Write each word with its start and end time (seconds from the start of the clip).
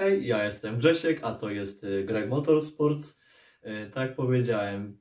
Hej, 0.00 0.26
ja 0.26 0.44
jestem 0.44 0.78
Grzesiek, 0.78 1.18
a 1.22 1.34
to 1.34 1.50
jest 1.50 1.84
y, 1.84 2.04
Greg 2.04 2.28
Motorsports. 2.28 3.20
Y, 3.66 3.90
Tak 3.90 4.14
powiedziałem, 4.14 4.98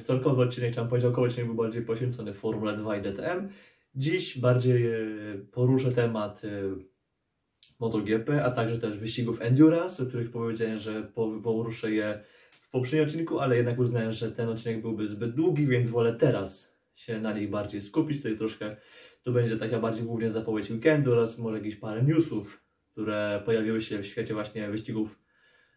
wtorkowy 0.00 0.42
odcinek, 0.42 0.70
czy 0.70 0.76
tam 0.76 0.88
poniedziałkowy 0.88 1.26
odcinek 1.26 1.46
był 1.46 1.54
bardziej 1.56 1.82
poświęcony 1.82 2.34
Formule 2.34 2.76
2 2.76 2.96
i 2.96 3.02
DTM. 3.02 3.48
Dziś 3.94 4.38
bardziej 4.38 4.86
y, 4.86 5.46
poruszę 5.52 5.92
temat 5.92 6.42
MotoGP, 7.80 8.44
a 8.44 8.50
także 8.50 8.78
też 8.78 8.98
wyścigów 8.98 9.40
Endurance, 9.42 10.02
o 10.02 10.06
których 10.06 10.30
powiedziałem, 10.30 10.78
że 10.78 11.02
po- 11.02 11.40
poruszę 11.42 11.92
je 11.92 12.20
w 12.50 12.70
poprzednim 12.70 13.06
odcinku, 13.08 13.38
ale 13.40 13.56
jednak 13.56 13.78
uznałem, 13.78 14.12
że 14.12 14.32
ten 14.32 14.48
odcinek 14.48 14.82
byłby 14.82 15.08
zbyt 15.08 15.34
długi, 15.34 15.66
więc 15.66 15.88
wolę 15.88 16.12
teraz 16.14 16.76
się 16.94 17.20
na 17.20 17.32
nich 17.32 17.50
bardziej 17.50 17.80
skupić. 17.80 18.16
Tutaj 18.16 18.36
troszkę 18.36 18.76
to 19.22 19.32
będzie 19.32 19.56
taka 19.56 19.80
bardziej 19.80 20.04
głównie 20.04 20.30
zapowiedź 20.30 20.70
weekendu 20.70 21.12
oraz 21.12 21.38
może 21.38 21.58
jakieś 21.58 21.76
parę 21.76 22.02
newsów, 22.02 22.61
które 22.92 23.42
pojawiły 23.44 23.82
się 23.82 23.98
w 23.98 24.06
świecie 24.06 24.34
właśnie 24.34 24.70
wyścigów 24.70 25.18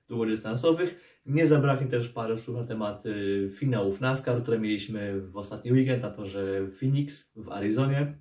długodystansowych. 0.08 1.22
Nie 1.26 1.48
zabraknie 1.48 1.88
też 1.88 2.10
parę 2.10 2.38
słów 2.38 2.58
na 2.58 2.64
temat 2.64 3.06
y, 3.06 3.50
finałów 3.54 4.02
NASCAR, 4.02 4.42
które 4.42 4.60
mieliśmy 4.60 5.22
w 5.22 5.38
ostatni 5.38 5.72
weekend 5.72 6.04
na 6.04 6.12
torze 6.12 6.68
Phoenix 6.80 7.32
w 7.36 7.50
Arizonie. 7.50 8.18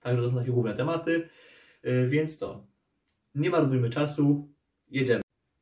Także 0.00 0.22
to 0.22 0.30
są 0.30 0.36
takie 0.38 0.50
główne 0.50 0.74
tematy. 0.74 1.28
Y, 1.84 2.08
więc 2.08 2.38
to, 2.38 2.66
nie 3.34 3.50
marnujmy 3.50 3.90
czasu, 3.90 4.54
jedziemy. 4.90 5.20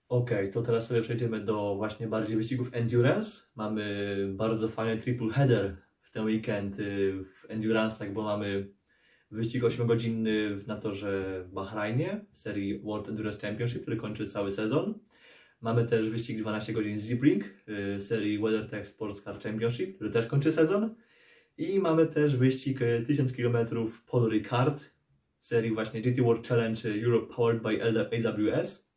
Ok, 0.08 0.30
to 0.52 0.62
teraz 0.62 0.86
sobie 0.86 1.02
przejdziemy 1.02 1.40
do 1.40 1.76
właśnie 1.76 2.06
bardziej 2.06 2.36
wyścigów 2.36 2.68
Endurance. 2.72 3.42
Mamy 3.56 4.16
bardzo 4.34 4.68
fajny 4.68 5.02
triple 5.02 5.32
header 5.32 5.76
w 6.00 6.10
ten 6.10 6.24
weekend 6.24 6.78
y, 6.78 7.24
w 7.24 7.48
Endurance'ach, 7.48 8.12
bo 8.12 8.22
mamy 8.22 8.68
wyścig 9.32 9.62
8-godzinny 9.62 10.66
na 10.66 10.76
torze 10.76 11.44
w 11.44 11.52
Bahrajnie 11.52 12.24
w 12.32 12.38
serii 12.38 12.78
World 12.78 13.08
Endurance 13.08 13.46
Championship, 13.46 13.82
który 13.82 13.96
kończy 13.96 14.26
cały 14.26 14.50
sezon. 14.50 14.94
Mamy 15.60 15.86
też 15.86 16.10
wyścig 16.10 16.38
12 16.38 16.72
godzin 16.72 16.98
z 16.98 17.08
Sebring 17.08 17.44
y, 17.96 18.00
serii 18.00 18.38
WeatherTech 18.38 18.88
Sports 18.88 19.22
Car 19.22 19.38
Championship, 19.40 19.94
który 19.96 20.10
też 20.10 20.26
kończy 20.26 20.52
sezon. 20.52 20.94
I 21.58 21.80
mamy 21.80 22.06
też 22.06 22.36
wyścig 22.36 22.82
y, 22.82 23.04
1000 23.06 23.32
km 23.32 23.56
Paul 24.10 24.30
Ricard 24.30 24.90
serii 25.38 25.74
właśnie 25.74 26.02
GT 26.02 26.22
World 26.22 26.48
Challenge 26.48 27.04
Europe 27.04 27.34
Powered 27.34 27.62
by 27.62 28.28
AWS, 28.28 28.91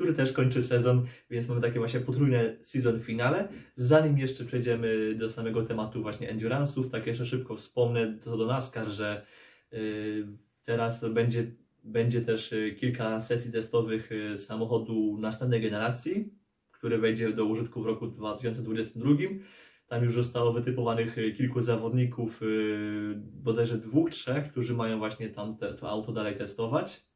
który 0.00 0.14
też 0.14 0.32
kończy 0.32 0.62
sezon, 0.62 1.06
więc 1.30 1.48
mamy 1.48 1.60
takie 1.60 1.78
właśnie 1.78 2.00
potrójne 2.00 2.56
season 2.62 3.00
finale. 3.00 3.48
Zanim 3.76 4.18
jeszcze 4.18 4.44
przejdziemy 4.44 5.14
do 5.14 5.28
samego 5.28 5.62
tematu 5.62 6.02
właśnie 6.02 6.34
endurance'ów, 6.34 6.90
tak 6.90 7.06
jeszcze 7.06 7.26
szybko 7.26 7.56
wspomnę 7.56 8.18
co 8.20 8.36
do 8.36 8.46
NASCAR, 8.46 8.88
że 8.88 9.26
y, 9.72 10.26
teraz 10.64 11.04
będzie, 11.04 11.46
będzie 11.84 12.20
też 12.20 12.52
y, 12.52 12.76
kilka 12.80 13.20
sesji 13.20 13.52
testowych 13.52 14.12
y, 14.12 14.38
samochodu 14.38 15.18
następnej 15.18 15.60
generacji, 15.62 16.34
który 16.70 16.98
wejdzie 16.98 17.32
do 17.32 17.44
użytku 17.44 17.82
w 17.82 17.86
roku 17.86 18.06
2022. 18.06 19.10
Tam 19.86 20.04
już 20.04 20.14
zostało 20.14 20.52
wytypowanych 20.52 21.18
y, 21.18 21.32
kilku 21.32 21.60
zawodników, 21.60 22.40
bodajże 23.20 23.78
dwóch, 23.78 24.10
trzech, 24.10 24.50
którzy 24.50 24.74
mają 24.74 24.98
właśnie 24.98 25.28
tam 25.28 25.56
te, 25.56 25.74
to 25.74 25.90
auto 25.90 26.12
dalej 26.12 26.36
testować. 26.36 27.09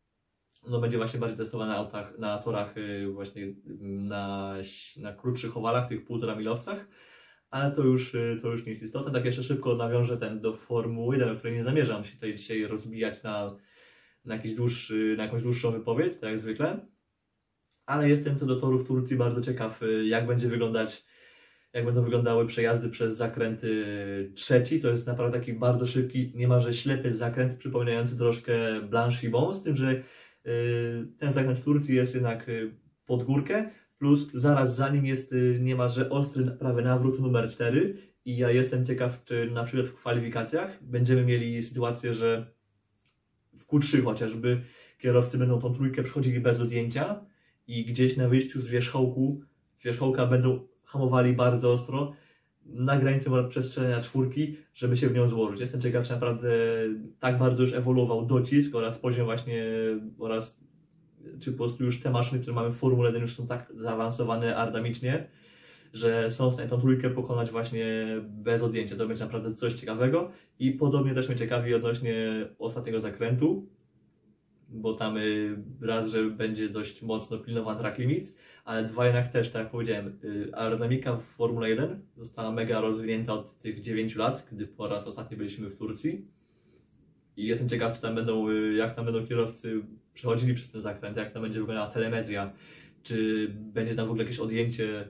No 0.68 0.80
będzie 0.80 0.96
właśnie 0.96 1.20
bardziej 1.20 1.38
testowane 1.38 1.72
na 1.72 1.78
autach, 1.78 2.18
na 2.18 2.38
torach 2.38 2.78
y, 2.78 3.08
właśnie 3.12 3.42
y, 3.42 3.56
na, 3.80 4.54
na 4.96 5.12
krótszych 5.12 5.56
owalach, 5.56 5.88
tych 5.88 6.04
półtora 6.04 6.36
milowcach, 6.36 6.86
ale 7.50 7.70
to 7.70 7.82
już, 7.82 8.14
y, 8.14 8.38
to 8.42 8.50
już 8.50 8.66
nie 8.66 8.72
jest 8.72 8.82
istotne. 8.82 9.12
Tak 9.12 9.24
jeszcze 9.24 9.42
szybko 9.42 9.76
nawiążę 9.76 10.16
ten 10.16 10.40
do 10.40 10.52
Formuły 10.52 11.16
1, 11.16 11.36
o 11.36 11.38
której 11.38 11.56
nie 11.56 11.64
zamierzam 11.64 12.04
się 12.04 12.14
tutaj 12.14 12.34
dzisiaj 12.34 12.66
rozbijać 12.66 13.22
na, 13.22 13.56
na, 14.24 14.34
jakiś 14.34 14.54
dłuższy, 14.54 15.14
na 15.16 15.24
jakąś 15.24 15.42
dłuższą 15.42 15.72
wypowiedź, 15.72 16.12
tak 16.16 16.30
jak 16.30 16.38
zwykle. 16.38 16.86
Ale 17.86 18.08
jestem 18.08 18.38
co 18.38 18.46
do 18.46 18.60
torów 18.60 18.86
Turcji 18.86 19.16
bardzo 19.16 19.40
ciekaw, 19.40 19.80
jak 20.04 20.26
będzie 20.26 20.48
wyglądać 20.48 21.04
jak 21.74 21.84
będą 21.84 22.02
wyglądały 22.02 22.46
przejazdy 22.46 22.88
przez 22.88 23.16
zakręt 23.16 23.64
y, 23.64 24.32
trzeci. 24.34 24.80
To 24.80 24.88
jest 24.88 25.06
naprawdę 25.06 25.38
taki 25.38 25.52
bardzo 25.52 25.86
szybki, 25.86 26.32
niemalże 26.34 26.74
ślepy 26.74 27.10
zakręt, 27.10 27.54
przypominający 27.54 28.18
troszkę 28.18 28.80
Blanchimont, 28.82 29.56
z 29.56 29.62
tym, 29.62 29.76
że 29.76 30.02
ten 31.18 31.32
zakręt 31.32 31.58
w 31.58 31.64
Turcji 31.64 31.96
jest 31.96 32.14
jednak 32.14 32.48
y, 32.48 32.74
pod 33.06 33.22
górkę, 33.22 33.70
plus 33.98 34.32
zaraz 34.32 34.76
za 34.76 34.88
nim 34.88 35.06
jest 35.06 35.32
y, 35.32 35.58
niemalże 35.60 36.10
ostry 36.10 36.44
prawy 36.44 36.82
nawrót 36.82 37.20
numer 37.20 37.50
4 37.50 37.96
i 38.24 38.36
ja 38.36 38.50
jestem 38.50 38.86
ciekaw, 38.86 39.24
czy 39.24 39.50
na 39.50 39.64
przykład 39.64 39.86
w 39.86 39.94
kwalifikacjach 39.94 40.84
będziemy 40.84 41.24
mieli 41.24 41.62
sytuację, 41.62 42.14
że 42.14 42.54
w 43.52 43.66
Q3 43.66 44.04
chociażby 44.04 44.60
kierowcy 44.98 45.38
będą 45.38 45.60
tą 45.60 45.74
trójkę 45.74 46.02
przechodzili 46.02 46.40
bez 46.40 46.60
odjęcia 46.60 47.26
i 47.66 47.84
gdzieś 47.84 48.16
na 48.16 48.28
wyjściu 48.28 48.60
z 48.60 48.68
wierzchołku, 48.68 49.40
z 49.78 49.84
wierzchołka 49.84 50.26
będą 50.26 50.68
hamowali 50.84 51.32
bardzo 51.32 51.72
ostro 51.72 52.12
na 52.66 52.98
granicy 52.98 53.30
może 53.30 53.48
przestrzelenia 53.48 54.00
czwórki, 54.00 54.56
żeby 54.74 54.96
się 54.96 55.08
w 55.08 55.14
nią 55.14 55.28
złożyć. 55.28 55.60
Jestem 55.60 55.80
ciekaw, 55.80 56.06
czy 56.06 56.12
naprawdę 56.12 56.48
tak 57.20 57.38
bardzo 57.38 57.62
już 57.62 57.74
ewoluował 57.74 58.26
docisk 58.26 58.74
oraz 58.74 58.98
poziom 58.98 59.24
właśnie 59.24 59.64
oraz 60.18 60.64
czy 61.40 61.52
po 61.52 61.58
prostu 61.58 61.84
już 61.84 62.00
te 62.00 62.10
maszyny, 62.10 62.40
które 62.40 62.54
mamy 62.54 62.70
w 62.70 62.76
Formule 62.76 63.08
1 63.08 63.22
już 63.22 63.34
są 63.34 63.46
tak 63.46 63.72
zaawansowane 63.74 64.56
aerodynamicznie, 64.56 65.28
że 65.92 66.30
są 66.30 66.50
w 66.50 66.54
stanie 66.54 66.68
tą 66.68 66.80
trójkę 66.80 67.10
pokonać 67.10 67.50
właśnie 67.50 68.06
bez 68.22 68.62
odjęcia. 68.62 68.96
To 68.96 69.06
będzie 69.06 69.24
naprawdę 69.24 69.54
coś 69.54 69.74
ciekawego 69.74 70.30
i 70.58 70.72
podobnie 70.72 71.14
też 71.14 71.28
mnie 71.28 71.38
ciekawi 71.38 71.74
odnośnie 71.74 72.46
ostatniego 72.58 73.00
zakrętu, 73.00 73.68
bo 74.68 74.94
tam 74.94 75.16
y, 75.16 75.56
raz, 75.80 76.06
że 76.06 76.24
będzie 76.24 76.68
dość 76.68 77.02
mocno 77.02 77.38
pilnowany 77.38 77.80
track 77.80 77.98
limits, 77.98 78.34
ale 78.64 78.84
dwa 78.84 79.06
jednak 79.06 79.32
też, 79.32 79.50
tak 79.50 79.62
jak 79.62 79.70
powiedziałem, 79.70 80.18
y, 80.24 80.50
aerodynamika 80.52 81.16
w 81.16 81.22
Formule 81.22 81.68
1 81.68 82.00
została 82.16 82.52
mega 82.52 82.80
rozwinięta 82.80 83.32
od 83.32 83.58
tych 83.58 83.80
9 83.80 84.16
lat, 84.16 84.46
gdy 84.52 84.66
po 84.66 84.88
raz 84.88 85.06
ostatni 85.06 85.36
byliśmy 85.36 85.68
w 85.68 85.76
Turcji. 85.76 86.26
I 87.36 87.46
jestem 87.46 87.68
ciekaw, 87.68 87.96
czy 87.96 88.02
tam 88.02 88.14
będą, 88.14 88.50
y, 88.50 88.74
jak 88.74 88.94
tam 88.94 89.04
będą 89.04 89.26
kierowcy 89.26 89.80
przechodzili 90.14 90.54
przez 90.54 90.70
ten 90.70 90.80
zakręt, 90.80 91.16
jak 91.16 91.32
tam 91.32 91.42
będzie 91.42 91.60
wyglądała 91.60 91.90
telemetria, 91.90 92.52
czy 93.02 93.48
będzie 93.54 93.94
tam 93.94 94.06
w 94.06 94.10
ogóle 94.10 94.24
jakieś 94.24 94.38
odjęcie 94.38 95.08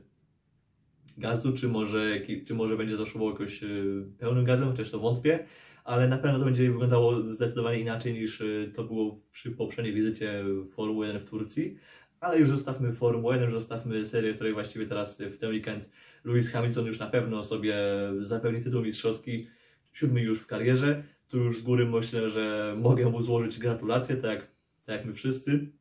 gazu, 1.19 1.53
czy 1.53 1.69
może, 1.69 2.21
czy 2.47 2.55
może 2.55 2.77
będzie 2.77 2.97
to 2.97 3.07
szło 3.07 3.31
jakoś 3.31 3.63
y, 3.63 4.05
pełnym 4.19 4.45
gazem, 4.45 4.69
chociaż 4.69 4.91
to 4.91 4.99
wątpię, 4.99 5.45
ale 5.85 6.09
na 6.09 6.19
pewno 6.19 6.39
to 6.39 6.45
będzie 6.45 6.71
wyglądało 6.71 7.21
zdecydowanie 7.23 7.81
inaczej 7.81 8.15
niż 8.15 8.43
to 8.75 8.85
było 8.85 9.21
przy 9.33 9.51
poprzedniej 9.51 9.95
wizycie 9.95 10.45
Formuły 10.71 11.07
1 11.07 11.23
w 11.23 11.31
Turcji. 11.31 11.77
Ale 12.25 12.39
już 12.39 12.49
zostawmy 12.49 12.93
Formułę 12.93 13.35
1, 13.35 13.51
już 13.51 13.61
zostawmy 13.61 14.07
serię, 14.07 14.35
której 14.35 14.53
właściwie 14.53 14.87
teraz 14.87 15.21
w 15.21 15.39
ten 15.39 15.51
weekend 15.51 15.85
Lewis 16.25 16.53
Hamilton 16.53 16.87
już 16.87 16.99
na 16.99 17.07
pewno 17.07 17.45
sobie 17.45 17.77
zapewni 18.21 18.63
tytuł 18.63 18.83
mistrzowski, 18.83 19.49
siódmy 19.93 20.21
już 20.23 20.41
w 20.41 20.47
karierze. 20.47 21.05
Tu 21.29 21.39
już 21.39 21.59
z 21.59 21.63
góry 21.63 21.87
myślę, 21.87 22.31
że 22.31 22.77
mogę 22.81 23.11
mu 23.11 23.23
złożyć 23.23 23.59
gratulacje, 23.59 24.17
tak, 24.17 24.41
tak 24.85 24.97
jak 24.97 25.05
my 25.05 25.15
wszyscy. 25.15 25.73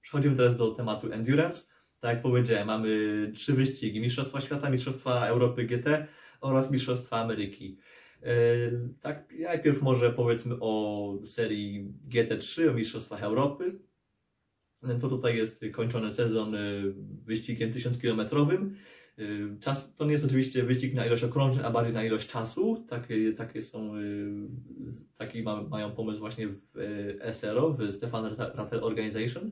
Przechodzimy 0.00 0.36
teraz 0.36 0.56
do 0.56 0.70
tematu 0.70 1.12
endurance. 1.12 1.66
Tak 2.00 2.14
jak 2.14 2.22
powiedziałem, 2.22 2.66
mamy 2.66 3.32
trzy 3.34 3.52
wyścigi: 3.52 4.00
Mistrzostwa 4.00 4.40
Świata, 4.40 4.70
Mistrzostwa 4.70 5.26
Europy 5.26 5.64
GT 5.64 6.06
oraz 6.40 6.70
Mistrzostwa 6.70 7.20
Ameryki. 7.20 7.78
Yy, 8.22 8.88
Tak, 9.00 9.34
najpierw 9.38 9.82
może 9.82 10.12
powiedzmy 10.12 10.54
o 10.60 11.14
serii 11.24 11.92
GT3, 12.08 12.70
o 12.70 12.74
Mistrzostwach 12.74 13.22
Europy. 13.22 13.78
To 15.00 15.08
tutaj 15.08 15.36
jest 15.36 15.64
kończony 15.72 16.12
sezon 16.12 16.52
yy, 16.52 16.94
wyścigiem 17.24 17.72
1000-kilometrowym. 17.72 18.70
Yy, 19.18 19.56
Czas, 19.60 19.94
to 19.96 20.04
nie 20.04 20.12
jest 20.12 20.24
oczywiście 20.24 20.62
wyścig 20.62 20.94
na 20.94 21.06
ilość 21.06 21.24
okrążeń, 21.24 21.64
a 21.64 21.70
bardziej 21.70 21.94
na 21.94 22.04
ilość 22.04 22.28
czasu. 22.28 22.84
Takie, 22.88 23.32
takie 23.32 23.62
są, 23.62 23.94
z- 24.86 25.14
taki 25.16 25.42
ma, 25.42 25.62
mają 25.62 25.90
pomysł 25.92 26.20
właśnie 26.20 26.48
w 26.48 26.58
SRO, 27.32 27.72
w 27.72 27.92
Stefan 27.92 28.34
Rattel 28.38 28.84
Organization, 28.84 29.50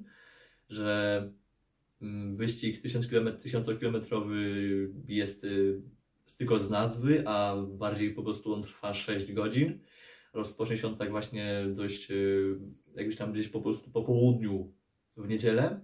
że 0.68 1.28
mm, 2.02 2.36
wyścig 2.36 2.82
1000-kilometrowy 2.84 4.34
jest 5.08 5.44
y, 5.44 5.82
tylko 6.36 6.58
z 6.58 6.70
nazwy, 6.70 7.22
a 7.26 7.56
bardziej 7.68 8.10
po 8.14 8.22
prostu 8.22 8.54
on 8.54 8.62
trwa 8.62 8.94
6 8.94 9.32
godzin. 9.32 9.78
Rozpocznie 10.34 10.76
się 10.76 10.88
on 10.88 10.96
tak 10.96 11.10
właśnie 11.10 11.64
dość 11.74 12.10
y, 12.10 12.56
jakbyś 12.96 13.16
tam 13.16 13.32
gdzieś 13.32 13.48
po 13.48 13.60
prostu 13.60 13.90
po 13.90 14.02
południu 14.02 14.72
w 15.16 15.28
niedzielę 15.28 15.80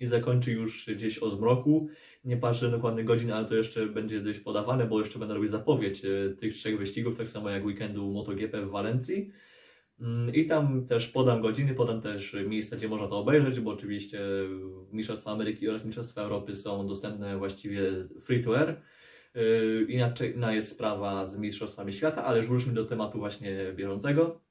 i 0.00 0.06
zakończy 0.06 0.52
już 0.52 0.90
gdzieś 0.90 1.18
o 1.18 1.30
zmroku. 1.30 1.88
Nie 2.24 2.36
patrzę 2.36 2.70
dokładnych 2.70 3.04
godzin, 3.04 3.32
ale 3.32 3.46
to 3.46 3.54
jeszcze 3.54 3.86
będzie 3.86 4.20
dość 4.20 4.40
podawane, 4.40 4.86
bo 4.86 5.00
jeszcze 5.00 5.18
będę 5.18 5.34
robić 5.34 5.50
zapowiedź 5.50 6.04
y, 6.04 6.36
tych 6.40 6.54
trzech 6.54 6.78
wyścigów, 6.78 7.18
tak 7.18 7.28
samo 7.28 7.50
jak 7.50 7.64
weekendu 7.64 8.12
MotoGP 8.12 8.62
w 8.62 8.70
Walencji. 8.70 9.30
Mm, 10.00 10.34
I 10.34 10.46
tam 10.46 10.86
też 10.86 11.08
podam 11.08 11.42
godziny, 11.42 11.74
podam 11.74 12.00
też 12.00 12.36
miejsca, 12.46 12.76
gdzie 12.76 12.88
można 12.88 13.08
to 13.08 13.18
obejrzeć, 13.18 13.60
bo 13.60 13.70
oczywiście 13.70 14.20
Mistrzostwa 14.92 15.30
Ameryki 15.30 15.68
oraz 15.68 15.84
Mistrzostwa 15.84 16.22
Europy 16.22 16.56
są 16.56 16.86
dostępne 16.86 17.38
właściwie 17.38 17.82
free 18.20 18.44
to 18.44 18.58
air. 18.58 18.80
Yy, 19.34 19.86
Inaczej 19.88 20.34
jest 20.50 20.70
sprawa 20.70 21.26
z 21.26 21.38
Mistrzostwami 21.38 21.92
Świata, 21.92 22.24
ale 22.24 22.38
już 22.38 22.46
wróćmy 22.46 22.72
do 22.72 22.84
tematu 22.84 23.18
właśnie 23.18 23.72
bieżącego. 23.76 24.47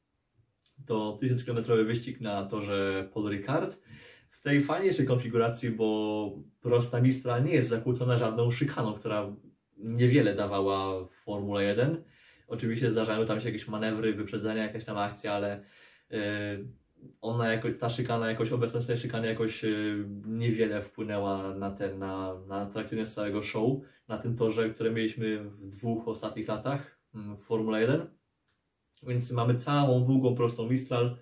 To 0.86 1.20
1000-kilometrowy 1.22 1.86
wyścig 1.86 2.22
na 2.22 2.46
torze 2.46 3.10
Paul 3.14 3.30
Ricard. 3.30 3.82
W 4.30 4.42
tej 4.42 4.64
fajniejszej 4.64 5.06
konfiguracji, 5.06 5.70
bo 5.70 6.32
prosta 6.62 7.02
Mistra 7.02 7.40
nie 7.40 7.54
jest 7.54 7.70
zakłócona 7.70 8.18
żadną 8.18 8.52
szykaną, 8.52 8.94
która 8.94 9.36
niewiele 9.78 10.36
dawała 10.36 11.06
w 11.06 11.12
Formule 11.12 11.64
1. 11.64 12.04
Oczywiście 12.48 12.92
zdarzają 12.92 13.26
tam 13.26 13.42
się 13.42 13.46
jakieś 13.46 13.68
manewry, 13.68 14.14
wyprzedzenia, 14.14 14.64
jakaś 14.64 14.86
tam 14.86 14.98
akcja, 14.98 15.34
ale 15.34 15.64
yy, 16.10 16.18
ona 17.22 17.54
jako, 17.54 17.68
ta 17.80 17.90
szykana, 17.90 18.30
jakoś 18.30 18.52
obecność 18.52 18.88
tej 18.88 18.98
szykany 18.98 19.28
jakoś 19.28 19.64
yy, 19.64 20.06
niewiele 20.26 20.82
wpłynęła 20.82 21.54
na 21.54 21.72
ten, 21.72 22.00
na, 22.00 22.36
na 22.48 22.56
atrakcyjność 22.56 23.12
całego 23.12 23.44
show, 23.44 23.80
na 24.08 24.18
tym 24.18 24.36
torze, 24.36 24.70
które 24.70 24.92
mieliśmy 24.92 25.44
w 25.44 25.70
dwóch 25.70 26.08
ostatnich 26.08 26.48
latach 26.48 27.00
mm, 27.16 27.38
w 27.38 27.44
Formule 27.44 27.82
1. 27.82 28.17
Więc 29.04 29.32
mamy 29.32 29.56
całą 29.56 30.06
długą, 30.06 30.36
prostą 30.36 30.70
Mistral, 30.70 31.18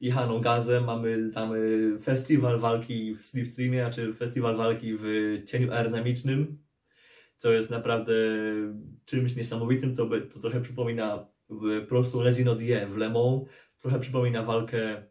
jechaną 0.00 0.40
gazem, 0.40 0.84
mamy 0.84 1.30
tam 1.34 1.54
y, 1.54 1.98
festiwal 2.02 2.60
walki 2.60 3.14
w 3.14 3.26
slipstreamie, 3.26 3.80
znaczy 3.80 4.14
festiwal 4.14 4.56
walki 4.56 4.96
w 5.00 5.04
cieniu 5.46 5.72
aerodynamicznym, 5.72 6.58
co 7.36 7.52
jest 7.52 7.70
naprawdę 7.70 8.14
czymś 9.04 9.36
niesamowitym, 9.36 9.96
to, 9.96 10.08
to 10.34 10.40
trochę 10.40 10.60
przypomina 10.60 11.26
prostą 11.88 12.20
Les 12.20 12.36
Die 12.36 12.86
w 12.86 12.96
Le 12.96 13.10
Mans, 13.10 13.48
trochę 13.78 14.00
przypomina 14.00 14.42
walkę 14.42 15.02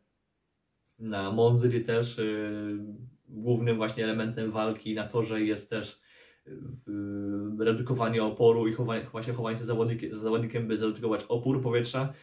na 1.00 1.32
Monzy, 1.32 1.70
gdzie 1.70 1.82
też 1.82 2.20
y, 2.20 2.78
głównym 3.28 3.78
właśnie 3.78 4.04
elementem 4.04 4.52
walki 4.52 4.96
na 4.96 5.08
torze 5.08 5.42
jest 5.42 5.70
też 5.70 5.94
y, 5.94 6.05
redukowanie 7.60 8.24
oporu 8.24 8.68
i 8.68 8.74
chowanie, 8.74 9.08
właśnie 9.12 9.34
chowanie 9.34 9.58
się 9.58 9.66
zawodnikiem, 9.66 10.20
zawodnikiem, 10.20 10.68
by 10.68 10.78
zredukować 10.78 11.26
opór 11.30 11.62
powietrza, 11.62 12.14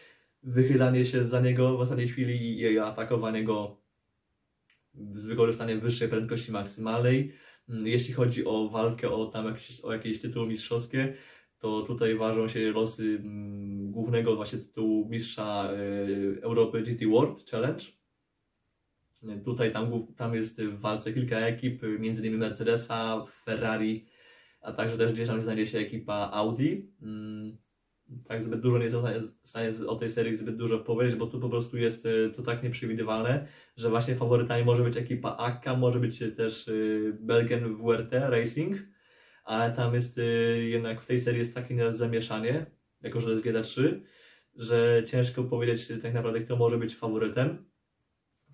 wychylanie 0.42 1.06
się 1.06 1.24
za 1.24 1.40
niego 1.40 1.76
w 1.76 1.80
ostatniej 1.80 2.08
chwili 2.08 2.60
i 2.60 2.78
atakowanie 2.78 3.44
go 3.44 3.82
z 5.14 5.26
wykorzystaniem 5.26 5.80
wyższej 5.80 6.08
prędkości 6.08 6.52
maksymalnej. 6.52 7.32
Mm, 7.68 7.86
jeśli 7.86 8.14
chodzi 8.14 8.44
o 8.44 8.68
walkę 8.68 9.10
o 9.10 9.26
tam 9.26 9.46
jakieś, 9.46 9.80
o 9.80 9.92
jakieś 9.92 10.20
tytuły 10.20 10.46
mistrzowskie, 10.46 11.14
to 11.58 11.82
tutaj 11.82 12.16
ważą 12.16 12.48
się 12.48 12.70
losy 12.70 13.18
mm, 13.22 13.90
głównego 13.90 14.36
właśnie 14.36 14.58
tytułu 14.58 15.08
mistrza 15.08 15.72
y, 15.72 16.42
Europy 16.42 16.82
GT 16.82 17.06
World 17.06 17.50
Challenge. 17.50 17.84
Tutaj 19.44 19.72
tam, 19.72 20.06
tam 20.16 20.34
jest 20.34 20.62
w 20.62 20.80
walce 20.80 21.12
kilka 21.12 21.38
ekip, 21.38 21.82
innymi 21.82 22.36
Mercedesa, 22.36 23.24
Ferrari, 23.44 24.06
a 24.62 24.72
także 24.72 24.98
też 24.98 25.12
gdzieś 25.12 25.28
tam 25.28 25.42
znajdzie 25.42 25.66
się 25.66 25.78
ekipa 25.78 26.30
Audi. 26.32 26.92
Mm, 27.02 27.56
tak 28.28 28.42
zbyt 28.42 28.60
dużo 28.60 28.78
nie 28.78 28.84
jestem 28.84 29.04
w 29.42 29.48
stanie 29.48 29.70
o 29.86 29.96
tej 29.96 30.10
serii 30.10 30.36
zbyt 30.36 30.56
dużo 30.56 30.78
powiedzieć, 30.78 31.16
bo 31.16 31.26
tu 31.26 31.40
po 31.40 31.48
prostu 31.48 31.78
jest 31.78 32.06
y, 32.06 32.32
to 32.36 32.42
tak 32.42 32.62
nieprzewidywalne, 32.62 33.46
że 33.76 33.90
właśnie 33.90 34.14
faworytami 34.14 34.64
może 34.64 34.84
być 34.84 34.96
ekipa 34.96 35.36
Akka, 35.36 35.76
może 35.76 36.00
być 36.00 36.18
też 36.36 36.68
y, 36.68 37.16
Belgian 37.20 37.76
WRT 37.76 38.12
Racing, 38.12 38.76
ale 39.44 39.72
tam 39.72 39.94
jest 39.94 40.18
y, 40.18 40.22
jednak 40.68 41.02
w 41.02 41.06
tej 41.06 41.20
serii 41.20 41.38
jest 41.38 41.54
takie 41.54 41.74
nieraz 41.74 41.96
zamieszanie, 41.96 42.66
jako 43.02 43.20
że 43.20 43.26
to 43.26 43.32
jest 43.32 43.44
GT3, 43.44 44.00
że 44.56 45.02
ciężko 45.06 45.44
powiedzieć 45.44 45.92
tak 46.02 46.14
naprawdę 46.14 46.40
kto 46.40 46.56
może 46.56 46.78
być 46.78 46.96
faworytem. 46.96 47.64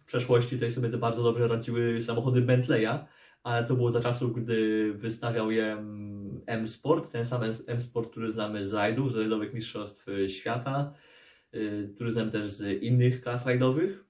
W 0.03 0.05
przeszłości 0.05 0.57
tutaj 0.57 0.73
sobie 0.73 0.89
bardzo 0.89 1.23
dobrze 1.23 1.49
radziły 1.49 2.03
samochody 2.03 2.41
Bentleya, 2.41 3.07
ale 3.43 3.65
to 3.65 3.75
było 3.75 3.93
za 3.93 4.01
czasów, 4.01 4.35
gdy 4.35 4.93
wystawiał 4.95 5.51
je 5.51 5.73
mm, 5.73 6.41
M-Sport, 6.47 7.13
ten 7.13 7.27
sam 7.27 7.43
M-Sport, 7.67 8.11
który 8.11 8.31
znamy 8.31 8.67
z 8.67 8.73
rajdów, 8.73 9.13
z 9.13 9.17
rajdowych 9.17 9.55
mistrzostw 9.55 10.09
y, 10.09 10.29
świata, 10.29 10.95
y, 11.55 11.91
który 11.95 12.13
znamy 12.13 12.31
też 12.31 12.51
z 12.51 12.83
innych 12.83 13.21
klas 13.21 13.47
rajdowych, 13.47 14.05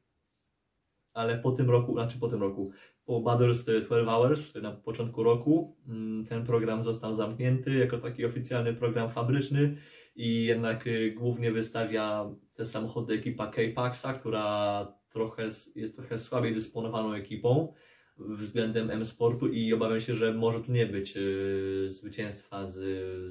ale 1.15 1.39
po 1.39 1.53
tym 1.53 1.71
roku, 1.71 1.93
znaczy 1.93 2.19
po 2.19 2.29
tym 2.29 2.41
roku, 2.41 2.73
po 3.05 3.21
Battles 3.21 3.65
12 3.65 4.05
Hours 4.05 4.55
na 4.55 4.73
początku 4.73 5.23
roku 5.23 5.77
mm, 5.89 6.27
ten 6.27 6.45
program 6.45 6.85
został 6.85 7.15
zamknięty 7.15 7.75
jako 7.75 7.99
taki 7.99 8.25
oficjalny 8.25 8.75
program 8.75 9.11
fabryczny 9.11 9.77
i 10.17 10.45
jednak 10.45 10.87
y, 10.87 11.15
głównie 11.17 11.53
wystawia 11.53 12.31
te 12.55 12.65
samochody 12.65 13.15
ekipa 13.15 13.47
K-Paxa, 13.47 14.15
która 14.21 14.87
trochę, 15.11 15.49
jest 15.75 15.97
trochę 15.97 16.19
słabiej 16.19 16.55
dysponowaną 16.55 17.13
ekipą 17.13 17.75
względem 18.19 18.91
M-Sportu 18.91 19.49
i 19.49 19.73
obawiam 19.75 20.01
się, 20.01 20.15
że 20.15 20.35
może 20.35 20.61
tu 20.61 20.73
nie 20.73 20.87
być 20.87 21.17
yy, 21.17 21.91
zwycięstwa 21.91 22.67
z, 22.67 22.79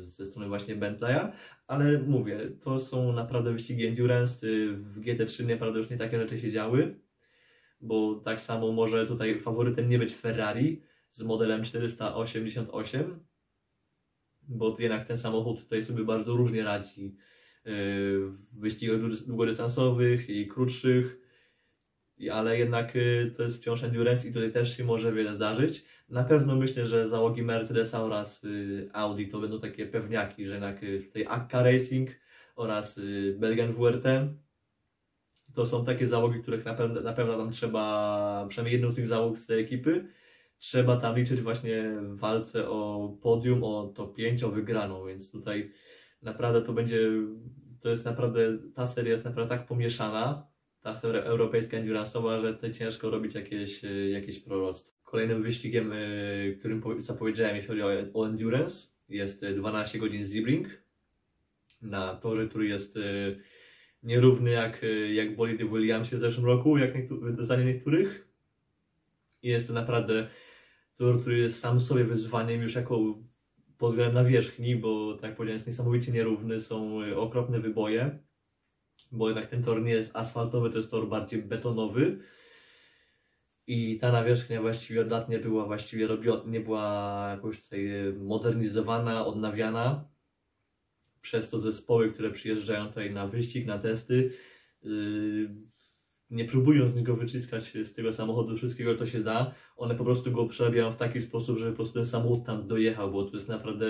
ze 0.07 0.25
strony 0.25 0.47
właśnie 0.47 0.75
Bentleya, 0.75 1.31
ale 1.67 1.99
mówię, 1.99 2.39
to 2.63 2.79
są 2.79 3.13
naprawdę 3.13 3.51
wyścigi 3.51 3.85
endurance, 3.85 4.47
w 4.73 5.01
GT3 5.01 5.45
naprawdę 5.45 5.79
już 5.79 5.89
nie 5.89 5.97
takie 5.97 6.19
rzeczy 6.19 6.39
się 6.39 6.51
działy, 6.51 6.99
bo 7.81 8.15
tak 8.15 8.41
samo 8.41 8.71
może 8.71 9.07
tutaj 9.07 9.39
faworytem 9.39 9.89
nie 9.89 9.99
być 9.99 10.15
Ferrari 10.15 10.81
z 11.09 11.23
modelem 11.23 11.63
488, 11.63 13.19
bo 14.41 14.77
jednak 14.79 15.07
ten 15.07 15.17
samochód 15.17 15.59
tutaj 15.59 15.83
sobie 15.83 16.03
bardzo 16.03 16.35
różnie 16.35 16.63
radzi 16.63 17.03
yy, 17.03 17.13
w 18.29 18.59
wyścigach 18.59 19.25
długodystansowych 19.27 20.29
i 20.29 20.47
krótszych, 20.47 21.26
ale 22.31 22.59
jednak 22.59 22.95
y, 22.95 23.33
to 23.37 23.43
jest 23.43 23.57
wciąż 23.57 23.83
endurance 23.83 24.27
i 24.27 24.33
tutaj 24.33 24.51
też 24.51 24.77
się 24.77 24.83
może 24.83 25.13
wiele 25.13 25.35
zdarzyć. 25.35 25.85
Na 26.09 26.23
pewno 26.23 26.55
myślę, 26.55 26.87
że 26.87 27.07
załogi 27.07 27.41
Mercedesa 27.43 28.03
oraz 28.03 28.43
y, 28.43 28.89
Audi 28.93 29.27
to 29.27 29.39
będą 29.39 29.59
takie 29.59 29.85
pewniaki, 29.85 30.45
że 30.45 30.53
jednak 30.53 30.83
y, 30.83 31.03
tutaj 31.07 31.25
Akka 31.29 31.63
Racing 31.63 32.09
oraz 32.55 32.99
Belgian 33.39 33.73
WRT 33.73 34.05
to 35.53 35.65
są 35.65 35.85
takie 35.85 36.07
załogi, 36.07 36.41
których 36.41 36.65
na 36.65 36.73
pewno, 36.73 37.01
na 37.01 37.13
pewno 37.13 37.37
tam 37.37 37.51
trzeba, 37.51 38.45
przynajmniej 38.49 38.73
jedną 38.73 38.91
z 38.91 38.95
tych 38.95 39.07
załóg 39.07 39.39
z 39.39 39.45
tej 39.45 39.63
ekipy, 39.63 40.07
trzeba 40.57 40.97
tam 40.97 41.15
liczyć 41.15 41.41
właśnie 41.41 41.83
w 42.01 42.19
walce 42.19 42.69
o 42.69 43.09
podium, 43.21 43.63
o 43.63 43.91
top 43.95 44.15
5, 44.15 44.43
o 44.43 44.51
wygraną, 44.51 45.05
więc 45.05 45.31
tutaj 45.31 45.71
naprawdę 46.21 46.61
to 46.61 46.73
będzie, 46.73 47.09
to 47.79 47.89
jest 47.89 48.05
naprawdę, 48.05 48.57
ta 48.75 48.87
seria 48.87 49.11
jest 49.11 49.25
naprawdę 49.25 49.57
tak 49.57 49.67
pomieszana, 49.67 50.47
ta 50.81 50.93
europejska 51.03 51.77
endurance'owa, 51.77 52.41
że 52.41 52.53
to 52.53 52.69
ciężko 52.69 53.09
robić 53.09 53.35
jakieś, 53.35 53.85
e, 53.85 54.09
jakieś 54.09 54.39
proroctwo. 54.39 54.97
Kolejnym 55.03 55.43
wyścigiem, 55.43 55.91
e, 55.93 55.97
którym 56.59 56.81
zapowiedziałem, 56.97 57.55
jeśli 57.55 57.67
chodzi 57.67 57.81
o, 58.13 58.27
endurance, 58.27 58.87
jest 59.09 59.45
12 59.45 59.97
e, 59.97 60.01
godzin 60.01 60.27
Sebring 60.27 60.67
na 61.81 62.15
torze, 62.15 62.47
który 62.47 62.67
jest 62.67 62.99
nierówny 64.03 64.51
jak, 64.51 64.85
jak 65.13 65.35
bolidy 65.35 65.65
w 65.65 65.69
Williamsie 65.69 66.17
w 66.17 66.19
zeszłym 66.19 66.45
roku, 66.45 66.77
jak 66.77 66.95
niektóry, 66.95 67.35
zdaniem 67.39 67.67
niektórych. 67.67 68.27
Jest 69.43 69.67
to 69.67 69.73
naprawdę 69.73 70.27
tor, 70.95 71.21
który 71.21 71.37
jest 71.37 71.59
sam 71.59 71.81
sobie 71.81 72.03
wyzwaniem 72.03 72.61
już 72.61 72.75
jako 72.75 73.19
pod 73.77 73.91
względem 73.91 74.23
nawierzchni, 74.23 74.75
bo 74.75 75.13
tak 75.13 75.23
jak 75.23 75.35
powiedziałem, 75.35 75.55
jest 75.55 75.67
niesamowicie 75.67 76.11
nierówny, 76.11 76.59
są 76.59 76.99
okropne 77.15 77.59
wyboje 77.59 78.19
bo 79.11 79.29
jednak 79.29 79.47
ten 79.47 79.63
tor 79.63 79.83
nie 79.83 79.91
jest 79.91 80.15
asfaltowy, 80.15 80.69
to 80.69 80.77
jest 80.77 80.91
tor 80.91 81.09
bardziej 81.09 81.41
betonowy. 81.41 82.19
I 83.67 83.97
ta 83.97 84.11
nawierzchnia 84.11 84.61
właściwie 84.61 85.01
od 85.01 85.11
lat 85.11 85.29
nie 85.29 85.39
była 85.39 85.65
właściwie 85.65 86.07
robiona, 86.07 86.43
nie 86.45 86.59
była 86.59 87.27
jakoś 87.31 87.61
tutaj 87.61 87.89
modernizowana, 88.19 89.25
odnawiana. 89.25 90.09
Przez 91.21 91.49
to 91.49 91.59
zespoły, 91.59 92.11
które 92.11 92.31
przyjeżdżają 92.31 92.87
tutaj 92.87 93.13
na 93.13 93.27
wyścig, 93.27 93.65
na 93.65 93.79
testy, 93.79 94.31
yy, 94.83 95.49
nie 96.29 96.45
próbują 96.45 96.87
z 96.87 96.95
niego 96.95 97.15
wyciskać 97.15 97.63
z 97.63 97.93
tego 97.93 98.11
samochodu 98.11 98.57
wszystkiego, 98.57 98.95
co 98.95 99.05
się 99.05 99.23
da. 99.23 99.53
One 99.77 99.95
po 99.95 100.05
prostu 100.05 100.31
go 100.31 100.47
przerabiają 100.47 100.91
w 100.91 100.97
taki 100.97 101.21
sposób, 101.21 101.57
żeby 101.57 101.71
po 101.71 101.75
prostu 101.75 101.93
ten 101.93 102.05
samochód 102.05 102.45
tam 102.45 102.67
dojechał, 102.67 103.11
bo 103.11 103.23
to 103.23 103.35
jest 103.35 103.49
naprawdę 103.49 103.87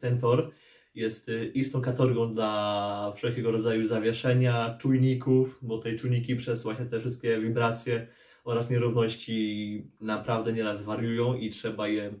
ten 0.00 0.20
tor 0.20 0.50
jest 0.94 1.28
y, 1.28 1.46
istną 1.54 1.80
kategorią 1.80 2.34
dla 2.34 3.12
wszelkiego 3.16 3.50
rodzaju 3.50 3.86
zawieszenia, 3.86 4.76
czujników, 4.80 5.58
bo 5.62 5.78
te 5.78 5.96
czujniki 5.96 6.36
przez 6.36 6.62
właśnie 6.62 6.86
te 6.86 7.00
wszystkie 7.00 7.40
wibracje 7.40 8.06
oraz 8.44 8.70
nierówności 8.70 9.90
naprawdę 10.00 10.52
nieraz 10.52 10.82
wariują 10.82 11.34
i 11.34 11.50
trzeba 11.50 11.88
je, 11.88 12.14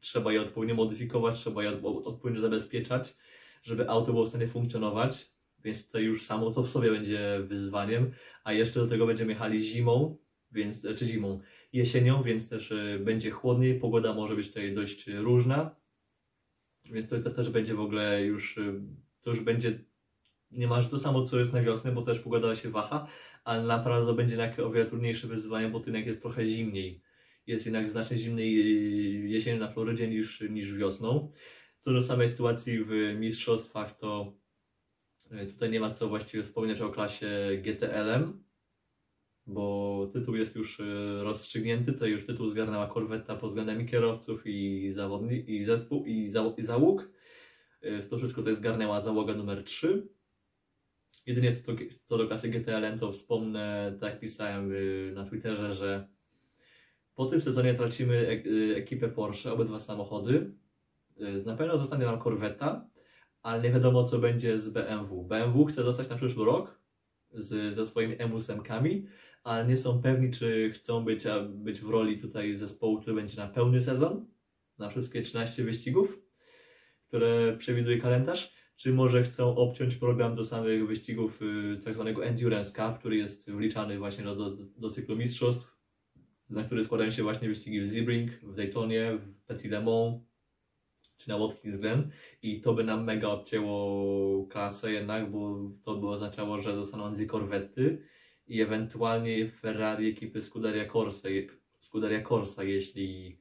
trzeba 0.00 0.32
je 0.32 0.40
odpowiednio 0.40 0.74
modyfikować, 0.74 1.38
trzeba 1.38 1.62
je 1.62 1.82
odpowiednio 1.82 2.40
zabezpieczać, 2.40 3.16
żeby 3.62 3.88
auto 3.88 4.12
było 4.12 4.26
w 4.26 4.28
stanie 4.28 4.48
funkcjonować. 4.48 5.34
Więc 5.64 5.86
tutaj 5.86 6.02
już 6.02 6.26
samo 6.26 6.50
to 6.50 6.62
w 6.62 6.70
sobie 6.70 6.90
będzie 6.90 7.40
wyzwaniem, 7.42 8.10
a 8.44 8.52
jeszcze 8.52 8.80
do 8.80 8.86
tego 8.86 9.06
będziemy 9.06 9.32
jechali 9.32 9.64
zimą, 9.64 10.16
więc, 10.52 10.86
czy 10.96 11.06
zimą, 11.06 11.40
jesienią, 11.72 12.22
więc 12.22 12.48
też 12.48 12.70
y, 12.70 13.00
będzie 13.04 13.30
chłodniej, 13.30 13.80
pogoda 13.80 14.14
może 14.14 14.36
być 14.36 14.48
tutaj 14.48 14.74
dość 14.74 15.06
różna, 15.06 15.83
więc 16.84 17.08
to, 17.08 17.20
to 17.20 17.30
też 17.30 17.50
będzie 17.50 17.74
w 17.74 17.80
ogóle 17.80 18.24
już, 18.24 18.58
y, 18.58 18.80
to 19.22 19.30
już 19.30 19.40
będzie 19.40 19.78
niemalże 20.50 20.88
to 20.88 20.98
samo, 20.98 21.24
co 21.24 21.38
jest 21.38 21.52
na 21.52 21.62
wiosnę, 21.62 21.92
bo 21.92 22.02
też 22.02 22.18
pogoda 22.18 22.54
się 22.54 22.70
waha, 22.70 23.06
ale 23.44 23.62
naprawdę 23.62 24.06
to 24.06 24.14
będzie 24.14 24.34
jednak 24.34 24.58
o 24.58 24.70
wiele 24.70 24.86
trudniejsze 24.86 25.26
wyzwanie, 25.26 25.68
bo 25.68 25.80
tu 25.80 25.86
jednak 25.86 26.06
jest 26.06 26.22
trochę 26.22 26.46
zimniej. 26.46 27.02
Jest 27.46 27.66
jednak 27.66 27.90
znacznie 27.90 28.18
zimniej 28.18 28.60
y, 29.24 29.28
jesienią 29.28 29.60
na 29.60 29.68
Florydzie 29.68 30.08
niż, 30.08 30.40
niż 30.40 30.74
wiosną. 30.74 31.30
Co 31.80 31.92
do 31.92 32.02
samej 32.02 32.28
sytuacji 32.28 32.84
w 32.84 33.16
mistrzostwach, 33.18 33.98
to 33.98 34.44
E, 35.30 35.46
Tutaj 35.46 35.70
nie 35.70 35.80
ma 35.80 35.90
co 35.90 36.08
właściwie 36.08 36.42
wspomnieć 36.42 36.80
o 36.80 36.90
klasie 36.90 37.28
GTLM, 37.62 38.44
bo 39.46 40.06
tytuł 40.12 40.36
jest 40.36 40.56
już 40.56 40.80
e, 40.80 40.84
rozstrzygnięty. 41.22 41.92
Tutaj 41.92 42.10
już 42.10 42.26
tytuł 42.26 42.48
zgarnęła 42.48 42.86
korweta 42.86 43.36
pod 43.36 43.50
względem 43.50 43.80
i 43.80 43.86
kierowców, 43.86 44.42
i 44.46 44.92
zawodni, 44.96 45.50
i 45.50 45.64
zespół, 45.64 46.04
i, 46.04 46.30
za, 46.30 46.52
i 46.56 46.62
załóg. 46.62 47.10
E, 47.80 48.02
To 48.02 48.18
wszystko 48.18 48.42
to 48.42 48.48
jest 48.48 48.60
zgarnęła 48.60 49.00
załoga 49.00 49.34
numer 49.34 49.64
3. 49.64 50.08
Jedynie 51.26 51.52
co 51.54 51.72
do, 51.72 51.78
co 52.04 52.18
do 52.18 52.26
klasy 52.26 52.48
GTLM, 52.48 52.98
to 52.98 53.12
wspomnę, 53.12 53.96
tak 54.00 54.20
pisałem 54.20 54.72
y, 54.72 55.12
na 55.14 55.24
Twitterze, 55.24 55.74
że 55.74 56.08
po 57.14 57.26
tym 57.26 57.40
sezonie 57.40 57.74
tracimy 57.74 58.28
ek- 58.28 58.44
ekipę 58.76 59.08
Porsche, 59.08 59.52
obydwa 59.52 59.78
samochody. 59.78 60.50
Na 61.46 61.56
pewno 61.56 61.78
zostanie 61.78 62.04
nam 62.04 62.20
Corvetta, 62.22 62.88
ale 63.42 63.62
nie 63.62 63.70
wiadomo 63.70 64.04
co 64.04 64.18
będzie 64.18 64.60
z 64.60 64.68
BMW. 64.70 65.24
BMW 65.24 65.64
chce 65.64 65.82
zostać 65.82 66.08
na 66.08 66.16
przyszły 66.16 66.44
rok 66.44 66.78
z, 67.30 67.74
ze 67.74 67.86
swoimi 67.86 68.16
M8-kami, 68.16 69.06
ale 69.44 69.66
nie 69.66 69.76
są 69.76 70.02
pewni, 70.02 70.30
czy 70.30 70.70
chcą 70.74 71.04
być, 71.04 71.24
być 71.48 71.80
w 71.80 71.90
roli 71.90 72.18
tutaj 72.18 72.56
zespołu, 72.56 73.00
który 73.00 73.16
będzie 73.16 73.36
na 73.36 73.48
pełny 73.48 73.82
sezon, 73.82 74.26
na 74.78 74.88
wszystkie 74.88 75.22
13 75.22 75.64
wyścigów, 75.64 76.22
które 77.08 77.56
przewiduje 77.56 77.98
kalendarz, 77.98 78.52
czy 78.76 78.92
może 78.92 79.22
chcą 79.22 79.56
obciąć 79.56 79.94
program 79.94 80.36
do 80.36 80.44
samych 80.44 80.86
wyścigów 80.86 81.42
y, 81.42 81.80
tak 81.84 81.94
zwanego 81.94 82.24
Endurance 82.24 82.72
Cup, 82.72 82.98
który 82.98 83.16
jest 83.16 83.50
wliczany 83.50 83.98
właśnie 83.98 84.24
do, 84.24 84.36
do, 84.36 84.56
do 84.76 84.90
cyklu 84.90 85.16
mistrzostw, 85.16 85.74
na 86.50 86.64
który 86.64 86.84
składają 86.84 87.10
się 87.10 87.22
właśnie 87.22 87.48
wyścigi 87.48 87.80
w 87.80 87.90
Sebring, 87.90 88.30
w 88.30 88.54
Daytonie, 88.54 89.18
w 89.18 89.46
Petit 89.46 89.70
Le 89.70 89.80
Mans, 89.80 90.22
czy 91.16 91.28
na 91.28 91.38
Watkins 91.38 91.76
Glen. 91.76 92.10
I 92.42 92.60
to 92.60 92.74
by 92.74 92.84
nam 92.84 93.04
mega 93.04 93.28
obcięło 93.28 94.46
klasę 94.46 94.92
jednak, 94.92 95.30
bo 95.30 95.70
to 95.82 95.96
by 95.96 96.08
oznaczało, 96.08 96.60
że 96.60 96.76
zostaną 96.76 97.14
dwie 97.14 97.26
korwety 97.26 98.02
i 98.46 98.60
ewentualnie 98.60 99.50
Ferrari 99.50 100.08
ekipy 100.08 100.42
Scuderia 100.42 100.86
Corsa, 100.86 101.28
Scuderia 101.78 102.22
Corsa 102.22 102.64
jeśli 102.64 103.38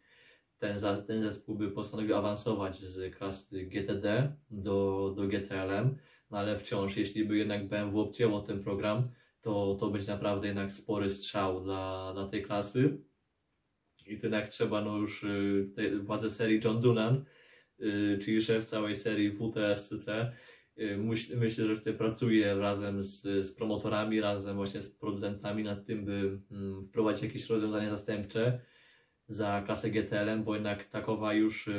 ten, 0.59 0.79
ten 1.07 1.23
zespół 1.23 1.55
by 1.55 1.71
postanowił 1.71 2.15
awansować 2.15 2.79
z 2.79 3.15
klasy 3.15 3.65
GTD 3.65 4.35
do, 4.51 5.13
do 5.17 5.27
GTLM, 5.27 5.97
no 6.31 6.37
ale 6.37 6.59
wciąż, 6.59 6.97
jeśli 6.97 7.25
by 7.25 7.37
jednak 7.37 7.67
BMW 7.67 7.99
obcięło 7.99 8.41
ten 8.41 8.63
program, 8.63 9.09
to, 9.41 9.77
to 9.79 9.89
będzie 9.89 10.11
naprawdę 10.11 10.47
jednak 10.47 10.71
spory 10.71 11.09
strzał 11.09 11.63
dla, 11.63 12.13
dla 12.13 12.27
tej 12.27 12.43
klasy. 12.43 12.97
I 14.07 14.17
to 14.17 14.25
jednak 14.25 14.49
trzeba, 14.49 14.81
no 14.81 14.97
już 14.97 15.23
y, 15.23 15.65
tutaj 15.69 15.99
władze 15.99 16.29
serii 16.29 16.61
John 16.63 16.81
Dunan, 16.81 17.25
y, 17.79 18.19
czyli 18.21 18.41
szef 18.41 18.65
całej 18.65 18.95
serii 18.95 19.31
WTSCC, 19.31 20.31
myślę, 21.35 21.65
że 21.65 21.77
tutaj 21.77 21.93
pracuje 21.93 22.55
razem 22.55 23.03
z, 23.03 23.21
z 23.21 23.51
promotorami, 23.51 24.21
razem 24.21 24.55
właśnie 24.55 24.81
z 24.81 24.89
producentami 24.89 25.63
nad 25.63 25.85
tym, 25.85 26.05
by 26.05 26.39
mm, 26.51 26.83
wprowadzić 26.83 27.23
jakieś 27.23 27.49
rozwiązania 27.49 27.89
zastępcze 27.89 28.59
za 29.27 29.61
klasę 29.65 29.89
GTLM, 29.89 30.43
bo 30.43 30.53
jednak 30.53 30.83
takowa 30.83 31.33
już 31.33 31.67
y, 31.67 31.71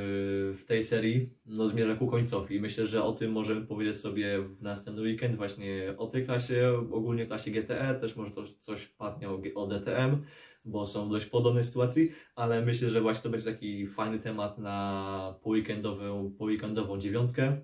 w 0.56 0.64
tej 0.66 0.82
serii 0.82 1.30
no, 1.46 1.68
zmierza 1.68 1.94
ku 1.94 2.06
końcowi. 2.06 2.60
Myślę, 2.60 2.86
że 2.86 3.02
o 3.02 3.12
tym 3.12 3.32
możemy 3.32 3.66
powiedzieć 3.66 3.96
sobie 3.96 4.42
w 4.42 4.62
następny 4.62 5.02
weekend, 5.02 5.36
właśnie 5.36 5.94
o 5.98 6.06
tej 6.06 6.24
klasie, 6.24 6.72
ogólnie 6.92 7.26
klasie 7.26 7.50
GTE, 7.50 7.94
też 8.00 8.16
może 8.16 8.30
to 8.30 8.44
coś 8.60 8.86
padnie 8.86 9.28
o 9.54 9.66
DTM, 9.66 10.16
bo 10.64 10.86
są 10.86 11.08
w 11.08 11.10
dość 11.10 11.26
podobnej 11.26 11.64
sytuacji, 11.64 12.12
ale 12.34 12.62
myślę, 12.62 12.90
że 12.90 13.00
właśnie 13.00 13.22
to 13.22 13.30
będzie 13.30 13.52
taki 13.52 13.86
fajny 13.86 14.18
temat 14.18 14.58
na 14.58 15.38
poweekendową, 15.42 16.34
poweekendową 16.38 16.98
dziewiątkę. 16.98 17.60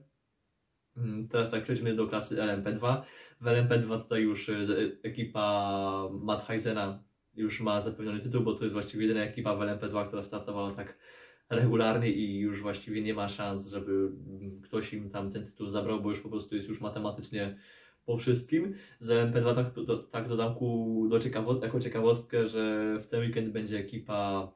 Mm, 0.96 1.28
Teraz 1.28 1.50
tak 1.50 1.62
przejdźmy 1.62 1.94
do 1.94 2.06
klasy 2.08 2.36
LMP2. 2.36 3.02
W 3.40 3.44
LMP2 3.44 4.02
tutaj 4.02 4.22
już 4.22 4.48
y, 4.48 4.98
ekipa 5.02 6.08
Matt 6.22 6.46
Heisena 6.46 7.02
już 7.34 7.60
ma 7.60 7.80
zapewniony 7.80 8.20
tytuł, 8.20 8.42
bo 8.42 8.54
to 8.54 8.64
jest 8.64 8.72
właściwie 8.72 9.06
jedyna 9.06 9.24
ekipa 9.24 9.56
w 9.56 9.60
LMP2, 9.60 10.06
która 10.06 10.22
startowała 10.22 10.70
tak 10.70 10.98
regularnie 11.50 12.10
i 12.12 12.38
już 12.38 12.62
właściwie 12.62 13.02
nie 13.02 13.14
ma 13.14 13.28
szans, 13.28 13.68
żeby 13.68 13.92
mm, 13.92 14.60
ktoś 14.62 14.92
im 14.94 15.10
tam 15.10 15.32
ten 15.32 15.44
tytuł 15.44 15.70
zabrał, 15.70 16.00
bo 16.00 16.10
już 16.10 16.20
po 16.20 16.28
prostu 16.28 16.56
jest 16.56 16.68
już 16.68 16.80
matematycznie 16.80 17.56
po 18.06 18.16
wszystkim. 18.16 18.74
Z 19.00 19.08
LMP2 19.08 19.54
tak, 19.54 19.84
do, 19.84 19.98
tak 19.98 20.28
dodam 20.28 20.54
ku, 20.54 21.06
do 21.10 21.20
ciekawo, 21.20 21.60
jako 21.62 21.80
ciekawostkę, 21.80 22.48
że 22.48 22.94
w 23.02 23.06
ten 23.06 23.20
weekend 23.20 23.52
będzie 23.52 23.78
ekipa 23.78 24.52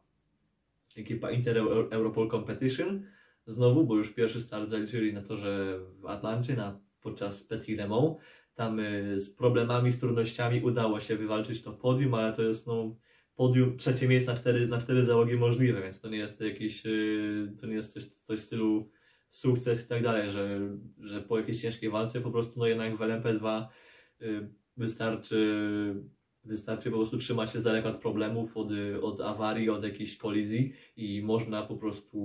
ekipa 0.97 1.31
Inter 1.31 1.57
Eu- 1.59 1.89
Europol 1.91 2.31
Competition 2.31 3.07
znowu, 3.47 3.85
bo 3.85 3.97
już 3.97 4.13
pierwszy 4.13 4.41
start 4.41 4.71
zaliczyli 4.71 5.13
na 5.13 5.23
torze 5.23 5.81
w 6.01 6.07
Atlancie 6.07 6.57
na, 6.57 6.81
podczas 7.01 7.43
Petit 7.43 7.79
Le. 7.79 8.17
Tam 8.55 8.81
y, 8.81 9.21
z 9.21 9.31
problemami, 9.31 9.93
z 9.93 10.01
trudnościami 10.01 10.63
udało 10.63 11.01
się 11.01 11.17
wywalczyć 11.17 11.63
to 11.63 11.73
podium, 11.73 12.15
ale 12.15 12.33
to 12.33 12.43
jest 12.43 12.67
no, 12.67 12.97
podium, 13.35 13.77
trzecie 13.77 14.09
miejsce 14.09 14.31
na 14.31 14.39
cztery, 14.39 14.69
na 14.69 14.79
cztery 14.79 15.05
załogi 15.05 15.37
możliwe, 15.37 15.83
więc 15.83 16.01
to 16.01 16.09
nie 16.09 16.19
jest 16.19 16.41
jakiś, 16.41 16.87
y, 16.87 17.57
to 17.61 17.67
nie 17.67 17.75
jest 17.75 17.93
coś, 17.93 18.05
coś 18.23 18.41
w 18.41 18.45
stylu 18.45 18.91
sukces 19.31 19.85
i 19.85 19.89
tak 19.89 20.03
dalej, 20.03 20.33
że, 20.33 20.61
że 21.01 21.23
po 21.23 21.39
jakiejś 21.39 21.63
ciężkiej 21.63 21.91
walce 21.91 22.21
po 22.21 22.31
prostu 22.31 22.59
no 22.59 22.67
jednak 22.67 22.97
w 22.97 23.01
LMP2 23.01 23.67
y, 24.23 24.49
wystarczy, 24.77 25.95
wystarczy 26.45 26.91
po 26.91 26.97
prostu 26.97 27.19
trzymać 27.19 27.53
się 27.53 27.61
z 27.61 27.63
daleka 27.63 27.89
od 27.89 27.97
problemów, 27.97 28.57
od, 28.57 28.69
od 29.03 29.21
awarii, 29.21 29.71
od 29.71 29.85
jakiejś 29.85 30.17
kolizji 30.17 30.73
i 30.97 31.23
można 31.23 31.63
po 31.63 31.77
prostu 31.77 32.19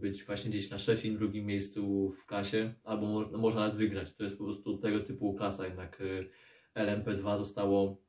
być 0.00 0.24
właśnie 0.24 0.50
gdzieś 0.50 0.70
na 0.70 0.76
trzecim, 0.76 1.16
drugim 1.16 1.46
miejscu 1.46 2.12
w 2.22 2.26
klasie, 2.26 2.74
albo 2.84 3.06
mo- 3.06 3.38
można 3.38 3.60
nawet 3.60 3.76
wygrać. 3.76 4.14
To 4.14 4.24
jest 4.24 4.38
po 4.38 4.44
prostu 4.44 4.78
tego 4.78 5.00
typu 5.00 5.34
klasa, 5.34 5.66
jednak 5.66 6.00
y, 6.00 6.30
LMP2 6.74 7.38
zostało, 7.38 8.02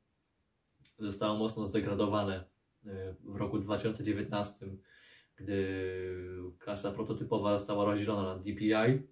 zostało 0.98 1.38
mocno 1.38 1.66
zdegradowane 1.66 2.44
y, 2.86 2.88
w 3.20 3.36
roku 3.36 3.58
2019, 3.58 4.66
gdy 5.36 5.66
klasa 6.58 6.92
prototypowa 6.92 7.58
została 7.58 7.84
rozdzielona 7.84 8.22
na 8.22 8.38
DPI 8.38 9.02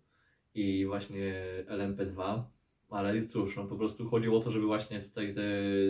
i 0.55 0.87
właśnie 0.87 1.45
LMP2. 1.67 2.43
Ale 2.93 3.27
cóż, 3.27 3.57
no 3.57 3.65
po 3.65 3.77
prostu 3.77 4.09
chodziło 4.09 4.39
o 4.39 4.43
to, 4.43 4.51
żeby 4.51 4.67
właśnie 4.67 5.01
tutaj 5.01 5.35
te 5.35 5.43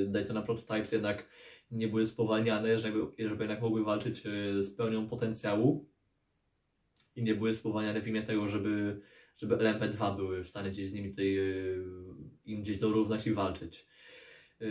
Daytona 0.06 0.42
Prototypes 0.42 0.92
jednak 0.92 1.28
nie 1.71 1.88
były 1.88 2.06
spowalniane, 2.06 2.78
żeby, 2.78 2.99
żeby 3.18 3.42
jednak 3.44 3.62
mogły 3.62 3.85
walczyć 3.85 4.26
e, 4.26 4.62
z 4.62 4.75
pełnią 4.76 5.09
potencjału 5.09 5.88
i 7.16 7.23
nie 7.23 7.35
były 7.35 7.54
spowalniane 7.54 8.00
w 8.00 8.09
imię 8.09 8.23
tego, 8.23 8.49
żeby, 8.49 9.00
żeby 9.37 9.56
LMP2 9.56 10.16
były 10.16 10.44
w 10.44 10.49
stanie 10.49 10.71
gdzieś 10.71 10.87
z 10.87 10.92
nimi 10.92 11.11
tutaj 11.11 11.38
e, 11.38 11.42
im 12.44 12.62
gdzieś 12.62 12.78
dorównać 12.78 13.26
i 13.26 13.32
walczyć. 13.32 13.87
E, 14.61 14.64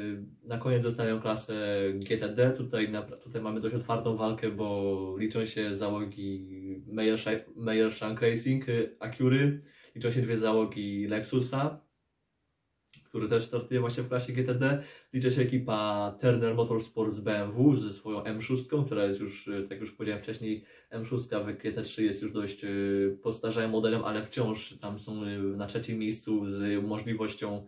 Na 0.43 0.57
koniec 0.57 0.83
zostawiam 0.83 1.21
klasę 1.21 1.55
GTD. 1.95 2.51
Tutaj, 2.51 2.93
tutaj 3.23 3.41
mamy 3.41 3.61
dość 3.61 3.75
otwartą 3.75 4.17
walkę, 4.17 4.51
bo 4.51 5.15
liczą 5.19 5.45
się 5.45 5.75
załogi 5.75 6.61
Meyer, 6.87 7.17
Sha- 7.17 7.45
Meyer 7.55 7.91
Shank 7.93 8.21
Racing, 8.21 8.65
Acury, 8.99 9.61
liczą 9.95 10.11
się 10.11 10.21
dwie 10.21 10.37
załogi 10.37 11.07
Lexusa, 11.07 11.81
który 13.11 13.29
też 13.29 13.45
startuje 13.45 13.79
właśnie 13.79 14.03
w 14.03 14.09
klasie 14.09 14.33
GTD. 14.33 14.83
Liczy 15.13 15.31
się 15.31 15.41
ekipa 15.41 16.17
Turner 16.21 16.55
Motorsports 16.55 17.19
BMW 17.19 17.77
ze 17.77 17.93
swoją 17.93 18.23
M6, 18.23 18.85
która 18.85 19.05
jest 19.05 19.19
już, 19.19 19.47
e, 19.47 19.63
tak 19.63 19.79
już 19.79 19.91
powiedziałem 19.91 20.23
wcześniej, 20.23 20.65
M6 20.91 21.19
w 21.19 21.57
GT3 21.57 22.01
jest 22.01 22.21
już 22.21 22.31
dość 22.31 22.63
e, 22.63 22.67
postarzałym 23.23 23.71
modelem, 23.71 24.03
ale 24.03 24.23
wciąż 24.23 24.77
tam 24.77 24.99
są 24.99 25.23
e, 25.23 25.37
na 25.37 25.67
trzecim 25.67 25.99
miejscu 25.99 26.49
z 26.49 26.83
możliwością 26.83 27.67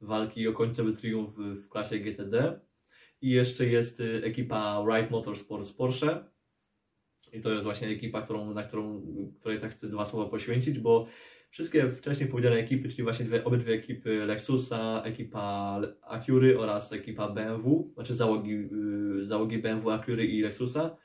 walki 0.00 0.48
o 0.48 0.52
końcowy 0.52 0.92
triumf 0.92 1.30
w 1.36 1.68
klasie 1.68 1.98
GTD. 1.98 2.60
I 3.22 3.30
jeszcze 3.30 3.66
jest 3.66 4.02
ekipa 4.22 4.84
Wright 4.86 5.10
Motorsports 5.10 5.72
Porsche. 5.72 6.24
I 7.32 7.40
to 7.40 7.52
jest 7.52 7.64
właśnie 7.64 7.88
ekipa, 7.88 8.22
którą, 8.22 8.54
na 8.54 8.62
którą, 8.62 9.02
której 9.40 9.60
tak 9.60 9.72
chcę 9.72 9.88
dwa 9.88 10.04
słowa 10.04 10.30
poświęcić, 10.30 10.78
bo 10.78 11.06
wszystkie 11.54 11.90
wcześniej 11.90 12.28
powiedziane 12.28 12.56
ekipy, 12.56 12.88
czyli 12.88 13.02
właśnie 13.02 13.26
dwie, 13.26 13.44
obydwie 13.44 13.74
ekipy 13.74 14.26
Lexusa, 14.26 15.02
ekipa 15.04 15.80
Acury 16.02 16.60
oraz 16.60 16.92
ekipa 16.92 17.28
BMW, 17.28 17.90
znaczy 17.94 18.14
załogi, 18.14 18.50
yy, 18.50 19.24
załogi 19.24 19.58
BMW, 19.58 19.90
Acury 19.90 20.26
i 20.26 20.40
Lexusa, 20.40 20.96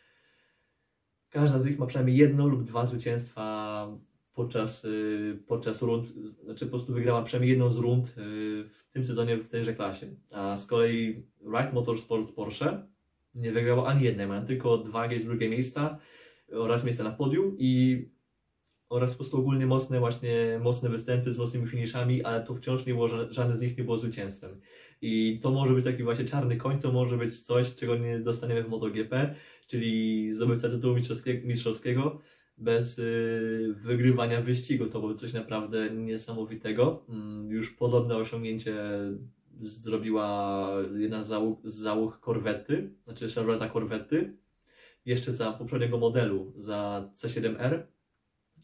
każda 1.29 1.59
z 1.59 1.65
nich 1.65 1.79
ma 1.79 1.85
przynajmniej 1.85 2.17
jedno 2.17 2.47
lub 2.47 2.63
dwa 2.63 2.85
zwycięstwa 2.85 3.87
podczas, 4.33 4.83
yy, 4.83 5.39
podczas 5.47 5.81
rund, 5.81 6.07
znaczy 6.43 6.65
po 6.65 6.71
prostu 6.71 6.93
wygrała 6.93 7.23
przynajmniej 7.23 7.49
jedną 7.49 7.71
z 7.71 7.77
rund 7.77 8.17
yy, 8.17 8.23
w 8.63 8.89
tym 8.91 9.05
sezonie 9.05 9.37
w 9.37 9.49
tejże 9.49 9.73
klasie. 9.73 10.07
A 10.31 10.57
z 10.57 10.65
kolei 10.65 11.23
Wright 11.41 11.73
Motorsports 11.73 12.31
Porsche 12.31 12.87
nie 13.35 13.51
wygrało 13.51 13.87
ani 13.87 14.03
jednej, 14.03 14.27
mają 14.27 14.45
tylko 14.45 14.77
dwa 14.77 15.03
jakieś 15.03 15.23
drugie 15.23 15.49
miejsca 15.49 15.97
oraz 16.51 16.83
miejsca 16.83 17.03
na 17.03 17.11
podium 17.11 17.55
i 17.59 18.18
oraz 18.89 19.11
po 19.11 19.17
prostu 19.17 19.37
ogólnie 19.37 19.65
mocne 19.65 19.99
właśnie 19.99 20.59
mocne 20.63 20.89
występy 20.89 21.31
z 21.31 21.37
mocnymi 21.37 21.67
finiszami, 21.67 22.23
ale 22.23 22.43
to 22.43 22.55
wciąż 22.55 22.85
nie 22.85 22.93
było, 22.93 23.07
ża- 23.07 23.31
żadne 23.31 23.55
z 23.55 23.61
nich 23.61 23.77
nie 23.77 23.83
było 23.83 23.97
zwycięstwem. 23.97 24.61
I 25.01 25.39
to 25.43 25.51
może 25.51 25.73
być 25.73 25.85
taki 25.85 26.03
właśnie 26.03 26.25
czarny 26.25 26.57
koń, 26.57 26.79
to 26.79 26.91
może 26.91 27.17
być 27.17 27.39
coś, 27.39 27.75
czego 27.75 27.95
nie 27.97 28.19
dostaniemy 28.19 28.63
w 28.63 28.69
MotoGP, 28.69 29.35
czyli 29.67 30.33
zdobywca 30.33 30.69
tytułu 30.69 30.95
mistrzowskiego, 31.43 32.21
bez 32.57 32.99
y, 32.99 33.75
wygrywania 33.83 34.41
wyścigu. 34.41 34.85
To 34.85 34.99
było 34.99 35.13
coś 35.13 35.33
naprawdę 35.33 35.89
niesamowitego. 35.89 37.05
Mm, 37.09 37.51
już 37.51 37.71
podobne 37.71 38.15
osiągnięcie 38.15 38.75
zrobiła 39.61 40.69
jedna 40.95 41.21
z 41.21 41.27
załóg, 41.27 41.59
z 41.63 41.75
załóg 41.75 42.19
korwety, 42.19 42.93
znaczy 43.03 43.29
Chevroleta 43.29 43.69
korwety, 43.69 44.37
jeszcze 45.05 45.31
za 45.31 45.51
poprzedniego 45.51 45.97
modelu, 45.97 46.53
za 46.55 47.09
C7R. 47.17 47.83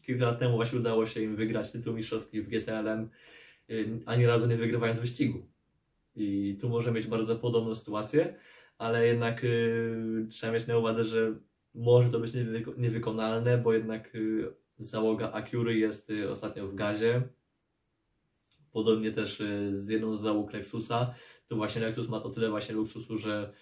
Kilka 0.06 0.24
lat 0.26 0.38
temu 0.38 0.56
właśnie 0.56 0.78
udało 0.78 1.06
się 1.06 1.22
im 1.22 1.36
wygrać 1.36 1.72
tytuł 1.72 1.94
mistrzowski 1.94 2.42
w 2.42 2.48
GTLM, 2.48 3.08
y, 3.70 4.00
ani 4.06 4.26
razu 4.26 4.46
nie 4.46 4.56
wygrywając 4.56 5.00
wyścigu. 5.00 5.46
I 6.16 6.58
tu 6.60 6.68
może 6.68 6.92
mieć 6.92 7.06
bardzo 7.06 7.36
podobną 7.36 7.74
sytuację, 7.74 8.34
ale 8.78 9.06
jednak 9.06 9.44
y, 9.44 10.26
trzeba 10.30 10.52
mieć 10.52 10.66
na 10.66 10.78
uwadze, 10.78 11.04
że 11.04 11.34
może 11.74 12.10
to 12.10 12.20
być 12.20 12.32
niewyko- 12.32 12.78
niewykonalne, 12.78 13.58
bo 13.58 13.72
jednak 13.72 14.14
y, 14.14 14.48
załoga 14.78 15.32
Acury 15.32 15.78
jest 15.78 16.12
ostatnio 16.30 16.68
w 16.68 16.74
gazie. 16.74 17.22
Podobnie 18.72 19.12
też 19.12 19.42
z 19.72 19.88
jedną 19.88 20.16
z 20.16 20.20
załóg 20.20 20.52
Lexusa. 20.52 21.14
Tu 21.48 21.56
właśnie 21.56 21.82
Lexus 21.82 22.08
ma 22.08 22.22
o 22.22 22.30
tyle 22.30 22.50
właśnie 22.50 22.74
luksusu, 22.74 23.16
że 23.18 23.52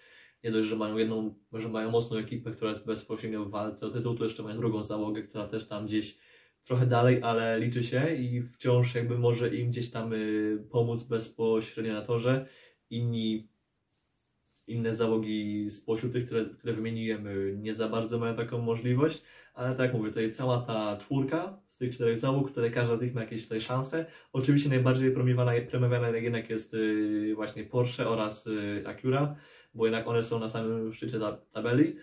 nie 0.43 0.51
dość, 0.51 0.69
że 0.69 0.75
mają 0.75 0.97
jedną, 0.97 1.35
że 1.53 1.69
mają 1.69 1.91
mocną 1.91 2.17
ekipę, 2.17 2.51
która 2.51 2.69
jest 2.69 2.85
bezpośrednio 2.85 3.45
w 3.45 3.49
walce 3.49 3.87
o 3.87 3.89
tytuł, 3.89 4.15
to 4.15 4.23
jeszcze 4.23 4.43
mają 4.43 4.57
drugą 4.57 4.83
załogę, 4.83 5.23
która 5.23 5.47
też 5.47 5.67
tam 5.67 5.85
gdzieś 5.85 6.17
trochę 6.65 6.85
dalej, 6.85 7.19
ale 7.23 7.59
liczy 7.59 7.83
się 7.83 8.15
i 8.15 8.41
wciąż 8.41 8.95
jakby 8.95 9.17
może 9.17 9.55
im 9.55 9.71
gdzieś 9.71 9.91
tam 9.91 10.13
y, 10.13 10.63
pomóc 10.71 11.03
bezpośrednio 11.03 11.93
na 11.93 12.01
torze. 12.01 12.45
Inni, 12.89 13.47
inne 14.67 14.95
załogi 14.95 15.69
spośród 15.69 16.13
tych, 16.13 16.25
które, 16.25 16.45
które 16.45 16.73
wymieniłem, 16.73 17.27
y, 17.27 17.57
nie 17.57 17.73
za 17.73 17.89
bardzo 17.89 18.19
mają 18.19 18.35
taką 18.35 18.61
możliwość, 18.61 19.23
ale 19.53 19.75
tak 19.75 19.93
mówię, 19.93 20.09
tutaj 20.09 20.31
cała 20.31 20.61
ta 20.61 20.97
czwórka 20.97 21.61
z 21.67 21.77
tych 21.77 21.95
czterech 21.95 22.17
załóg, 22.17 22.51
tutaj 22.51 22.71
każda 22.71 22.97
z 22.97 23.01
nich 23.01 23.13
ma 23.13 23.21
jakieś 23.21 23.43
tutaj 23.43 23.61
szanse. 23.61 24.05
Oczywiście 24.33 24.69
najbardziej 24.69 25.11
premiowana, 25.11 25.51
premiowana 25.69 26.09
jednak 26.09 26.49
jest 26.49 26.73
y, 26.73 27.31
właśnie 27.35 27.63
Porsche 27.63 28.09
oraz 28.09 28.49
Acura, 28.85 29.35
bo 29.73 29.85
jednak 29.85 30.07
one 30.07 30.23
są 30.23 30.39
na 30.39 30.49
samym 30.49 30.93
szczycie 30.93 31.19
ta, 31.19 31.37
tabeli, 31.51 31.95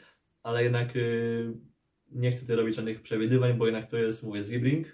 ale 0.43 0.63
jednak 0.63 0.89
nie 2.15 2.31
chcę 2.31 2.41
tutaj 2.41 2.57
robić 2.57 2.77
żadnych 2.77 3.03
przewidywań, 3.03 3.55
bo 3.55 3.67
jednak 3.67 3.91
to 3.91 3.97
jest, 3.97 4.23
mówię, 4.23 4.45
Sebring, 4.45 4.87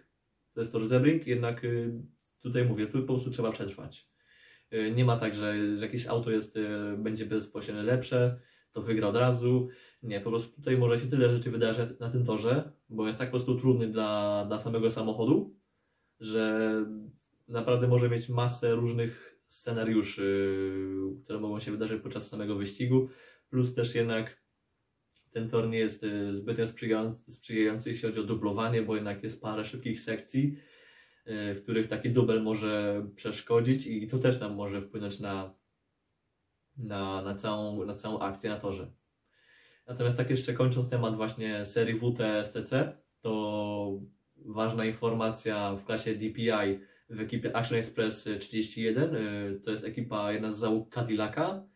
to 0.55 0.61
jest 0.61 0.73
tor 0.73 0.89
Sebring, 0.89 1.27
jednak 1.27 1.65
y, 1.65 2.03
tutaj 2.41 2.65
mówię, 2.65 2.87
tu 2.87 3.01
po 3.01 3.15
prostu 3.15 3.31
trzeba 3.31 3.53
przetrwać. 3.53 4.09
Y, 4.75 4.93
Nie 4.97 5.05
ma 5.05 5.17
tak, 5.17 5.35
że, 5.35 5.77
że 5.79 5.87
jakieś 5.87 6.07
auto 6.07 6.31
jest, 6.31 6.57
y, 6.57 6.69
będzie 6.99 7.27
bezpośrednio 7.27 7.83
lepsze, 7.83 8.41
to 8.73 8.83
wygra 8.83 9.09
od 9.09 9.17
razu. 9.17 9.69
Nie, 10.03 10.21
po 10.21 10.31
prostu 10.31 10.57
tutaj 10.57 10.77
może 10.77 11.01
się 11.01 11.07
tyle 11.07 11.31
rzeczy 11.31 11.51
wydarzyć 11.51 11.99
na 12.01 12.11
tym 12.11 12.25
torze, 12.25 12.73
bo 12.89 13.07
jest 13.07 13.19
tak 13.19 13.29
po 13.29 13.37
prostu 13.37 13.59
trudny 13.59 13.89
dla, 13.89 14.45
dla 14.49 14.59
samego 14.59 14.91
samochodu, 14.91 15.57
że 16.21 16.73
naprawdę 17.49 17.89
może 17.89 18.09
mieć 18.09 18.29
masę 18.29 18.75
różnych 18.75 19.41
scenariuszy, 19.47 20.59
które 21.25 21.41
mogą 21.41 21.61
się 21.61 21.71
wydarzyć 21.71 22.03
podczas 22.03 22.29
samego 22.29 22.55
wyścigu, 22.55 23.09
plus 23.51 23.75
też 23.75 23.95
jednak 23.95 24.43
ten 25.31 25.49
tor 25.49 25.69
nie 25.69 25.79
jest 25.79 26.05
y, 26.05 26.37
zbytnio 26.37 26.67
sprzyjający, 27.29 27.91
jeśli 27.91 28.09
chodzi 28.09 28.21
o 28.21 28.25
dublowanie, 28.25 28.83
bo 28.83 28.95
jednak 28.95 29.23
jest 29.23 29.43
parę 29.43 29.65
szybkich 29.65 30.01
sekcji, 30.01 30.57
y, 31.27 31.55
w 31.55 31.63
których 31.63 31.89
taki 31.89 32.11
dubel 32.11 32.43
może 32.43 33.07
przeszkodzić 33.17 33.87
i 33.87 34.09
to 34.09 34.19
też 34.19 34.41
nam 34.41 34.55
może 34.55 34.83
wpłynąć 34.83 35.21
na, 35.21 35.55
na, 36.77 37.23
na, 37.23 37.35
całą, 37.35 37.85
na 37.85 37.95
całą 37.95 38.19
akcję 38.19 38.51
na 38.51 38.61
torze. 38.61 38.91
Natomiast 39.87 40.17
tak 40.17 40.31
jeszcze 40.31 40.53
kończąc 40.53 40.91
temat 40.91 41.17
właśnie 41.17 41.65
serii 41.65 42.01
WTSTC, 42.01 42.93
to 43.21 44.01
ważna 44.37 44.85
informacja 44.85 45.75
w 45.75 45.85
klasie 45.85 46.15
DPI 46.15 46.81
w 47.11 47.21
ekipie 47.21 47.57
Action 47.57 47.79
Express 47.79 48.29
31, 48.41 49.17
y, 49.17 49.61
to 49.65 49.71
jest 49.71 49.85
ekipa 49.85 50.33
jedna 50.33 50.53
z 50.53 50.59
załóg 50.59 50.95
Cadillaca. 50.95 51.67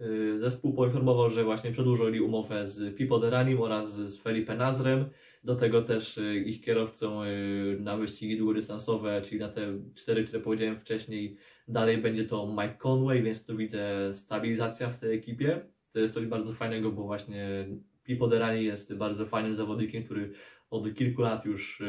Y, 0.00 0.38
Zespół 0.38 0.72
poinformował, 0.74 1.30
że 1.30 1.44
właśnie 1.44 1.72
przedłużyli 1.72 2.20
umowę 2.20 2.66
z 2.66 2.96
Pipo 2.96 3.18
Deranim 3.18 3.60
oraz 3.60 3.94
z 3.94 4.18
Felipe 4.18 4.56
Nazrem. 4.56 5.04
Do 5.44 5.56
tego 5.56 5.82
też 5.82 6.18
y, 6.18 6.40
ich 6.40 6.60
kierowcą 6.60 7.24
y, 7.24 7.76
na 7.80 7.96
wyścigi 7.96 8.38
długodystansowe, 8.38 9.22
czyli 9.22 9.40
na 9.40 9.48
te 9.48 9.78
cztery, 9.94 10.24
które 10.24 10.40
powiedziałem 10.42 10.80
wcześniej, 10.80 11.36
dalej 11.68 11.98
będzie 11.98 12.24
to 12.24 12.46
Mike 12.46 12.76
Conway, 12.78 13.22
więc 13.22 13.46
tu 13.46 13.56
widzę 13.56 14.14
stabilizacja 14.14 14.88
w 14.88 14.98
tej 14.98 15.16
ekipie. 15.16 15.60
To 15.92 15.98
jest 15.98 16.14
coś 16.14 16.26
bardzo 16.26 16.52
fajnego, 16.52 16.92
bo 16.92 17.02
właśnie 17.02 17.66
Pipo 18.04 18.28
Derani 18.28 18.64
jest 18.64 18.94
bardzo 18.94 19.26
fajnym 19.26 19.56
zawodnikiem, 19.56 20.04
który 20.04 20.32
od 20.70 20.94
kilku 20.94 21.22
lat 21.22 21.44
już 21.44 21.82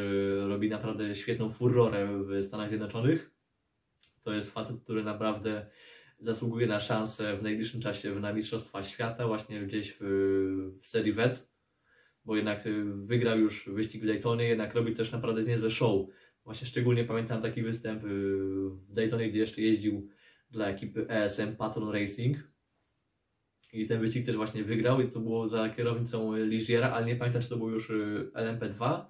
robi 0.48 0.70
naprawdę 0.70 1.16
świetną 1.16 1.50
furorę 1.50 2.08
w 2.24 2.44
Stanach 2.44 2.70
Zjednoczonych. 2.70 3.32
To 4.24 4.34
jest 4.34 4.52
facet, 4.54 4.76
który 4.84 5.04
naprawdę 5.04 5.66
zasługuje 6.22 6.68
na 6.68 6.80
szansę 6.80 7.38
w 7.38 7.44
najbliższym 7.44 7.82
czasie 7.82 8.16
na 8.16 8.34
Mistrzostwa 8.34 8.84
Świata, 8.84 9.28
właśnie 9.28 9.62
gdzieś 9.62 9.98
w, 10.00 10.78
w 10.82 10.88
serii 10.88 11.14
WEC, 11.14 11.52
bo 12.26 12.36
jednak 12.36 12.68
y, 12.68 12.84
wygrał 12.84 13.40
już 13.40 13.70
wyścig 13.70 14.04
w 14.04 14.08
Daytonie, 14.08 14.46
jednak 14.46 14.76
robi 14.76 14.96
też 14.96 15.12
naprawdę 15.12 15.42
niezłe 15.42 15.70
show. 15.70 16.08
Właśnie 16.44 16.68
szczególnie 16.68 17.06
pamiętam 17.06 17.42
taki 17.42 17.62
występ 17.62 18.04
y, 18.04 18.08
w 18.70 18.94
Daytonie, 18.94 19.30
gdzie 19.30 19.40
jeszcze 19.40 19.62
jeździł 19.62 20.10
dla 20.52 20.68
ekipy 20.68 21.10
ESM 21.10 21.56
Patron 21.56 21.90
Racing. 21.90 22.38
I 23.74 23.88
ten 23.88 24.02
wyścig 24.02 24.26
też 24.26 24.36
właśnie 24.36 24.64
wygrał 24.64 25.02
i 25.02 25.12
to 25.12 25.20
było 25.20 25.48
za 25.50 25.70
kierownicą 25.70 26.36
Ligiera, 26.36 26.92
ale 26.92 27.06
nie 27.06 27.16
pamiętam, 27.16 27.42
czy 27.42 27.50
to 27.50 27.58
był 27.58 27.70
już 27.70 27.90
y, 27.90 28.32
LMP2, 28.34 29.06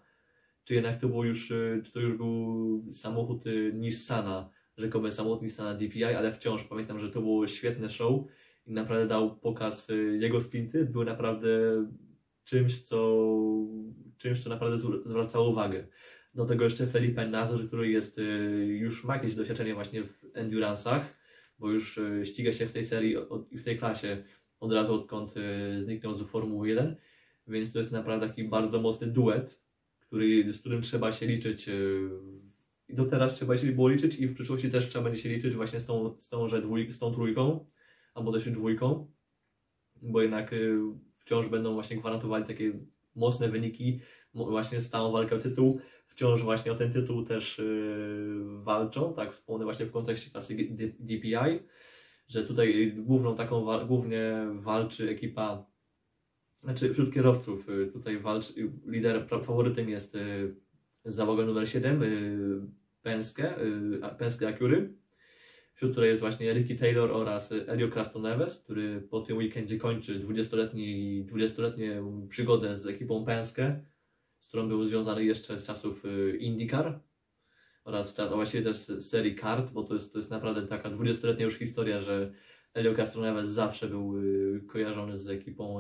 czy 0.64 0.76
jednak 0.76 1.00
to 1.00 1.08
był 1.08 1.24
już, 1.24 1.48
czy 1.84 1.92
to 1.94 2.00
już 2.00 2.18
był 2.18 2.86
samochód 2.94 3.44
Nissana 3.74 4.50
rzekomy 4.78 5.12
samochód 5.12 5.42
Nissana 5.42 5.74
DPI, 5.74 6.04
ale 6.04 6.32
wciąż 6.32 6.64
pamiętam, 6.64 7.00
że 7.00 7.10
to 7.10 7.22
było 7.22 7.48
świetne 7.48 7.90
show 7.90 8.24
i 8.66 8.74
naprawdę 8.74 9.08
dał 9.08 9.36
pokaz 9.36 9.90
y, 9.90 10.18
jego 10.22 10.42
stinty, 10.42 10.86
były 10.86 11.06
naprawdę 11.06 11.50
czymś, 12.44 12.84
co, 12.84 13.28
czymś, 14.18 14.44
co 14.44 14.50
naprawdę 14.50 14.78
zwracało 15.06 15.50
uwagę. 15.50 15.88
Do 16.34 16.46
tego 16.46 16.64
jeszcze 16.64 16.88
Felipe 16.88 17.28
Nazar, 17.28 17.68
który 17.68 17.90
jest, 17.90 18.18
y, 18.18 18.22
już 18.80 19.04
ma 19.04 19.16
jakieś 19.16 19.36
doświadczenie 19.36 19.74
właśnie 19.74 20.04
w 20.04 20.34
endurance'ach, 20.34 21.02
bo 21.60 21.72
już 21.72 21.98
y, 21.98 22.26
ściga 22.26 22.52
się 22.52 22.66
w 22.66 22.72
tej 22.72 22.84
serii 22.84 23.16
i 23.52 23.58
w 23.58 23.64
tej 23.64 23.78
klasie 23.78 24.24
od 24.60 24.74
razu 24.74 24.94
odkąd 24.94 25.34
zniknął 25.80 26.16
z 26.16 26.22
Formuły 26.22 26.70
1, 26.70 26.96
więc 27.48 27.74
to 27.74 27.80
jest 27.80 27.92
naprawdę 27.92 28.28
taki 28.28 28.44
bardzo 28.44 28.82
mocny 28.82 29.08
duet, 29.08 29.62
który, 30.00 30.54
z 30.54 30.60
którym 30.60 30.82
trzeba 30.82 31.12
się 31.12 31.26
liczyć 31.26 31.70
i 32.92 32.96
do 32.96 33.06
teraz 33.06 33.36
trzeba 33.36 33.58
się 33.58 33.72
było 33.72 33.90
liczyć 33.90 34.20
i 34.20 34.28
w 34.28 34.34
przyszłości 34.34 34.72
też 34.72 34.90
trzeba 34.90 35.04
będzie 35.04 35.22
się 35.22 35.30
liczyć 35.30 35.56
właśnie 35.56 35.80
z 35.80 35.86
tą, 35.86 36.20
z 36.20 36.30
tą, 36.30 36.48
że 36.48 36.62
dwój, 36.62 36.92
z 36.92 37.00
tą 37.00 37.14
trójką, 37.14 37.66
albo 38.14 38.32
też 38.32 38.50
dwójką, 38.50 39.12
bo 40.02 40.22
jednak 40.22 40.54
y, 40.54 40.80
wciąż 41.20 41.48
będą 41.48 41.74
właśnie 41.74 41.98
gwarantowali 41.98 42.46
takie 42.46 42.80
mocne 43.16 43.50
wyniki, 43.50 44.00
właśnie 44.34 44.82
stałą 44.82 45.12
walkę 45.12 45.36
o 45.36 45.40
tytuł, 45.40 45.82
wciąż 46.08 46.44
właśnie 46.44 46.72
o 46.72 46.76
ten 46.76 46.94
tytuł 46.94 47.26
też 47.26 47.60
y, 47.60 48.42
walczą, 48.64 49.14
tak 49.14 49.34
wspomnę 49.34 49.66
właśnie 49.66 49.86
w 49.86 49.92
kontekście 49.92 50.32
klasy 50.32 50.56
DPI, 51.00 51.60
że 52.28 52.44
tutaj 52.44 52.94
główną 52.98 53.36
taką, 53.36 53.86
głównie 53.88 54.48
walczy 54.54 55.10
ekipa, 55.10 55.66
znaczy 56.62 56.94
wśród 56.94 57.14
kierowców 57.14 57.70
y, 57.70 57.88
tutaj 57.88 58.20
walczy, 58.20 58.72
lider, 58.86 59.28
faworytem 59.46 59.90
jest 59.90 60.18
załoga 61.06 61.46
numer 61.46 61.70
7, 61.70 62.04
Penske, 63.04 63.62
y, 63.62 64.18
Penske 64.18 64.48
Acury, 64.48 64.94
wśród 65.74 65.92
której 65.92 66.10
jest 66.10 66.22
właśnie 66.22 66.54
Ricky 66.54 66.76
Taylor 66.76 67.12
oraz 67.12 67.52
Elio 67.68 67.88
Crastoneves, 67.88 68.60
który 68.64 69.02
po 69.02 69.22
tym 69.22 69.38
weekendzie 69.38 69.78
kończy 69.78 70.20
20-letni, 70.20 71.26
20-letnią 71.32 72.28
przygodę 72.28 72.78
z 72.78 72.88
ekipą 72.88 73.26
Penske, 73.26 73.86
z 74.40 74.48
którą 74.48 74.68
był 74.68 74.88
związany 74.88 75.24
jeszcze 75.24 75.60
z 75.60 75.64
czasów 75.64 76.06
y, 76.06 76.38
IndyCar 76.38 77.00
oraz 77.84 78.20
a 78.20 78.36
właściwie 78.36 78.64
też 78.64 78.78
z 78.78 79.10
serii 79.10 79.36
kart, 79.36 79.72
bo 79.72 79.84
to 79.84 79.94
jest, 79.94 80.14
to 80.14 80.20
jest 80.20 80.32
naprawdę 80.32 80.68
taka 80.68 80.90
20-letnia 80.90 81.46
już 81.46 81.58
historia, 81.58 82.00
że 82.00 82.32
Elio 82.74 82.96
Castroneves 82.96 83.50
zawsze 83.50 83.88
był 83.88 84.18
y, 84.18 84.62
kojarzony 84.68 85.18
z 85.18 85.30
ekipą 85.30 85.80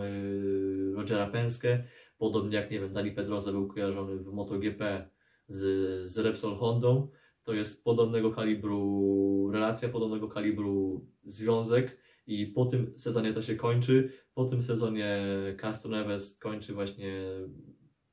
Rogera 0.93 1.27
Penske, 1.27 1.83
podobnie 2.17 2.57
jak, 2.57 2.71
nie 2.71 2.79
wiem, 2.79 2.93
Dani 2.93 3.11
Pedroza 3.11 3.51
był 3.51 3.67
kojarzony 3.67 4.17
w 4.17 4.33
MotoGP 4.33 5.09
z, 5.53 6.11
z 6.11 6.17
Repsol 6.17 6.55
Hondą. 6.55 7.07
To 7.43 7.53
jest 7.53 7.83
podobnego 7.83 8.31
kalibru 8.31 9.49
relacja, 9.53 9.89
podobnego 9.89 10.27
kalibru 10.27 11.05
związek 11.23 11.97
i 12.27 12.47
po 12.47 12.65
tym 12.65 12.93
sezonie 12.97 13.33
to 13.33 13.41
się 13.41 13.55
kończy. 13.55 14.11
Po 14.33 14.45
tym 14.45 14.63
sezonie 14.63 15.25
Castro 15.61 15.91
Neves 15.91 16.37
kończy 16.37 16.73
właśnie 16.73 17.23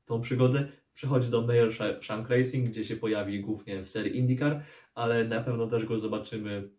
tą 0.05 0.21
przygodę. 0.21 0.67
Przechodzi 0.93 1.29
do 1.29 1.41
Mayor 1.41 1.73
Shank 2.01 2.29
Racing, 2.29 2.69
gdzie 2.69 2.83
się 2.83 2.95
pojawi 2.95 3.41
głównie 3.41 3.83
w 3.83 3.89
serii 3.89 4.17
IndyCar, 4.17 4.63
ale 4.93 5.27
na 5.27 5.41
pewno 5.41 5.67
też 5.67 5.85
go 5.85 5.99
zobaczymy 5.99 6.69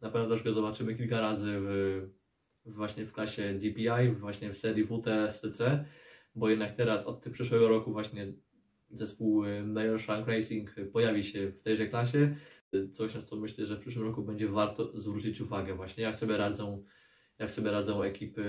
na 0.00 0.10
pewno 0.10 0.28
też 0.28 0.42
go 0.42 0.52
zobaczymy 0.52 0.94
kilka 0.94 1.20
razy 1.20 1.56
w, 1.60 2.02
właśnie 2.66 3.06
w 3.06 3.12
klasie 3.12 3.54
DPI, 3.54 4.10
właśnie 4.20 4.52
w 4.52 4.58
serii 4.58 4.84
WTSTC 4.84 5.84
bo 6.34 6.48
jednak 6.48 6.76
teraz 6.76 7.06
od 7.06 7.24
przyszłego 7.30 7.68
roku 7.68 7.92
właśnie 7.92 8.32
zespół 8.94 9.44
y, 9.44 9.64
Mayor 9.64 10.00
Shank 10.00 10.28
Racing 10.28 10.74
pojawi 10.92 11.24
się 11.24 11.48
w 11.48 11.62
tejże 11.62 11.86
klasie. 11.86 12.36
Coś, 12.92 13.14
na 13.14 13.22
co 13.22 13.36
myślę, 13.36 13.66
że 13.66 13.76
w 13.76 13.80
przyszłym 13.80 14.06
roku 14.06 14.22
będzie 14.22 14.48
warto 14.48 15.00
zwrócić 15.00 15.40
uwagę 15.40 15.74
właśnie, 15.74 16.04
jak 16.04 16.16
sobie 16.16 16.36
radzą, 16.36 16.84
jak 17.38 17.50
sobie 17.50 17.70
radzą 17.70 18.02
ekipy, 18.02 18.44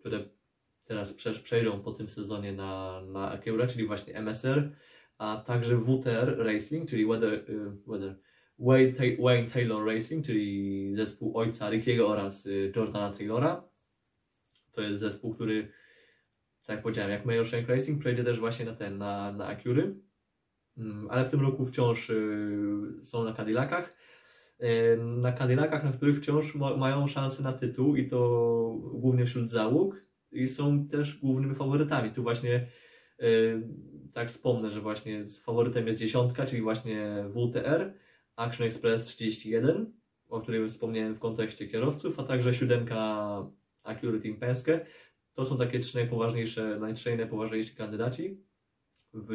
które 0.00 0.28
teraz 0.84 1.14
przejdą 1.42 1.80
po 1.80 1.92
tym 1.92 2.10
sezonie 2.10 2.52
na, 2.52 3.02
na 3.06 3.30
Acura, 3.30 3.66
czyli 3.66 3.86
właśnie 3.86 4.14
MSR, 4.14 4.72
a 5.18 5.44
także 5.46 5.76
WTR 5.76 6.38
Racing, 6.38 6.90
czyli 6.90 7.06
Weather, 7.06 7.32
y, 7.32 7.70
weather 7.86 8.14
Wayne 9.18 9.50
Taylor 9.50 9.86
Racing, 9.86 10.26
czyli 10.26 10.90
zespół 10.96 11.38
ojca 11.38 11.70
Rickiego 11.70 12.08
oraz 12.08 12.46
y, 12.46 12.72
Jordana 12.76 13.12
Taylora. 13.12 13.68
To 14.72 14.82
jest 14.82 15.00
zespół, 15.00 15.34
który, 15.34 15.68
tak 16.68 16.76
jak 16.76 16.82
powiedziałem, 16.82 17.10
jak 17.10 17.24
Major 17.24 17.48
Shank 17.48 17.68
Racing 17.68 18.00
przejdzie 18.00 18.24
też 18.24 18.40
właśnie 18.40 18.66
na 18.66 18.74
ten, 18.74 18.98
na, 18.98 19.32
na 19.32 19.46
Acury, 19.46 19.94
mm, 20.78 21.08
ale 21.10 21.24
w 21.24 21.30
tym 21.30 21.40
roku 21.40 21.66
wciąż 21.66 22.10
y, 22.10 23.04
są 23.04 23.24
na 23.24 23.32
Cadillacach. 23.32 23.96
Na 24.98 25.32
Cadillacach, 25.32 25.84
na 25.84 25.92
których 25.92 26.18
wciąż 26.18 26.54
mają 26.54 27.06
szansę 27.06 27.42
na 27.42 27.52
tytuł 27.52 27.96
i 27.96 28.08
to 28.08 28.18
głównie 28.94 29.26
wśród 29.26 29.50
załóg 29.50 30.04
i 30.32 30.48
są 30.48 30.88
też 30.88 31.18
głównymi 31.18 31.54
faworytami. 31.54 32.10
Tu 32.10 32.22
właśnie 32.22 32.66
tak 34.12 34.28
wspomnę, 34.28 34.70
że 34.70 34.80
właśnie 34.80 35.24
faworytem 35.26 35.86
jest 35.86 36.00
dziesiątka, 36.00 36.46
czyli 36.46 36.62
właśnie 36.62 37.24
WTR, 37.30 37.92
Action 38.36 38.66
Express 38.66 39.04
31, 39.04 39.92
o 40.28 40.40
którym 40.40 40.70
wspomniałem 40.70 41.14
w 41.14 41.18
kontekście 41.18 41.68
kierowców, 41.68 42.20
a 42.20 42.22
także 42.22 42.54
siódemka 42.54 42.96
Acura 43.82 44.18
Team 44.20 44.36
Penske. 44.36 44.86
To 45.38 45.44
są 45.44 45.58
takie 45.58 45.80
trzy 45.80 45.96
najpoważniejsze, 45.96 46.78
najtrzej 46.80 47.16
najpoważniejsi 47.16 47.76
kandydaci. 47.76 48.44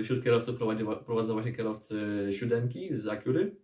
Wśród 0.03 0.23
kierowców 0.23 0.57
prowadzi, 0.57 0.83
prowadzą 1.05 1.33
właśnie 1.33 1.53
kierowcy 1.53 2.27
siódemki 2.31 2.97
z 2.97 3.07
Acury, 3.07 3.55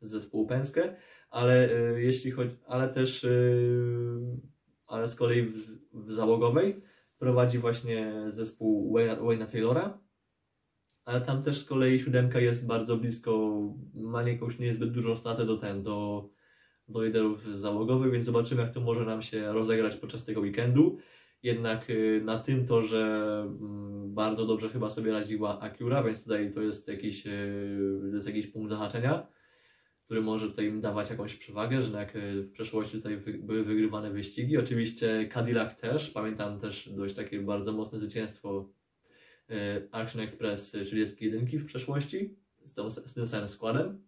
z 0.00 0.10
zespołu 0.10 0.46
Penske, 0.46 0.96
ale 1.30 1.70
y, 1.94 2.02
jeśli 2.02 2.30
chodzi, 2.30 2.56
ale 2.66 2.88
też 2.88 3.24
y, 3.24 4.40
ale 4.86 5.08
z 5.08 5.14
kolei 5.14 5.42
w, 5.42 5.56
w 5.92 6.12
załogowej 6.12 6.82
prowadzi 7.18 7.58
właśnie 7.58 8.12
zespół 8.30 8.92
Wayna 9.20 9.46
Taylora, 9.46 9.98
ale 11.04 11.20
tam 11.20 11.42
też 11.42 11.60
z 11.60 11.64
kolei 11.64 12.00
siódemka 12.00 12.40
jest 12.40 12.66
bardzo 12.66 12.96
blisko, 12.96 13.62
ma 13.94 14.22
jakąś 14.22 14.58
niezbyt 14.58 14.92
dużą 14.92 15.16
stratę 15.16 15.46
do 15.46 15.56
ten, 15.56 15.82
do, 15.82 16.28
do 16.88 17.02
liderów 17.02 17.58
załogowych, 17.58 18.12
więc 18.12 18.26
zobaczymy 18.26 18.62
jak 18.62 18.72
to 18.72 18.80
może 18.80 19.04
nam 19.04 19.22
się 19.22 19.52
rozegrać 19.52 19.96
podczas 19.96 20.24
tego 20.24 20.40
weekendu. 20.40 20.98
Jednak 21.44 21.90
y, 21.90 22.22
na 22.24 22.38
tym 22.38 22.66
to, 22.66 22.82
że 22.82 23.26
mm, 23.60 24.14
bardzo 24.14 24.46
dobrze 24.46 24.68
chyba 24.68 24.90
sobie 24.90 25.12
radziła 25.12 25.60
Acura, 25.60 26.02
więc 26.02 26.22
tutaj 26.22 26.52
to 26.52 26.62
jest 26.62 26.88
jakiś, 26.88 27.26
y, 27.26 27.98
to 28.10 28.16
jest 28.16 28.28
jakiś 28.28 28.46
punkt 28.46 28.70
zahaczenia, 28.70 29.26
który 30.04 30.22
może 30.22 30.50
tutaj 30.50 30.66
im 30.66 30.80
dawać 30.80 31.10
jakąś 31.10 31.36
przewagę, 31.36 31.82
że 31.82 31.98
jak 31.98 32.16
y, 32.16 32.42
w 32.42 32.52
przeszłości 32.52 32.96
tutaj 32.96 33.16
były 33.38 33.64
wygrywane 33.64 34.10
wyścigi. 34.10 34.58
Oczywiście 34.58 35.28
Cadillac 35.32 35.76
też, 35.76 36.10
pamiętam 36.10 36.60
też 36.60 36.88
dość 36.88 37.14
takie 37.14 37.40
bardzo 37.40 37.72
mocne 37.72 37.98
zwycięstwo 37.98 38.68
Action 39.90 40.20
Express 40.22 40.70
31 40.70 41.46
w 41.46 41.66
przeszłości 41.66 42.36
z, 42.62 42.94
z 43.06 43.14
tym 43.14 43.26
samym 43.26 43.48
składem. 43.48 44.02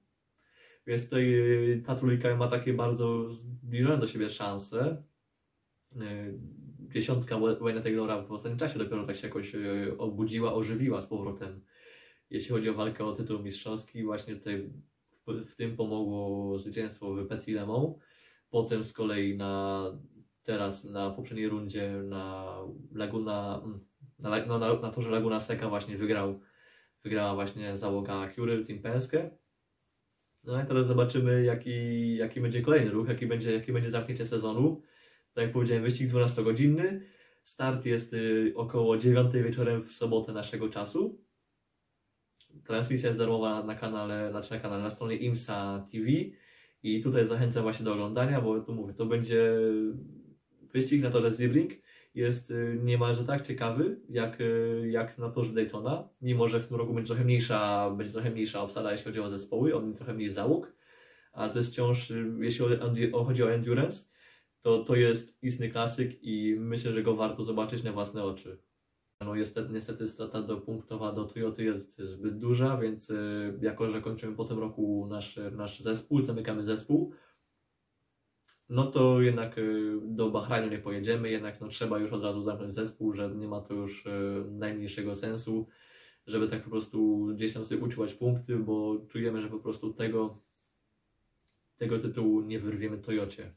Więc 0.86 1.04
tutaj 1.04 1.34
ta 1.86 1.96
trójka 1.96 2.36
ma 2.36 2.48
takie 2.48 2.72
bardzo 2.72 3.30
zbliżone 3.30 3.98
do 3.98 4.06
siebie 4.06 4.30
szanse. 4.30 5.02
E, 6.90 6.92
dziesiątka 6.92 7.36
Wayne'a 7.36 7.82
Taylora 7.82 8.22
w 8.22 8.32
ostatnim 8.32 8.58
czasie 8.58 8.78
dopiero 8.78 9.06
tak 9.06 9.16
się 9.16 9.26
jakoś 9.26 9.52
obudziła, 9.98 10.54
ożywiła 10.54 11.00
z 11.00 11.06
powrotem. 11.06 11.60
Jeśli 12.30 12.50
chodzi 12.54 12.70
o 12.70 12.74
walkę 12.74 13.04
o 13.04 13.12
tytuł 13.12 13.42
mistrzowski, 13.42 14.04
właśnie 14.04 14.36
tutaj 14.36 14.70
w, 15.26 15.44
w 15.46 15.56
tym 15.56 15.76
pomogło 15.76 16.58
zwycięstwo 16.58 17.14
w 17.14 17.26
Petit 17.26 17.54
Le 17.54 17.66
Mans. 17.66 17.96
Potem 18.50 18.84
z 18.84 18.92
kolei 18.92 19.36
na 19.36 19.82
teraz 20.42 20.84
na 20.84 21.10
poprzedniej 21.10 21.48
rundzie 21.48 21.90
na 22.04 22.56
Laguna 22.92 23.62
mm, 23.64 23.80
na, 24.18 24.46
no, 24.46 24.58
na, 24.58 24.74
na 24.74 24.90
to, 24.90 25.02
że 25.02 25.10
Laguna 25.10 25.40
Seca 25.40 25.68
właśnie 25.68 25.96
wygrał, 25.96 26.40
wygrała 27.02 27.34
właśnie 27.34 27.76
załoga 27.76 28.28
Cury 28.34 28.64
Team 28.64 28.78
Penske. 28.78 29.30
No 30.44 30.62
i 30.62 30.66
teraz 30.66 30.86
zobaczymy, 30.86 31.44
jaki, 31.44 32.16
jaki 32.16 32.40
będzie 32.40 32.62
kolejny 32.62 32.90
ruch, 32.90 33.08
jaki 33.08 33.26
będzie, 33.26 33.52
jaki 33.52 33.72
będzie 33.72 33.90
zamknięcie 33.90 34.26
sezonu. 34.26 34.82
Tak 35.36 35.44
jak 35.44 35.52
powiedziałem, 35.52 35.82
wyścig 35.82 36.10
12-godzinny. 36.10 37.00
Start 37.42 37.86
jest 37.86 38.12
y, 38.12 38.52
około 38.54 38.98
9 38.98 39.32
wieczorem 39.34 39.84
w 39.84 39.92
sobotę 39.92 40.32
naszego 40.32 40.68
czasu. 40.68 41.18
Transmisja 42.64 43.08
jest 43.08 43.18
darmowa 43.18 43.62
na 43.62 43.74
kanale, 43.74 44.30
znaczy 44.30 44.54
na 44.54 44.60
kanale, 44.60 44.82
na 44.82 44.90
stronie 44.90 45.16
IMSA 45.16 45.86
TV. 45.92 46.06
I 46.82 47.02
tutaj 47.02 47.26
zachęcam 47.26 47.62
właśnie 47.62 47.84
do 47.84 47.92
oglądania, 47.92 48.40
bo 48.40 48.60
tu 48.60 48.74
mówię, 48.74 48.94
to 48.94 49.06
będzie 49.06 49.52
wyścig 50.72 51.02
na 51.02 51.10
torze 51.10 51.30
Zibring 51.30 51.72
jest 52.14 52.50
y, 52.50 52.80
niemalże 52.82 53.24
tak 53.24 53.46
ciekawy, 53.46 54.00
jak, 54.08 54.40
y, 54.40 54.88
jak 54.90 55.18
na 55.18 55.30
torze 55.30 55.52
Daytona, 55.52 56.08
mimo 56.22 56.48
że 56.48 56.60
w 56.60 56.68
tym 56.68 56.76
roku 56.76 56.94
będzie 56.94 57.08
trochę 57.08 57.24
mniejsza, 57.24 57.90
będzie 57.90 58.12
trochę 58.12 58.30
mniejsza 58.30 58.62
obsada, 58.62 58.92
jeśli 58.92 59.04
chodzi 59.04 59.20
o 59.20 59.30
zespoły, 59.30 59.74
on 59.74 59.94
trochę 59.94 60.14
mniej 60.14 60.30
załóg, 60.30 60.72
ale 61.32 61.52
to 61.52 61.58
jest 61.58 61.70
wciąż, 61.70 62.12
jeśli 62.40 62.64
chodzi 63.26 63.42
o 63.42 63.52
endurance, 63.52 64.15
to 64.66 64.84
to 64.84 64.94
jest 64.94 65.42
istny 65.42 65.68
klasyk 65.68 66.22
i 66.22 66.56
myślę, 66.58 66.92
że 66.92 67.02
go 67.02 67.16
warto 67.16 67.44
zobaczyć 67.44 67.82
na 67.82 67.92
własne 67.92 68.24
oczy. 68.24 68.58
No 69.20 69.36
niestety, 69.36 69.72
niestety 69.72 70.08
strata 70.08 70.42
do 70.42 70.56
punktowa 70.56 71.12
do 71.12 71.24
Toyoty 71.24 71.64
jest 71.64 71.98
zbyt 71.98 72.38
duża, 72.38 72.76
więc 72.76 73.12
jako, 73.60 73.90
że 73.90 74.00
kończymy 74.00 74.36
po 74.36 74.44
tym 74.44 74.58
roku 74.58 75.06
nasz, 75.10 75.40
nasz 75.52 75.80
zespół, 75.80 76.22
zamykamy 76.22 76.64
zespół, 76.64 77.12
no 78.68 78.86
to 78.86 79.20
jednak 79.20 79.58
y, 79.58 79.98
do 80.02 80.30
Bahrajnu 80.30 80.70
nie 80.70 80.78
pojedziemy, 80.78 81.30
jednak 81.30 81.60
no, 81.60 81.68
trzeba 81.68 81.98
już 81.98 82.12
od 82.12 82.22
razu 82.22 82.42
zamknąć 82.42 82.74
zespół, 82.74 83.12
że 83.12 83.28
nie 83.34 83.48
ma 83.48 83.60
to 83.60 83.74
już 83.74 84.06
y, 84.06 84.44
najmniejszego 84.50 85.14
sensu, 85.14 85.68
żeby 86.26 86.48
tak 86.48 86.64
po 86.64 86.70
prostu 86.70 87.26
gdzieś 87.34 87.52
tam 87.52 87.64
sobie 87.64 87.84
uciłać 87.84 88.14
punkty, 88.14 88.56
bo 88.56 89.06
czujemy, 89.08 89.42
że 89.42 89.48
po 89.48 89.58
prostu 89.58 89.92
tego, 89.92 90.42
tego 91.76 91.98
tytułu 91.98 92.40
nie 92.40 92.58
wyrwiemy 92.58 92.98
Toyocie. 92.98 93.52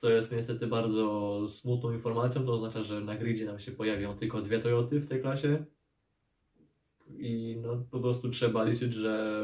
Co 0.00 0.10
jest 0.10 0.32
niestety 0.32 0.66
bardzo 0.66 1.48
smutną 1.48 1.92
informacją, 1.92 2.46
to 2.46 2.52
oznacza, 2.52 2.82
że 2.82 3.00
na 3.00 3.16
gridzie 3.16 3.44
nam 3.44 3.58
się 3.58 3.72
pojawią 3.72 4.16
tylko 4.16 4.42
dwie 4.42 4.58
Toyoty 4.60 5.00
w 5.00 5.08
tej 5.08 5.20
klasie 5.20 5.64
i 7.18 7.56
no, 7.62 7.84
po 7.90 8.00
prostu 8.00 8.30
trzeba 8.30 8.64
liczyć, 8.64 8.94
że 8.94 9.42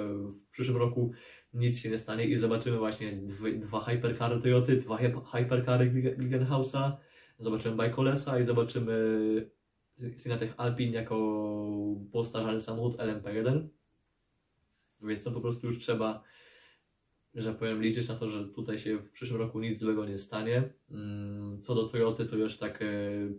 w 0.49 0.51
przyszłym 0.51 0.77
roku 0.77 1.13
nic 1.55 1.79
się 1.79 1.91
nie 1.91 1.99
stanie 1.99 2.25
i 2.25 2.37
zobaczymy 2.37 2.79
właśnie 2.79 3.13
dwie, 3.13 3.53
dwa 3.53 3.81
hypercary 3.81 4.41
Toyoty, 4.41 4.77
dwa 4.77 4.99
hypercary 5.33 6.15
Guggenhausa, 6.19 6.99
zobaczymy 7.39 7.77
Bajkolesa 7.77 8.41
i 8.41 8.45
zobaczymy 8.45 8.93
Sinatech 10.17 10.55
Alpin 10.57 10.93
jako 10.93 11.17
postarzany 12.13 12.61
samochód 12.61 12.97
LMP1. 12.97 13.69
Więc 15.03 15.23
to 15.23 15.31
po 15.31 15.41
prostu 15.41 15.67
już 15.67 15.79
trzeba, 15.79 16.23
że 17.35 17.55
powiem, 17.55 17.83
liczyć 17.83 18.09
na 18.09 18.15
to, 18.15 18.29
że 18.29 18.45
tutaj 18.45 18.79
się 18.79 18.99
w 18.99 19.11
przyszłym 19.11 19.41
roku 19.41 19.61
nic 19.61 19.79
złego 19.79 20.07
nie 20.07 20.19
stanie. 20.19 20.63
Mm, 20.91 21.63
co 21.63 21.75
do 21.75 21.89
Toyoty, 21.89 22.27
to 22.27 22.37
już 22.37 22.59
tak 22.59 22.83
e, 22.83 22.87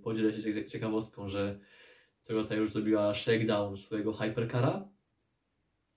podzielę 0.03 0.33
się 0.33 0.65
ciekawostką, 0.65 1.29
że 1.29 1.59
Toyota 2.25 2.55
już 2.55 2.71
zrobiła 2.71 3.15
shakedown 3.15 3.77
swojego 3.77 4.13
hypercara 4.13 4.89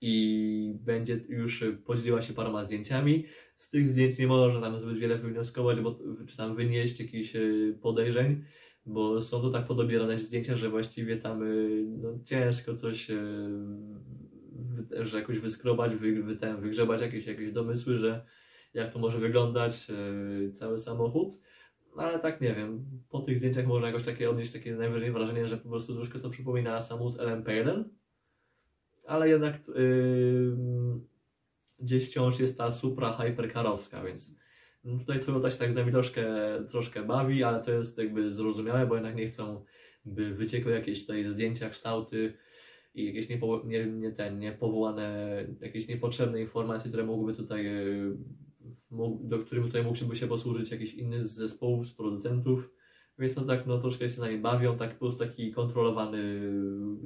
i 0.01 0.75
będzie 0.79 1.25
już 1.29 1.63
podzieliła 1.85 2.21
się 2.21 2.33
paroma 2.33 2.65
zdjęciami. 2.65 3.25
Z 3.57 3.69
tych 3.69 3.87
zdjęć 3.87 4.19
nie 4.19 4.27
można 4.27 4.59
nam 4.59 4.79
zbyt 4.79 4.97
wiele 4.97 5.17
wywnioskować, 5.17 5.79
bo, 5.79 5.99
czy 6.27 6.37
tam 6.37 6.55
wynieść 6.55 6.99
jakichś 6.99 7.35
e, 7.35 7.41
podejrzeń, 7.81 8.43
bo 8.85 9.21
są 9.21 9.41
to 9.41 9.49
tak 9.49 9.67
podobierane 9.67 10.19
zdjęcia, 10.19 10.55
że 10.55 10.69
właściwie 10.69 11.17
tam 11.17 11.43
e, 11.43 11.45
no, 12.01 12.19
ciężko 12.25 12.75
coś, 12.75 13.11
że 14.99 15.19
jakoś 15.19 15.39
wyskrobać, 15.39 15.95
wy, 15.95 16.23
wy, 16.23 16.35
ten, 16.35 16.61
wygrzebać 16.61 17.01
jakieś, 17.01 17.25
jakieś 17.25 17.51
domysły, 17.51 17.97
że 17.97 18.25
jak 18.73 18.93
to 18.93 18.99
może 18.99 19.19
wyglądać 19.19 19.87
cały 20.53 20.79
samochód. 20.79 21.33
No 21.95 22.03
ale 22.03 22.19
tak 22.19 22.41
nie 22.41 22.55
wiem, 22.55 22.85
po 23.09 23.19
tych 23.19 23.37
zdjęciach 23.37 23.67
można 23.67 23.87
jakoś 23.87 24.03
takie 24.03 24.29
odnieść 24.29 24.53
takie 24.53 24.75
najwyżej 24.75 25.11
wrażenie, 25.11 25.47
że 25.47 25.57
po 25.57 25.69
prostu 25.69 25.95
troszkę 25.95 26.19
to 26.19 26.29
przypomina 26.29 26.81
samochód 26.81 27.17
LMP1, 27.17 27.83
ale 29.05 29.29
jednak 29.29 29.67
yy, 29.67 30.55
gdzieś 31.79 32.09
wciąż 32.09 32.39
jest 32.39 32.57
ta 32.57 32.71
supra 32.71 33.13
hypercarowska, 33.13 34.03
więc 34.03 34.35
no 34.83 34.99
tutaj 34.99 35.19
Toyota 35.19 35.51
się 35.51 35.57
tak 35.57 35.71
z 35.71 35.75
nami 35.75 35.91
troszkę, 35.91 36.25
troszkę 36.69 37.03
bawi, 37.03 37.43
ale 37.43 37.63
to 37.63 37.71
jest 37.71 37.97
jakby 37.97 38.33
zrozumiałe, 38.33 38.87
bo 38.87 38.95
jednak 38.95 39.15
nie 39.15 39.27
chcą, 39.27 39.65
by 40.05 40.35
wyciekły 40.35 40.71
jakieś 40.71 41.01
tutaj 41.01 41.25
zdjęcia, 41.25 41.69
kształty 41.69 42.33
i 42.97 43.05
jakieś 43.05 43.29
niepo, 43.29 43.61
nie, 43.65 43.85
nie 43.85 44.11
ten, 44.11 44.39
niepowołane, 44.39 45.37
jakieś 45.61 45.87
niepotrzebne 45.87 46.41
informacje, 46.41 46.89
które 46.89 47.05
mogłyby 47.05 47.33
tutaj, 47.33 47.65
yy, 47.65 48.17
do 49.19 49.39
których 49.39 49.65
tutaj 49.65 49.83
mógłby 49.83 50.15
się 50.15 50.27
posłużyć 50.27 50.71
jakiś 50.71 50.93
inny 50.93 51.23
z 51.23 51.31
zespołów, 51.31 51.87
z 51.87 51.93
producentów, 51.93 52.69
Więc 53.19 53.35
no 53.35 53.45
tak, 53.45 53.67
no 53.67 53.77
troszkę 53.77 54.09
się 54.09 54.15
z 54.15 54.19
nami 54.19 54.37
bawią, 54.37 54.77
tak 54.77 54.93
po 54.93 54.99
prostu 54.99 55.19
taki 55.19 55.51
kontrolowany, 55.51 56.53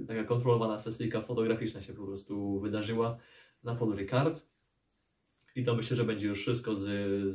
taka 0.07 0.23
kontrolowana 0.23 0.79
sesyjka 0.79 1.21
fotograficzna 1.21 1.81
się 1.81 1.93
po 1.93 2.05
prostu 2.05 2.59
wydarzyła 2.59 3.17
na 3.63 3.77
Ricard. 3.95 4.41
I 5.55 5.63
to 5.63 5.75
myślę, 5.75 5.97
że 5.97 6.03
będzie 6.03 6.27
już 6.27 6.39
wszystko 6.39 6.75
z, 6.75 6.85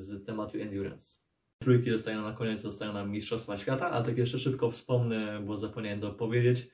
z 0.01 0.25
tematu 0.25 0.59
endurance. 0.59 1.19
Trójki 1.59 1.90
zostają 1.90 2.23
na 2.23 2.33
koniec, 2.33 2.61
zostają 2.61 2.92
nam 2.92 3.11
Mistrzostwa 3.11 3.59
Świata, 3.59 3.90
ale 3.90 4.05
tak 4.05 4.19
jeszcze 4.19 4.38
szybko 4.38 4.71
wspomnę, 4.71 5.42
bo 5.47 5.57
zapomniałem 5.57 6.01
to 6.01 6.12
powiedzieć, 6.12 6.69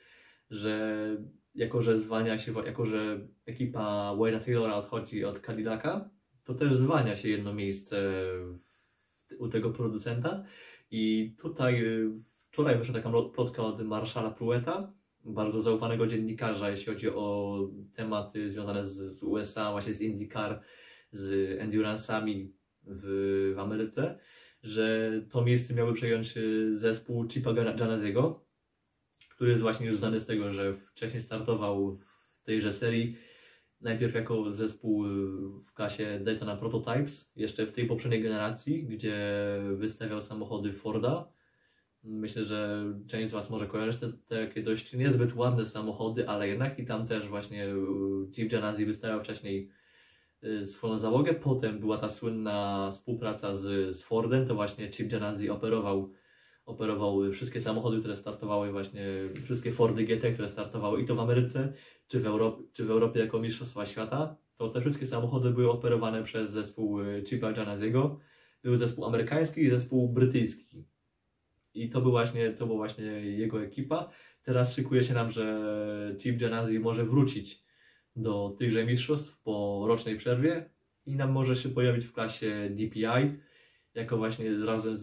że 0.50 1.16
jako, 1.54 1.82
że 1.82 1.98
zwalnia 1.98 2.38
się, 2.38 2.52
jako, 2.66 2.86
że 2.86 3.28
ekipa 3.46 4.14
Wayne'a 4.18 4.44
Taylora 4.44 4.74
odchodzi 4.74 5.24
od 5.24 5.40
Cadillaca, 5.40 6.10
to 6.44 6.54
też 6.54 6.76
zwalnia 6.76 7.16
się 7.16 7.28
jedno 7.28 7.54
miejsce 7.54 8.12
u 9.38 9.48
tego 9.48 9.70
producenta. 9.70 10.44
I 10.90 11.34
tutaj 11.38 11.84
y, 11.84 12.10
wczoraj 12.50 12.78
wyszła 12.78 12.94
taka 12.94 13.10
plotka 13.34 13.62
od 13.62 13.82
Marszala 13.82 14.30
Prueta, 14.30 14.92
bardzo 15.24 15.62
zaufanego 15.62 16.06
dziennikarza, 16.06 16.70
jeśli 16.70 16.86
chodzi 16.86 17.10
o 17.10 17.58
tematy 17.94 18.50
związane 18.50 18.88
z 18.88 19.22
USA, 19.22 19.72
właśnie 19.72 19.92
z 19.92 20.00
IndyCar, 20.00 20.60
z 21.12 21.58
endurance'ami 21.60 22.48
w, 22.84 23.52
w 23.56 23.58
Ameryce, 23.58 24.18
że 24.62 25.12
to 25.30 25.44
miejsce 25.44 25.74
miałby 25.74 25.92
przejąć 25.92 26.36
y, 26.36 26.78
zespół 26.78 27.28
Chipa 27.28 27.50
Janaziego, 27.52 28.41
który 29.42 29.50
jest 29.50 29.62
właśnie 29.62 29.86
już 29.86 29.98
znany 29.98 30.20
z 30.20 30.26
tego, 30.26 30.52
że 30.52 30.74
wcześniej 30.74 31.22
startował 31.22 31.96
w 31.96 32.42
tejże 32.44 32.72
serii, 32.72 33.16
najpierw 33.80 34.14
jako 34.14 34.54
zespół 34.54 35.04
w 35.64 35.72
klasie 35.74 36.20
Daytona 36.20 36.56
Prototypes, 36.56 37.32
jeszcze 37.36 37.66
w 37.66 37.72
tej 37.72 37.86
poprzedniej 37.86 38.22
generacji, 38.22 38.84
gdzie 38.84 39.16
wystawiał 39.74 40.20
samochody 40.20 40.72
Forda. 40.72 41.28
Myślę, 42.02 42.44
że 42.44 42.84
część 43.06 43.30
z 43.30 43.32
Was 43.32 43.50
może 43.50 43.66
kojarzyć 43.66 44.00
te, 44.00 44.12
te 44.12 44.46
takie 44.46 44.62
dość 44.62 44.92
niezbyt 44.92 45.36
ładne 45.36 45.66
samochody, 45.66 46.28
ale 46.28 46.48
jednak 46.48 46.78
i 46.78 46.86
tam 46.86 47.06
też 47.06 47.28
właśnie 47.28 47.66
Jeep 48.38 48.52
Janazzi 48.52 48.86
wystawiał 48.86 49.20
wcześniej 49.20 49.70
y, 50.44 50.66
swoją 50.66 50.98
załogę. 50.98 51.34
Potem 51.34 51.78
była 51.78 51.98
ta 51.98 52.08
słynna 52.08 52.88
współpraca 52.92 53.56
z, 53.56 53.96
z 53.96 54.02
Fordem, 54.02 54.46
to 54.46 54.54
właśnie 54.54 54.90
Chip 54.90 55.12
Janazzi 55.12 55.50
operował 55.50 56.12
operował 56.64 57.32
wszystkie 57.32 57.60
samochody, 57.60 57.98
które 57.98 58.16
startowały 58.16 58.72
właśnie, 58.72 59.06
wszystkie 59.44 59.72
Fordy 59.72 60.04
GT, 60.04 60.32
które 60.32 60.48
startowały 60.48 61.02
i 61.02 61.06
to 61.06 61.14
w 61.14 61.20
Ameryce, 61.20 61.72
czy 62.08 62.20
w, 62.20 62.26
Europie, 62.26 62.62
czy 62.72 62.84
w 62.84 62.90
Europie 62.90 63.20
jako 63.20 63.38
Mistrzostwa 63.38 63.86
Świata, 63.86 64.36
to 64.56 64.68
te 64.68 64.80
wszystkie 64.80 65.06
samochody 65.06 65.50
były 65.50 65.70
operowane 65.70 66.22
przez 66.22 66.50
zespół 66.50 67.00
y, 67.00 67.24
Chipa 67.26 67.50
Janaziego. 67.50 68.20
Był 68.62 68.76
zespół 68.76 69.04
amerykański 69.04 69.60
i 69.60 69.70
zespół 69.70 70.08
brytyjski. 70.08 70.84
I 71.74 71.90
to 71.90 72.00
był 72.00 72.10
właśnie, 72.10 72.50
to 72.50 72.66
była 72.66 72.78
właśnie 72.78 73.04
jego 73.04 73.62
ekipa. 73.62 74.10
Teraz 74.42 74.74
szykuje 74.74 75.04
się 75.04 75.14
nam, 75.14 75.30
że 75.30 76.16
Chip 76.18 76.40
Janazi 76.40 76.78
może 76.78 77.04
wrócić 77.04 77.64
do 78.16 78.56
tychże 78.58 78.86
mistrzostw 78.86 79.42
po 79.42 79.84
rocznej 79.88 80.16
przerwie 80.16 80.70
i 81.06 81.16
nam 81.16 81.32
może 81.32 81.56
się 81.56 81.68
pojawić 81.68 82.04
w 82.04 82.12
klasie 82.12 82.70
DPI 82.70 83.38
jako 83.94 84.16
właśnie 84.16 84.58
razem 84.64 84.96
z, 84.96 85.02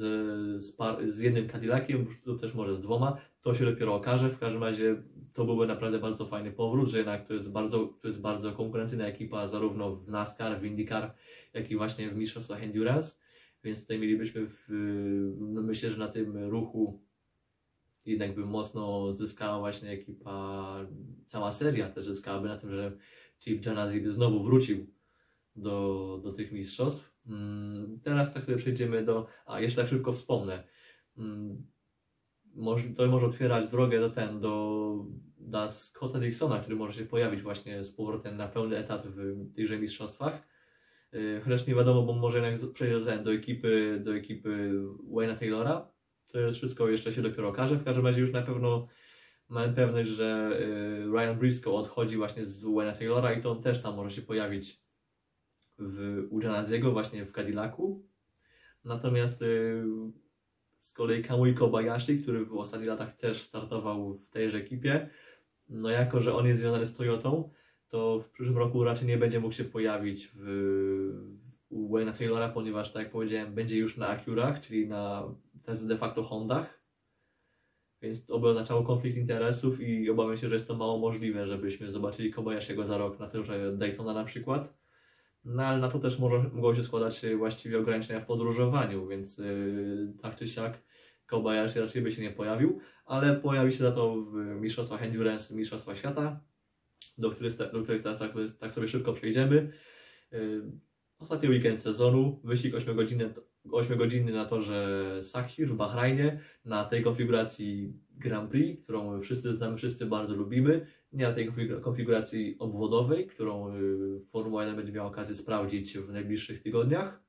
z, 0.63 0.71
par, 0.71 1.11
z 1.11 1.19
jednym 1.19 1.47
Cadillaciem 1.47 2.05
lub 2.25 2.41
też 2.41 2.53
może 2.53 2.75
z 2.75 2.81
dwoma, 2.81 3.17
to 3.41 3.55
się 3.55 3.65
dopiero 3.65 3.95
okaże. 3.95 4.29
W 4.29 4.39
każdym 4.39 4.63
razie 4.63 5.03
to 5.33 5.45
byłby 5.45 5.67
naprawdę 5.67 5.99
bardzo 5.99 6.25
fajny 6.25 6.51
powrót, 6.51 6.89
że 6.89 6.97
jednak 6.97 7.27
to 7.27 7.33
jest 7.33 7.51
bardzo, 7.51 7.93
to 8.01 8.07
jest 8.07 8.21
bardzo 8.21 8.51
konkurencyjna 8.51 9.05
ekipa 9.05 9.47
zarówno 9.47 9.95
w 9.95 10.09
NASCAR, 10.09 10.59
w 10.59 10.65
IndyCar, 10.65 11.13
jak 11.53 11.71
i 11.71 11.77
właśnie 11.77 12.09
w 12.09 12.15
mistrzostwach 12.15 12.63
Endurance, 12.63 13.15
więc 13.63 13.81
tutaj 13.81 13.99
mielibyśmy 13.99 14.47
w, 14.47 14.65
no 15.39 15.61
myślę, 15.61 15.89
że 15.89 15.97
na 15.97 16.07
tym 16.07 16.49
ruchu 16.49 17.01
jednak 18.05 18.35
by 18.35 18.45
mocno 18.45 19.13
zyskała 19.13 19.59
właśnie 19.59 19.89
ekipa, 19.89 20.75
cała 21.25 21.51
seria 21.51 21.89
też 21.89 22.05
zyskałaby 22.05 22.47
na 22.47 22.57
tym, 22.57 22.71
że 22.71 22.97
Chip 23.39 23.65
Janazzi 23.65 24.01
by 24.01 24.11
znowu 24.11 24.43
wrócił 24.43 24.87
do, 25.55 26.19
do 26.23 26.33
tych 26.33 26.51
mistrzostw. 26.51 27.18
Mm, 27.29 27.99
teraz 28.03 28.33
tak 28.33 28.43
sobie 28.43 28.57
przejdziemy 28.57 29.05
do. 29.05 29.27
A 29.45 29.59
jeszcze 29.61 29.81
tak 29.81 29.89
szybko 29.89 30.11
wspomnę. 30.11 30.63
Mm, 31.17 31.63
to 32.97 33.07
może 33.07 33.25
otwierać 33.25 33.67
drogę 33.67 33.99
do 33.99 34.09
ten, 34.09 34.39
do, 34.39 35.05
do 35.37 35.69
Scotta 35.69 36.19
Dixona, 36.19 36.59
który 36.59 36.75
może 36.75 36.93
się 36.93 37.05
pojawić 37.05 37.41
właśnie 37.41 37.83
z 37.83 37.91
powrotem 37.91 38.37
na 38.37 38.47
pełny 38.47 38.77
etat 38.77 39.07
w 39.07 39.45
tychże 39.55 39.79
mistrzostwach. 39.79 40.47
Y, 41.13 41.41
chociaż 41.43 41.67
nie 41.67 41.75
wiadomo, 41.75 42.01
bo 42.03 42.13
może 42.13 42.49
jednak 42.49 42.73
przejdzie 42.73 42.99
do, 42.99 43.05
ten, 43.05 43.23
do 43.23 43.33
ekipy, 43.33 44.01
do 44.03 44.15
ekipy 44.15 44.71
Wayne'a 45.13 45.39
Taylora. 45.39 45.91
To 46.27 46.39
jest 46.39 46.57
wszystko 46.57 46.89
jeszcze 46.89 47.13
się 47.13 47.21
dopiero 47.21 47.49
okaże. 47.49 47.75
W 47.75 47.83
każdym 47.83 48.05
razie 48.05 48.21
już 48.21 48.31
na 48.31 48.41
pewno 48.41 48.87
mamy 49.49 49.73
pewność, 49.73 50.09
że 50.09 50.59
y, 50.61 51.11
Ryan 51.11 51.39
Briscoe 51.39 51.75
odchodzi 51.75 52.17
właśnie 52.17 52.45
z 52.45 52.63
Wayne'a 52.63 52.97
Taylora 52.97 53.33
i 53.33 53.41
to 53.41 53.51
on 53.51 53.61
też 53.61 53.81
tam 53.81 53.95
może 53.95 54.15
się 54.15 54.21
pojawić 54.21 54.88
w, 55.79 56.27
u 56.29 56.41
Janaziego 56.41 56.91
właśnie 56.91 57.25
w 57.25 57.31
Cadillacu. 57.31 58.03
Natomiast 58.85 59.41
y, 59.41 59.83
z 60.79 60.93
kolei 60.93 61.23
Kamui 61.23 61.53
Kobayashi, 61.53 62.19
który 62.19 62.45
w 62.45 62.57
ostatnich 62.57 62.89
latach 62.89 63.17
też 63.17 63.41
startował 63.41 64.13
w 64.13 64.29
tejże 64.29 64.57
ekipie, 64.57 65.09
no 65.69 65.89
jako, 65.89 66.21
że 66.21 66.35
on 66.35 66.47
jest 66.47 66.59
związany 66.59 66.85
z 66.85 66.95
Toyotą, 66.95 67.49
to 67.89 68.19
w 68.19 68.29
przyszłym 68.29 68.57
roku 68.57 68.83
raczej 68.83 69.07
nie 69.07 69.17
będzie 69.17 69.39
mógł 69.39 69.53
się 69.53 69.63
pojawić 69.63 70.31
w, 70.35 70.45
u 71.69 71.95
Wayne'a 71.95 72.17
Taylora, 72.17 72.49
ponieważ 72.49 72.91
tak 72.91 73.03
jak 73.03 73.11
powiedziałem, 73.11 73.53
będzie 73.53 73.77
już 73.77 73.97
na 73.97 74.07
Acurach, 74.07 74.61
czyli 74.61 74.87
na 74.87 75.23
de 75.81 75.97
facto 75.97 76.23
Hondach. 76.23 76.79
Więc 78.01 78.25
to 78.25 78.39
by 78.39 78.47
oznaczało 78.47 78.83
konflikt 78.83 79.17
interesów 79.17 79.81
i 79.81 80.09
obawiam 80.09 80.37
się, 80.37 80.49
że 80.49 80.55
jest 80.55 80.67
to 80.67 80.75
mało 80.75 80.97
możliwe, 80.97 81.47
żebyśmy 81.47 81.91
zobaczyli 81.91 82.31
Kobayashiego 82.33 82.85
za 82.85 82.97
rok 82.97 83.19
na 83.19 83.27
tymże 83.27 83.77
Daytona 83.77 84.13
na 84.13 84.23
przykład. 84.23 84.78
No 85.45 85.63
ale 85.63 85.79
na 85.79 85.89
to 85.89 85.99
też 85.99 86.19
może, 86.19 86.49
mogą 86.53 86.75
się 86.75 86.83
składać 86.83 87.25
właściwie 87.37 87.79
ograniczenia 87.79 88.19
w 88.19 88.25
podróżowaniu, 88.25 89.07
więc 89.07 89.37
yy, 89.37 90.13
tak 90.21 90.35
czy 90.35 90.47
siak 90.47 90.81
Kobayashi 91.25 91.79
raczej 91.79 92.01
by 92.01 92.11
się 92.11 92.21
nie 92.21 92.31
pojawił, 92.31 92.79
ale 93.05 93.35
pojawi 93.35 93.71
się 93.71 93.77
za 93.77 93.91
to 93.91 94.15
w 94.21 94.35
Mistrzostwach 94.35 95.03
Endurance, 95.03 95.55
Mistrzostwach 95.55 95.97
Świata, 95.97 96.39
do 97.17 97.31
których, 97.31 97.57
do 97.57 97.83
których 97.83 98.03
teraz 98.03 98.19
tak, 98.19 98.31
tak 98.59 98.71
sobie 98.71 98.87
szybko 98.87 99.13
przejdziemy. 99.13 99.71
Yy, 100.31 100.71
ostatni 101.19 101.49
weekend 101.49 101.81
sezonu, 101.81 102.41
wyścig 102.43 102.75
8 102.75 102.95
godziny 102.95 103.33
8-godzinny 103.65 104.33
na 104.33 104.45
torze 104.45 105.09
Sakhir 105.21 105.69
w 105.69 105.75
Bahrajnie, 105.75 106.39
na 106.65 106.85
tej 106.85 107.03
konfiguracji 107.03 107.93
Grand 108.11 108.51
Prix, 108.51 108.83
którą 108.83 109.21
wszyscy 109.21 109.55
znamy, 109.55 109.77
wszyscy 109.77 110.05
bardzo 110.05 110.35
lubimy, 110.35 110.85
nie 111.13 111.27
na 111.27 111.33
tej 111.33 111.49
konfiguracji 111.81 112.55
obwodowej, 112.59 113.27
którą 113.27 113.75
y, 113.75 114.19
Formuła 114.31 114.63
1 114.63 114.75
będzie 114.75 114.91
miała 114.91 115.07
okazję 115.07 115.35
sprawdzić 115.35 115.97
w 115.97 116.11
najbliższych 116.11 116.63
tygodniach. 116.63 117.23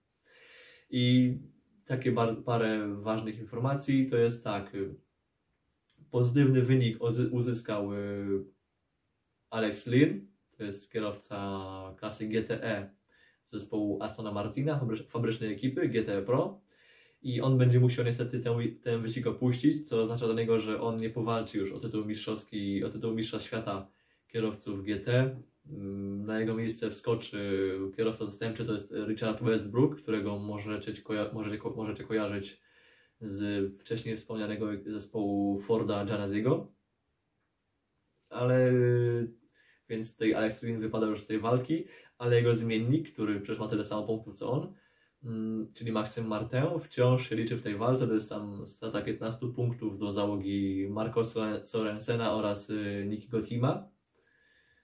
I 0.91 1.35
takie 1.85 2.13
parę 2.45 2.95
ważnych 2.95 3.39
informacji. 3.39 4.11
To 4.11 4.17
jest 4.17 4.45
tak, 4.45 4.75
y, 4.75 4.95
pozytywny 6.11 6.63
wynik 6.63 6.99
uzyskał 7.31 7.95
y, 7.95 8.45
Alex 9.51 9.87
Lynn, 9.87 10.27
to 10.57 10.65
jest 10.65 10.93
kierowca 10.93 11.37
klasy 11.99 12.29
GTE 12.29 12.91
zespołu 13.47 14.03
Astona 14.03 14.33
Martina, 14.33 14.87
fabrycznej 15.09 15.53
ekipy 15.53 15.89
GT 15.89 16.23
Pro 16.27 16.61
i 17.23 17.41
on 17.41 17.59
będzie 17.59 17.81
musiał 17.81 18.05
niestety 18.05 18.41
ten, 18.41 18.55
ten 18.83 19.03
wyścig 19.03 19.27
opuścić, 19.27 19.89
co 19.89 20.01
oznacza 20.01 20.27
dla 20.27 20.35
niego, 20.35 20.61
że 20.61 20.81
on 20.81 20.97
nie 20.97 21.11
powalczy 21.11 21.59
już 21.59 21.73
o 21.73 21.81
tytuł 21.81 22.05
mistrzowski, 22.05 22.85
o 22.85 22.91
tytuł 22.91 23.15
mistrza 23.15 23.41
świata 23.41 23.89
kierowców 24.29 24.85
GT. 24.85 25.09
Mm, 25.67 26.27
na 26.27 26.41
jego 26.41 26.55
miejsce 26.55 26.91
wskoczy 26.91 27.73
kierowca 27.97 28.25
zastępczy, 28.25 28.65
to 28.65 28.73
jest 28.73 28.95
Richard 29.09 29.43
Westbrook, 29.43 29.97
którego 29.97 30.39
możecie, 30.39 30.93
możecie, 31.33 31.59
możecie 31.77 32.05
kojarzyć 32.05 32.61
z 33.21 33.73
wcześniej 33.81 34.17
wspomnianego 34.17 34.67
zespołu 34.87 35.61
Forda 35.61 36.05
Janaziego. 36.05 36.73
Ale 38.29 38.73
więc 39.89 40.13
tutaj 40.13 40.35
Alex 40.35 40.65
Win 40.65 40.81
wypada 40.81 41.07
już 41.07 41.21
z 41.21 41.27
tej 41.27 41.39
walki, 41.39 41.85
ale 42.19 42.37
jego 42.37 42.55
zmiennik, 42.55 43.13
który 43.13 43.41
przecież 43.41 43.61
ma 43.61 43.69
tyle 43.69 43.85
samo 43.85 44.07
punktów 44.07 44.35
co 44.35 44.53
on, 44.53 44.75
czyli 45.75 45.93
Maxim 45.93 46.27
Martin, 46.27 46.81
wciąż 46.81 47.31
liczy 47.31 47.57
w 47.57 47.63
tej 47.63 47.77
walce, 47.77 48.07
to 48.09 48.15
jest 48.15 48.29
tam 48.29 48.67
strata 48.67 49.03
15 49.03 49.47
punktów 49.47 49.99
do 49.99 50.13
załogi 50.13 50.87
Marco 50.91 51.25
Sorensena 51.65 52.35
oraz 52.35 52.71
y, 52.71 53.07
Nikiego 53.09 53.43
Tima, 53.43 53.89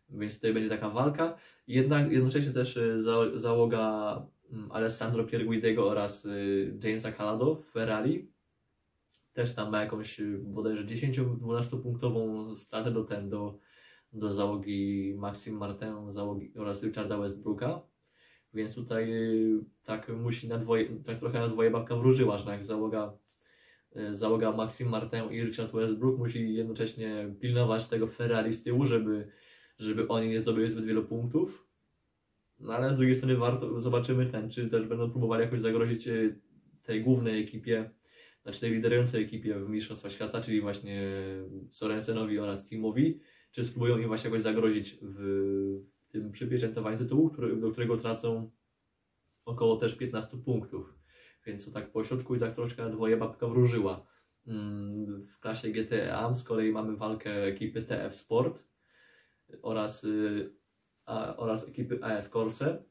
więc 0.09 0.35
tutaj 0.35 0.55
będzie 0.55 0.69
taka 0.69 0.91
walka. 0.91 1.37
Jednak 1.67 2.13
jednocześnie 2.13 2.53
też 2.53 2.77
y, 2.77 3.03
załoga 3.35 4.23
mm, 4.53 4.73
Alessandro 4.73 5.25
Pierguidego 5.25 5.91
oraz 5.91 6.25
y, 6.25 6.79
Jamesa 6.83 7.13
Calado 7.13 7.55
w 7.55 7.65
Ferrari 7.65 8.31
też 9.33 9.55
tam 9.55 9.71
ma 9.71 9.83
jakąś 9.83 10.21
bodajże 10.43 10.85
10-12 10.85 11.83
punktową 11.83 12.55
stratę 12.55 12.91
do 12.91 13.05
ten, 13.05 13.31
do 13.31 13.59
do 14.13 14.33
załogi 14.33 15.15
Maxim 15.19 15.57
Martin 15.57 16.13
załogi, 16.13 16.53
oraz 16.59 16.83
Richarda 16.83 17.19
Westbrooka. 17.19 17.81
Więc 18.57 18.75
tutaj 18.75 19.13
y, 19.13 19.65
tak 19.85 20.09
musi 20.09 20.49
na 20.49 20.59
dwoje, 20.59 20.87
tak 21.05 21.19
trochę 21.19 21.39
na 21.41 21.49
dwoje 21.49 21.71
babka 21.71 21.97
wróżyła, 21.97 22.39
że 22.39 22.51
jak 22.51 22.65
załoga 22.65 23.19
e, 23.97 24.15
załoga 24.15 24.53
Maxim 24.53 24.89
Martin 24.89 25.31
i 25.31 25.43
Richard 25.43 25.73
Westbrook 25.73 26.19
musi 26.19 26.55
jednocześnie 26.55 27.35
pilnować 27.41 27.89
tego 27.89 28.07
Ferrari 28.07 28.53
z 28.53 28.63
tyłu, 28.63 28.87
żeby, 28.87 29.29
żeby 29.79 30.09
oni 30.09 30.29
nie 30.29 30.41
zdobyli 30.41 30.71
zbyt 30.71 30.85
wielu 30.85 31.05
punktów. 31.05 31.69
No 32.61 32.75
ale 32.75 32.95
z 32.95 32.97
drugiej 32.97 33.15
strony 33.15 33.37
warto, 33.37 33.81
zobaczymy 33.81 34.27
ten, 34.27 34.51
czy 34.51 34.69
też 34.69 34.87
będą 34.87 35.11
próbowali 35.11 35.43
jakoś 35.43 35.61
zagrozić 35.61 36.09
e, 36.09 36.35
tej 36.83 37.03
głównej 37.03 37.43
ekipie, 37.43 37.91
znaczy 38.43 38.61
tej 38.61 38.73
liderującej 38.73 39.25
ekipie 39.25 39.59
w 39.59 39.69
Mistrzostwach 39.69 40.13
Świata, 40.13 40.41
czyli 40.41 40.61
właśnie 40.61 41.11
Sorensenowi 41.71 42.39
oraz 42.39 42.69
Teamowi, 42.69 43.21
czy 43.51 43.65
spróbują 43.65 43.99
im 43.99 44.09
właśnie 44.09 44.31
jakoś 44.31 44.43
zagrozić 44.43 44.99
w 45.03 45.96
tym 46.21 46.33
przypieczętowaniu 46.33 46.99
tytułu, 46.99 47.31
który, 47.31 47.57
do 47.57 47.71
którego 47.71 47.97
tracą 47.97 48.51
około 49.45 49.77
też 49.77 49.95
15 49.95 50.37
punktów. 50.37 50.95
Więc 51.47 51.65
to 51.65 51.71
tak 51.71 51.93
po 51.93 52.05
środku 52.05 52.35
i 52.35 52.39
tak 52.39 52.55
troszkę 52.55 52.83
na 52.83 52.91
dwoje 52.91 53.17
babka 53.17 53.47
wróżyła. 53.47 54.07
Mm, 54.47 55.23
W 55.25 55.41
klasie 55.41 55.71
GTA 55.71 56.35
z 56.35 56.45
kolei 56.45 56.73
mamy 56.73 56.97
walkę 56.97 57.45
ekipy 57.45 57.83
TF 57.83 58.15
Sport 58.15 58.69
oraz, 59.63 60.05
y, 60.05 60.55
a, 61.05 61.37
oraz 61.37 61.69
ekipy 61.69 62.05
AF 62.05 62.31
Corse. 62.31 62.85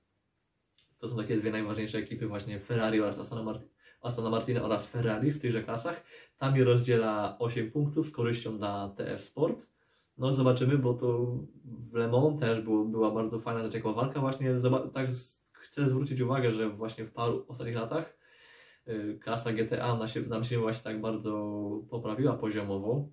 To 0.97 1.09
są 1.09 1.17
takie 1.17 1.37
dwie 1.37 1.51
najważniejsze 1.51 1.97
ekipy 1.97 2.27
właśnie 2.27 2.59
Ferrari 2.59 3.01
oraz 3.01 3.19
Astana, 3.19 3.43
Martin, 3.43 3.69
Astana 4.01 4.29
Martina 4.29 4.63
oraz 4.63 4.85
Ferrari 4.85 5.31
w 5.31 5.41
tychże 5.41 5.63
klasach. 5.63 6.03
Tam 6.37 6.57
je 6.57 6.63
rozdziela 6.63 7.37
8 7.39 7.71
punktów 7.71 8.07
z 8.07 8.11
korzyścią 8.11 8.57
dla 8.57 8.89
TF 8.97 9.23
Sport. 9.23 9.74
No 10.17 10.33
zobaczymy, 10.33 10.77
bo 10.77 10.93
to 10.93 11.37
w 11.65 11.93
Le 11.93 12.07
Mans 12.07 12.39
też 12.39 12.61
było, 12.61 12.85
była 12.85 13.11
bardzo 13.11 13.39
fajna, 13.39 13.63
zaciekła 13.63 13.93
walka 13.93 14.19
właśnie. 14.19 14.55
Tak 14.93 15.09
chcę 15.51 15.89
zwrócić 15.89 16.21
uwagę, 16.21 16.51
że 16.51 16.69
właśnie 16.69 17.05
w 17.05 17.11
paru 17.11 17.45
ostatnich 17.47 17.75
latach 17.75 18.17
y, 18.87 19.19
klasa 19.21 19.53
GTA 19.53 19.97
nam 19.97 20.07
się, 20.07 20.21
nam 20.21 20.43
się 20.43 20.59
właśnie 20.59 20.83
tak 20.83 21.01
bardzo 21.01 21.61
poprawiła 21.89 22.33
poziomowo, 22.33 23.09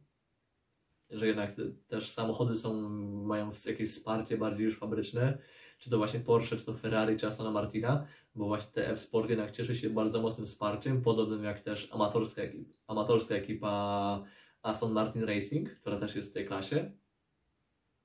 że 1.10 1.26
jednak 1.26 1.54
te, 1.54 1.62
też 1.88 2.10
samochody 2.10 2.56
są, 2.56 2.88
mają 3.24 3.50
jakieś 3.66 3.90
wsparcie 3.90 4.36
bardziej 4.36 4.64
już 4.64 4.78
fabryczne, 4.78 5.38
czy 5.78 5.90
to 5.90 5.98
właśnie 5.98 6.20
Porsche, 6.20 6.56
czy 6.56 6.64
to 6.64 6.74
Ferrari, 6.74 7.16
czy 7.16 7.26
Astona 7.26 7.50
Martina, 7.50 8.06
bo 8.34 8.46
właśnie 8.46 8.72
TF 8.72 9.00
Sport 9.00 9.30
jednak 9.30 9.50
cieszy 9.50 9.76
się 9.76 9.90
bardzo 9.90 10.22
mocnym 10.22 10.46
wsparciem, 10.46 11.02
podobnym 11.02 11.44
jak 11.44 11.60
też 11.60 11.88
amatorska, 11.92 12.42
ekip, 12.42 12.68
amatorska 12.86 13.34
ekipa 13.34 14.24
Aston 14.62 14.92
Martin 14.92 15.24
Racing, 15.24 15.70
która 15.70 15.98
też 15.98 16.16
jest 16.16 16.30
w 16.30 16.32
tej 16.32 16.46
klasie. 16.46 16.92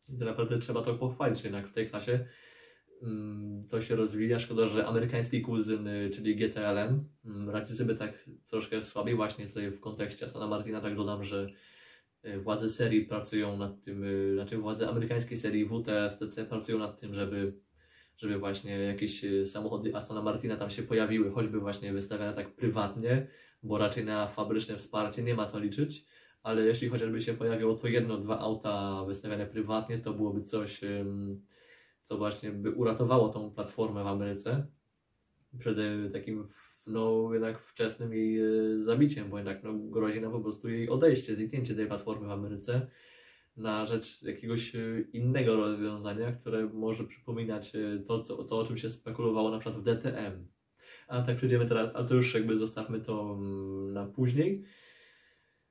I 0.10 0.18
to 0.18 0.26
naprawdę 0.26 0.60
trzeba 0.60 0.82
to 0.82 0.94
pochwalić, 0.94 1.44
jednak 1.44 1.68
w 1.68 1.74
tej 1.74 1.90
klasie 1.90 2.26
mm, 3.02 3.68
to 3.70 3.82
się 3.82 3.96
rozwija. 3.96 4.40
Szkoda, 4.40 4.68
że 4.68 4.88
amerykański 4.88 5.42
kuzyn, 5.42 5.88
y, 5.88 6.10
czyli 6.10 6.36
GTLM, 6.36 7.10
mm, 7.26 7.50
radzi 7.50 7.76
sobie 7.76 7.96
tak 7.96 8.30
troszkę 8.48 8.82
słabiej. 8.82 9.16
Właśnie 9.16 9.48
tutaj 9.48 9.72
w 9.72 9.80
kontekście 9.80 10.26
Astona 10.26 10.48
Martina 10.48 10.82
tak 10.82 10.96
dodam, 10.96 11.24
że 11.24 11.50
y, 12.26 12.40
władze 12.40 12.70
serii 12.70 13.06
pracują 13.06 13.58
nad 13.58 13.82
tym, 13.82 14.04
y, 14.04 14.34
znaczy 14.34 14.58
władze 14.58 14.90
amerykańskiej 14.90 15.38
serii 15.38 15.66
WTSTC 15.66 16.46
pracują 16.46 16.78
nad 16.78 17.00
tym, 17.00 17.14
żeby, 17.14 17.54
żeby 18.18 18.38
właśnie 18.38 18.80
jakieś 18.80 19.26
samochody 19.46 19.96
Astona 19.96 20.22
Martina 20.22 20.58
tam 20.58 20.70
się 20.70 20.84
pojawiły, 20.84 21.32
choćby 21.32 21.60
właśnie 21.60 21.94
wystawiane 21.94 22.34
tak 22.34 22.56
prywatnie, 22.56 23.28
bo 23.64 23.78
raczej 23.78 24.06
na 24.06 24.28
fabryczne 24.28 24.78
wsparcie 24.78 25.24
nie 25.24 25.36
ma 25.36 25.46
co 25.46 25.60
liczyć 25.60 26.06
ale 26.44 26.66
jeśli 26.66 26.90
chociażby 26.90 27.22
się 27.22 27.34
pojawiło 27.34 27.76
to 27.76 27.88
jedno, 27.88 28.18
dwa 28.18 28.40
auta 28.40 29.04
wystawiane 29.06 29.46
prywatnie, 29.46 29.98
to 29.98 30.14
byłoby 30.14 30.44
coś, 30.44 30.82
co 32.04 32.18
właśnie 32.18 32.52
by 32.52 32.72
uratowało 32.72 33.30
tą 33.30 33.52
platformę 33.52 34.04
w 34.04 34.08
Ameryce 34.08 34.68
przed 35.60 35.78
takim 36.14 36.48
no 36.88 37.30
jednak 37.34 37.60
wczesnym 37.60 38.14
jej 38.14 38.42
y, 38.42 38.84
zabiciem, 38.84 39.30
bo 39.30 39.38
jednak 39.38 39.64
no, 39.64 39.74
grozi 39.74 40.22
nam 40.22 40.32
po 40.32 40.40
prostu 40.40 40.70
jej 40.70 40.90
odejście, 40.90 41.36
zniknięcie 41.36 41.76
tej 41.76 41.88
platformy 41.88 42.28
w 42.28 42.32
Ameryce 42.32 42.88
na 43.58 43.86
rzecz 43.86 44.24
jakiegoś 44.24 44.76
y, 44.76 45.08
innego 45.14 45.56
rozwiązania, 45.56 46.32
które 46.32 46.66
może 46.66 47.04
przypominać 47.04 47.76
y, 47.76 48.04
to, 48.08 48.24
co, 48.24 48.44
to 48.44 48.60
o 48.60 48.66
czym 48.66 48.78
się 48.78 48.90
spekulowało 48.90 49.52
na 49.52 49.60
przykład 49.60 49.82
w 49.82 49.86
DTM. 49.86 50.48
A 51.08 51.22
tak 51.22 51.38
przejdziemy 51.38 51.66
teraz, 51.66 51.96
ale 51.96 52.08
to 52.08 52.16
już 52.16 52.34
jakby 52.34 52.58
zostawmy 52.58 53.00
to 53.00 53.36
mm, 53.40 53.94
na 53.94 54.06
później. 54.06 54.64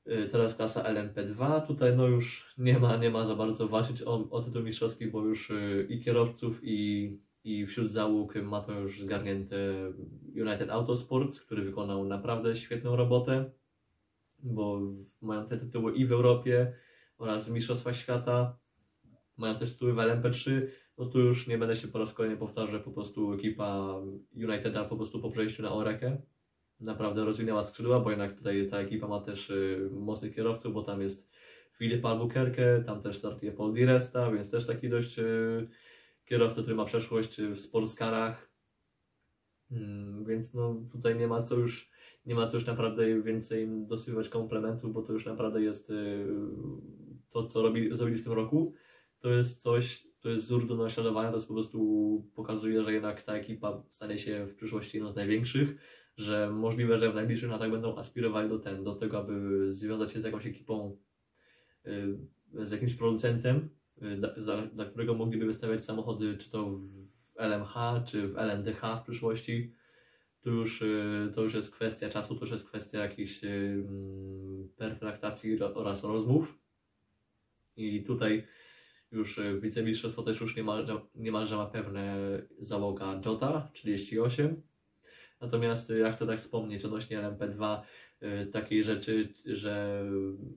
Y, 0.09 0.29
Teraz 0.29 0.55
klasa 0.55 0.83
LMP2. 0.83 1.67
Tutaj 1.67 1.97
no 1.97 2.07
już 2.07 2.55
nie 2.59 2.79
ma, 2.79 2.97
nie 2.97 3.11
ma 3.11 3.27
za 3.27 3.35
bardzo 3.35 3.69
walczyć 3.69 4.03
o, 4.03 4.31
o 4.31 4.43
tytuł 4.43 4.63
mistrzowski, 4.63 5.07
bo 5.07 5.25
już 5.25 5.51
y, 5.51 5.87
i 5.91 6.01
kierowców, 6.01 6.61
i, 6.63 7.19
i 7.45 7.67
wśród 7.67 7.91
załóg 7.91 8.35
ma 8.35 8.61
to 8.61 8.73
już 8.81 9.01
zgarnięte 9.01 9.57
United 10.37 10.71
Autosports, 10.71 11.41
który 11.41 11.63
wykonał 11.63 12.05
naprawdę 12.05 12.57
świetną 12.57 12.97
robotę, 12.97 13.51
bo 14.39 14.81
mają 15.21 15.47
te 15.47 15.59
tytuły 15.59 15.95
i 15.95 16.07
w 16.07 16.13
Europie 16.13 16.73
oraz 17.19 17.49
w 17.49 17.53
Mistrzostwach 17.53 17.97
Świata. 17.97 18.59
Mają 19.37 19.59
też 19.59 19.73
tytuły 19.73 19.93
w 19.93 19.97
LMP3. 19.97 20.67
No 20.99 21.07
tu 21.07 21.21
już 21.21 21.47
nie 21.47 21.59
będę 21.59 21.77
się 21.77 21.89
po 21.89 21.99
raz 21.99 22.15
kolejny 22.15 22.37
powtarzał, 22.37 22.81
po 22.81 22.91
prostu 22.91 23.33
ekipa 23.33 23.95
Uniteda 24.35 24.85
po 24.85 24.97
prostu 24.97 25.21
po 25.21 25.31
przejściu 25.31 25.63
na 25.63 25.73
Orekę 25.73 26.23
naprawdę 26.81 27.25
rozwinęła 27.25 27.63
skrzydła, 27.63 28.01
bo 28.01 28.11
jednak 28.11 28.35
tutaj 28.35 28.69
ta 28.71 28.79
ekipa 28.79 29.09
ma 29.09 29.21
też 29.21 29.51
y, 29.51 29.89
mocnych 29.93 30.35
kierowców, 30.35 30.75
bo 30.75 30.83
tam 30.83 31.01
jest 31.01 31.31
Filip 31.79 32.07
Albuquerque, 32.07 32.85
tam 32.87 33.03
też 33.03 33.17
startuje 33.17 33.53
Paul 33.53 33.75
Di 33.75 33.85
Resta, 33.85 34.31
więc 34.31 34.51
też 34.51 34.67
taki 34.67 34.89
dość 34.89 35.19
y, 35.19 35.69
kierowca, 36.25 36.63
który 36.63 36.77
ma 36.77 36.85
przeszłość 36.85 37.41
y, 37.41 37.51
w 37.51 37.61
sportskarach. 37.61 38.51
Mm, 39.71 40.25
więc 40.25 40.55
no 40.55 40.83
tutaj 40.93 41.17
nie 41.17 41.27
ma 41.27 41.43
co 41.43 41.55
już 41.55 41.91
nie 42.27 42.35
ma 42.35 42.47
co 42.47 42.57
już 42.57 42.67
naprawdę 42.67 43.23
więcej 43.23 43.69
dosypywać 43.87 44.29
komplementów, 44.29 44.93
bo 44.93 45.03
to 45.03 45.13
już 45.13 45.27
naprawdę 45.27 45.63
jest 45.63 45.91
y, 45.91 46.27
to, 47.31 47.47
co 47.47 47.63
robi, 47.63 47.97
zrobili 47.97 48.19
w 48.19 48.25
tym 48.25 48.33
roku. 48.33 48.75
To 49.19 49.31
jest 49.31 49.63
coś, 49.63 50.07
to 50.21 50.29
jest 50.29 50.45
wzór 50.45 50.67
do 50.67 50.77
naśladowania, 50.77 51.31
to 51.31 51.37
jest 51.37 51.49
po 51.49 51.55
prostu 51.55 52.31
pokazuje, 52.35 52.85
że 52.85 52.93
jednak 52.93 53.23
ta 53.23 53.35
ekipa 53.35 53.83
stanie 53.89 54.19
się 54.19 54.47
w 54.47 54.55
przyszłości 54.55 54.97
jedną 54.97 55.13
z 55.13 55.17
największych 55.17 55.77
że 56.17 56.51
możliwe, 56.51 56.99
że 56.99 57.13
w 57.13 57.15
najbliższych 57.15 57.51
latach 57.51 57.71
będą 57.71 57.99
aspirowali 57.99 58.49
do, 58.49 58.59
ten, 58.59 58.85
do 58.85 58.95
tego, 58.95 59.19
aby 59.19 59.67
związać 59.75 60.13
się 60.13 60.21
z 60.21 60.25
jakąś 60.25 60.47
ekipą, 60.47 60.97
y, 61.87 62.19
z 62.67 62.71
jakimś 62.71 62.95
producentem, 62.95 63.69
y, 64.03 64.17
dla, 64.73 64.85
którego 64.85 65.15
mogliby 65.15 65.47
wystawiać 65.47 65.85
samochody, 65.85 66.39
czy 66.39 66.51
to 66.51 66.67
w 66.67 67.07
LMH, 67.37 67.75
czy 68.07 68.29
w 68.29 68.39
LMDH 68.39 68.81
w 69.01 69.03
przyszłości. 69.03 69.73
To 70.41 70.51
już, 70.51 70.83
y, 70.83 71.33
to 71.35 71.43
już 71.43 71.55
jest 71.55 71.75
kwestia 71.75 72.09
czasu, 72.09 72.35
to 72.35 72.41
już 72.41 72.51
jest 72.51 72.69
kwestia 72.69 72.99
jakichś 72.99 73.45
mm, 73.45 74.69
pertraktacji 74.77 75.63
oraz 75.63 76.05
rozmów. 76.05 76.59
I 77.77 78.05
tutaj 78.05 78.47
już 79.13 79.41
wicemistrzostwo 79.61 80.23
też 80.23 80.41
już 80.41 80.57
niemalże, 80.57 81.01
niemalże 81.15 81.57
ma 81.57 81.67
pewne 81.67 82.17
załoga 82.59 83.21
Jota 83.25 83.71
38. 83.73 84.63
Natomiast 85.41 85.91
y, 85.91 85.99
ja 85.99 86.13
chcę 86.13 86.27
tak 86.27 86.39
wspomnieć 86.39 86.85
odnośnie 86.85 87.19
LMP2 87.19 87.81
y, 88.23 88.47
takiej 88.47 88.85
rzeczy, 88.85 89.29
że 89.45 90.05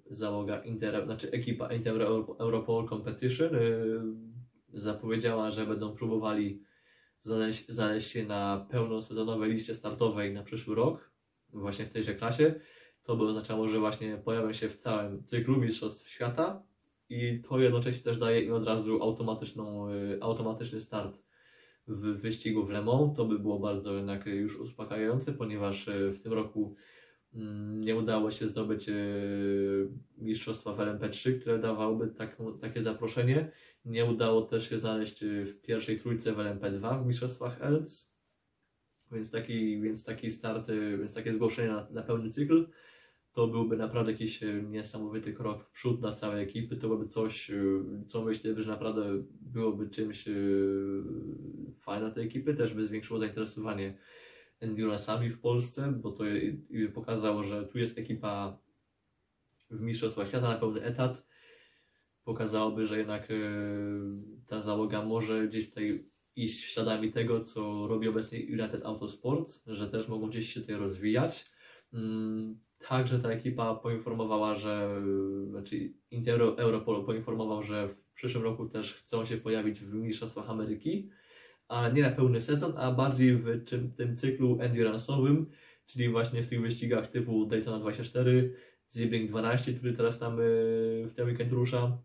załoga 0.06 0.60
Inter, 0.64 1.06
znaczy 1.06 1.32
ekipa 1.32 1.74
Inter 1.74 1.94
Euro- 1.94 2.36
Europol 2.40 2.90
Competition 2.90 3.56
y, 3.56 4.00
zapowiedziała, 4.74 5.52
że 5.52 5.66
będą 5.66 5.96
próbowali 5.96 6.64
znaleźć, 7.20 7.70
znaleźć 7.70 8.12
się 8.12 8.26
na 8.26 8.68
pełnosezonowej 8.70 9.52
liście 9.52 9.76
startowej 9.76 10.34
na 10.34 10.44
przyszły 10.44 10.76
rok, 10.76 11.12
właśnie 11.54 11.86
w 11.86 11.90
tejże 11.90 12.16
klasie. 12.16 12.60
To 13.04 13.16
by 13.16 13.24
oznaczało, 13.24 13.68
że 13.68 13.80
właśnie 13.80 14.18
pojawią 14.18 14.54
się 14.54 14.70
w 14.70 14.78
całym 14.78 15.24
cyklu 15.24 15.58
Mistrzostw 15.58 16.10
Świata 16.10 16.64
i 17.10 17.42
to 17.50 17.60
jednocześnie 17.60 18.04
też 18.04 18.18
daje 18.18 18.42
im 18.42 18.54
od 18.54 18.66
razu 18.66 19.04
automatyczną, 19.04 19.88
automatyczny 20.22 20.82
start 20.82 21.29
w 21.90 22.22
wyścigu 22.22 22.66
w 22.66 22.70
Le 22.70 22.82
Mans. 22.82 23.16
To 23.16 23.26
by 23.26 23.40
było 23.40 23.60
bardzo 23.60 23.94
jednak 23.94 24.26
już 24.26 24.60
uspokajające, 24.60 25.34
ponieważ 25.34 25.88
e, 25.88 26.12
w 26.12 26.20
tym 26.22 26.34
roku 26.34 26.76
mm, 27.34 27.82
nie 27.82 27.96
udało 27.96 28.32
się 28.32 28.48
zdobyć 28.48 28.90
e, 28.90 28.94
mistrzostwa 30.18 30.74
w 30.74 30.78
LMP3, 30.78 31.40
które 31.40 31.60
dawałyby 31.60 32.08
taką, 32.08 32.58
takie 32.58 32.84
zaproszenie. 32.84 33.52
Nie 33.86 34.06
udało 34.06 34.42
też 34.42 34.70
się 34.70 34.78
znaleźć 34.78 35.24
e, 35.24 35.46
w 35.46 35.62
pierwszej 35.62 36.00
trójce 36.00 36.34
w 36.34 36.38
LMP2 36.38 37.04
w 37.04 37.08
mistrzostwach 37.08 37.62
ELMS. 37.62 38.10
Więc 39.12 39.32
taki, 39.32 39.82
więc 39.82 40.04
taki 40.04 40.32
start, 40.32 40.72
więc 41.00 41.14
takie 41.14 41.34
zgłoszenie 41.34 41.68
na, 41.68 41.88
na 41.92 42.02
pełny 42.02 42.30
cykl 42.30 42.66
to 43.34 43.48
byłby 43.48 43.78
naprawdę 43.78 44.12
jakiś 44.12 44.44
e, 44.44 44.64
niesamowity 44.64 45.34
krok 45.34 45.64
w 45.64 45.72
przód 45.72 46.00
dla 46.00 46.14
całej 46.14 46.44
ekipy. 46.44 46.76
To 46.76 46.88
byłoby 46.88 47.08
coś, 47.08 47.52
e, 47.52 47.56
co 48.08 48.24
myślę, 48.24 48.64
że 48.64 48.70
naprawdę 48.70 49.24
byłoby 49.42 49.90
czymś 49.90 50.28
e, 50.28 50.34
fajne 51.80 52.12
tej 52.12 52.26
ekipy. 52.26 52.54
Też 52.54 52.74
by 52.74 52.88
zwiększyło 52.88 53.20
zainteresowanie 53.20 53.98
endurance'ami 54.62 55.30
w 55.30 55.40
Polsce, 55.40 55.94
bo 56.02 56.12
to 56.12 56.24
pokazało, 56.94 57.44
że 57.44 57.68
tu 57.68 57.80
jest 57.80 57.98
ekipa 57.98 58.58
w 59.70 59.82
Mistrzostwach 59.82 60.28
Świata 60.28 60.50
na 60.50 60.58
pełny 60.58 60.82
etat. 60.82 61.28
Pokazałoby, 62.24 62.88
że 62.88 62.98
jednak 62.98 63.28
ta 64.48 64.62
załoga 64.62 65.06
może 65.06 65.48
gdzieś 65.48 65.70
tutaj 65.70 66.10
iść 66.36 66.64
śladami 66.64 67.12
tego, 67.12 67.44
co 67.44 67.88
robi 67.88 68.08
obecnie 68.08 68.40
United 68.40 68.86
Autosports, 68.86 69.64
że 69.68 69.90
też 69.90 70.08
mogą 70.08 70.30
gdzieś 70.30 70.54
się 70.54 70.62
tutaj 70.62 70.76
rozwijać. 70.76 71.52
Także 72.88 73.20
ta 73.20 73.30
ekipa 73.30 73.76
poinformowała, 73.76 74.56
że, 74.56 75.02
znaczy 75.50 75.94
Inter 76.12 76.42
Europol 76.42 77.06
poinformował, 77.06 77.64
że 77.64 77.88
w 77.88 78.14
przyszłym 78.14 78.44
roku 78.44 78.70
też 78.70 78.94
chcą 78.94 79.26
się 79.26 79.38
pojawić 79.38 79.80
w 79.80 79.94
Mistrzostwach 79.94 80.50
Ameryki, 80.50 81.10
ale 81.68 81.94
nie 81.94 82.02
na 82.02 82.12
pełny 82.12 82.42
sezon, 82.42 82.74
a 82.78 82.92
bardziej 82.92 83.36
w 83.36 83.66
czym, 83.66 83.92
tym 83.92 84.18
cyklu 84.18 84.56
endurance'owym, 84.56 85.46
czyli 85.86 86.10
właśnie 86.10 86.44
w 86.44 86.50
tych 86.50 86.62
wyścigach 86.62 87.08
typu 87.08 87.46
Daytona 87.46 87.80
24, 87.80 88.56
Sebring 88.88 89.30
12, 89.30 89.74
który 89.74 89.94
teraz 89.94 90.20
tam 90.20 90.38
w 91.06 91.14
ten 91.16 91.28
weekend 91.28 91.52
rusza, 91.52 91.98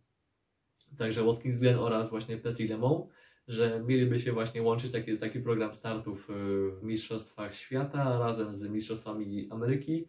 także 0.99 1.25
Watkins 1.25 1.59
Glen 1.59 1.79
oraz 1.79 2.11
właśnie 2.11 2.37
Petit 2.37 2.71
Le 2.71 2.79
Mans, 2.79 3.05
że 3.49 3.83
mieliby 3.87 4.21
się 4.21 4.33
właśnie 4.33 4.63
łączyć 4.63 4.93
taki, 4.93 5.19
taki 5.19 5.41
program 5.41 5.75
startów 5.75 6.29
w 6.29 6.83
Mistrzostwach 6.83 7.55
Świata 7.57 8.19
razem 8.19 8.57
z 8.57 8.69
Mistrzostwami 8.69 9.49
Ameryki 9.51 10.09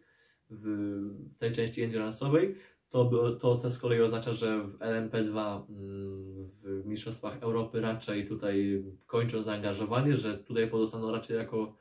w 0.49 1.37
tej 1.37 1.51
części 1.51 1.87
endurance'owej. 1.87 2.55
To, 2.89 3.05
to, 3.41 3.55
to 3.55 3.71
z 3.71 3.79
kolei 3.79 4.01
oznacza, 4.01 4.33
że 4.33 4.67
w 4.67 4.79
LMP2 4.79 5.63
mm, 5.69 6.51
w 6.63 6.85
Mistrzostwach 6.85 7.43
Europy 7.43 7.81
raczej 7.81 8.27
tutaj 8.27 8.83
kończą 9.05 9.43
zaangażowanie, 9.43 10.15
że 10.15 10.37
tutaj 10.37 10.69
pozostaną 10.69 11.11
raczej 11.11 11.37
jako, 11.37 11.75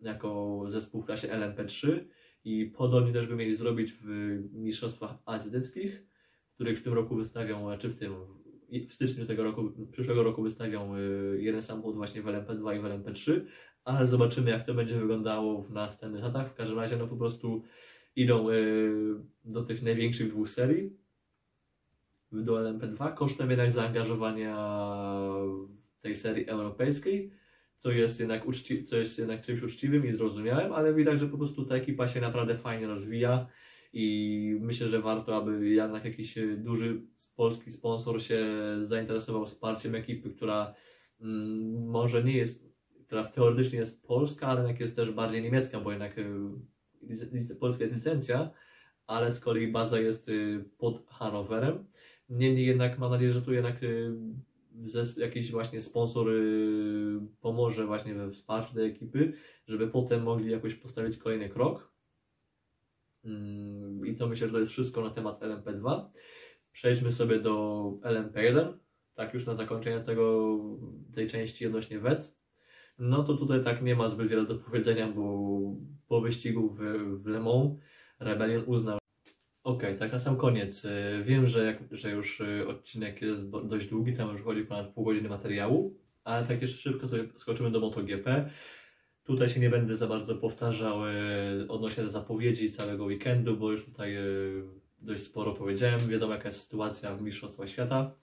jako 0.00 0.60
zespół 0.68 1.02
w 1.02 1.06
klasie 1.06 1.28
LMP3 1.28 2.04
i 2.44 2.66
podobnie 2.66 3.12
też 3.12 3.26
by 3.26 3.36
mieli 3.36 3.54
zrobić 3.54 3.92
w 3.92 4.08
Mistrzostwach 4.52 5.14
Azjatyckich, 5.24 6.06
których 6.54 6.80
w 6.80 6.82
tym 6.82 6.92
roku 6.92 7.16
wystawią, 7.16 7.78
czy 7.78 7.88
w 7.88 7.98
tym 7.98 8.14
w 8.88 8.92
styczniu 8.94 9.26
tego 9.26 9.44
roku, 9.44 9.72
przyszłego 9.92 10.22
roku 10.22 10.42
wystawią 10.42 10.96
y, 10.96 11.38
jeden 11.40 11.62
samochód 11.62 11.96
właśnie 11.96 12.22
w 12.22 12.26
LMP2 12.26 12.76
i 12.76 12.80
w 12.80 12.84
LMP3, 12.84 13.40
ale 13.84 14.08
zobaczymy 14.08 14.50
jak 14.50 14.66
to 14.66 14.74
będzie 14.74 14.98
wyglądało 14.98 15.62
w 15.62 15.70
następnych 15.70 16.22
latach. 16.22 16.50
W 16.50 16.54
każdym 16.54 16.78
razie 16.78 16.96
no 16.96 17.06
po 17.06 17.16
prostu 17.16 17.62
idą 18.16 18.50
y, 18.50 19.14
do 19.44 19.62
tych 19.62 19.82
największych 19.82 20.28
dwóch 20.28 20.50
serii. 20.50 20.96
Do 22.32 22.54
LMP2 22.54 23.14
kosztem 23.14 23.50
jednak 23.50 23.72
zaangażowania 23.72 24.56
tej 26.00 26.16
serii 26.16 26.48
europejskiej, 26.48 27.30
co 27.78 27.92
jest 27.92 28.20
jednak, 28.20 28.46
uczci- 28.46 28.84
co 28.84 28.96
jest 28.96 29.18
jednak 29.18 29.42
czymś 29.42 29.62
uczciwym 29.62 30.06
i 30.06 30.12
zrozumiałym, 30.12 30.72
ale 30.72 30.94
widać, 30.94 31.20
że 31.20 31.28
po 31.28 31.38
prostu 31.38 31.64
ta 31.64 31.74
ekipa 31.74 32.08
się 32.08 32.20
naprawdę 32.20 32.58
fajnie 32.58 32.86
rozwija 32.86 33.46
i 33.92 34.56
myślę, 34.60 34.88
że 34.88 35.02
warto, 35.02 35.36
aby 35.36 35.68
jednak 35.68 36.04
jakiś 36.04 36.38
duży 36.56 37.02
polski 37.36 37.72
sponsor 37.72 38.22
się 38.22 38.46
zainteresował 38.82 39.46
wsparciem 39.46 39.94
ekipy, 39.94 40.30
która 40.30 40.74
mm, 41.20 41.86
może 41.86 42.24
nie 42.24 42.36
jest, 42.36 42.64
która 43.06 43.24
teoretycznie 43.24 43.78
jest 43.78 44.06
polska, 44.06 44.46
ale 44.46 44.60
jednak 44.60 44.80
jest 44.80 44.96
też 44.96 45.10
bardziej 45.10 45.42
niemiecka, 45.42 45.80
bo 45.80 45.90
jednak 45.90 46.18
y, 46.18 46.24
polska 47.60 47.84
jest 47.84 47.96
licencja, 47.96 48.50
ale 49.06 49.32
z 49.32 49.40
kolei 49.40 49.72
baza 49.72 50.00
jest 50.00 50.28
y, 50.28 50.64
pod 50.78 51.06
Hanowerem. 51.06 51.84
Niemniej 52.28 52.66
jednak 52.66 52.98
mam 52.98 53.10
nadzieję, 53.10 53.32
że 53.32 53.42
tu 53.42 53.52
jednak 53.52 53.82
y, 53.82 54.12
jakiś 55.16 55.50
właśnie 55.50 55.80
sponsor 55.80 56.26
pomoże 57.40 57.86
właśnie 57.86 58.14
we 58.14 58.30
wsparciu 58.30 58.74
tej 58.74 58.90
ekipy, 58.90 59.32
żeby 59.66 59.88
potem 59.88 60.22
mogli 60.22 60.50
jakoś 60.50 60.74
postawić 60.74 61.16
kolejny 61.16 61.48
krok. 61.48 61.94
Mm, 63.24 64.06
I 64.06 64.16
to 64.16 64.26
myślę, 64.26 64.46
że 64.46 64.52
to 64.52 64.60
jest 64.60 64.72
wszystko 64.72 65.00
na 65.00 65.10
temat 65.10 65.40
LMP2. 65.40 66.04
Przejdźmy 66.72 67.12
sobie 67.12 67.40
do 67.40 67.82
LMP1, 68.02 68.72
tak 69.14 69.34
już 69.34 69.46
na 69.46 69.54
zakończenie 69.54 70.00
tego, 70.00 70.58
tej 71.14 71.28
części 71.28 71.66
odnośnie 71.66 71.98
WEC. 71.98 72.38
No 72.98 73.24
to 73.24 73.34
tutaj 73.34 73.64
tak 73.64 73.82
nie 73.82 73.96
ma 73.96 74.08
zbyt 74.08 74.28
wiele 74.28 74.46
do 74.46 74.54
powiedzenia, 74.54 75.08
bo 75.08 75.58
po 76.08 76.20
wyścigu 76.20 76.68
w, 76.68 76.78
w 77.22 77.26
Le 77.26 77.40
Mans 77.40 77.80
Rebellion 78.20 78.62
uznał. 78.66 78.98
Ok, 79.64 79.82
tak 79.98 80.12
na 80.12 80.18
sam 80.18 80.36
koniec. 80.36 80.84
Y, 80.84 81.22
wiem, 81.24 81.46
że, 81.46 81.64
jak, 81.64 81.78
że 81.90 82.10
już 82.10 82.40
y, 82.40 82.68
odcinek 82.68 83.22
jest 83.22 83.50
dość 83.50 83.88
długi, 83.88 84.16
tam 84.16 84.32
już 84.32 84.42
chodzi 84.42 84.64
ponad 84.64 84.94
pół 84.94 85.04
godziny 85.04 85.28
materiału, 85.28 85.98
ale 86.24 86.46
tak 86.46 86.62
jeszcze 86.62 86.78
szybko 86.78 87.08
sobie 87.08 87.22
skoczymy 87.36 87.70
do 87.70 87.80
MotoGP. 87.80 88.50
Tutaj 89.24 89.48
się 89.48 89.60
nie 89.60 89.70
będę 89.70 89.96
za 89.96 90.06
bardzo 90.06 90.34
powtarzał 90.34 91.06
y, 91.06 91.68
odnośnie 91.68 92.08
zapowiedzi 92.08 92.72
całego 92.72 93.04
weekendu, 93.04 93.56
bo 93.56 93.70
już 93.70 93.84
tutaj 93.84 94.16
dość 94.98 95.22
sporo 95.22 95.52
powiedziałem. 95.52 96.00
Wiadomo, 96.00 96.32
jaka 96.32 96.48
jest 96.48 96.62
sytuacja 96.62 97.16
w 97.16 97.22
Mistrzostwach 97.22 97.68
Świata. 97.68 98.14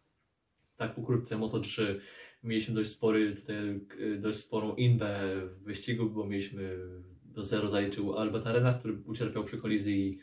Tak 0.77 0.95
pokrótce 0.95 1.37
Moto3 1.37 1.99
mieliśmy 2.43 2.75
dość 2.75 2.89
spory, 2.89 3.35
tutaj 3.35 3.79
dość 4.19 4.39
sporą 4.39 4.75
inbę 4.75 5.19
w 5.45 5.63
wyścigu, 5.63 6.09
bo 6.09 6.27
mieliśmy 6.27 6.77
do 7.23 7.43
zero 7.43 7.69
zaliczył 7.69 8.17
Albert 8.17 8.47
Arenas, 8.47 8.79
który 8.79 8.93
ucierpiał 9.05 9.43
przy 9.43 9.57
kolizji, 9.57 10.19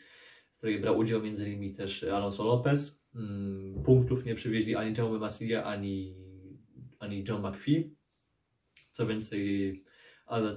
w 0.53 0.57
której 0.57 0.79
brał 0.79 0.97
udział 0.97 1.19
m.in. 1.19 1.75
też 1.75 2.03
Alonso 2.03 2.43
Lopez. 2.43 3.05
Mm, 3.15 3.83
punktów 3.83 4.25
nie 4.25 4.35
przywieźli 4.35 4.75
ani 4.75 4.95
Jaume 4.97 5.19
Massilia, 5.19 5.63
ani, 5.63 6.15
ani 6.99 7.23
John 7.27 7.47
McPhee. 7.47 7.95
Co 8.91 9.07
więcej, 9.07 9.83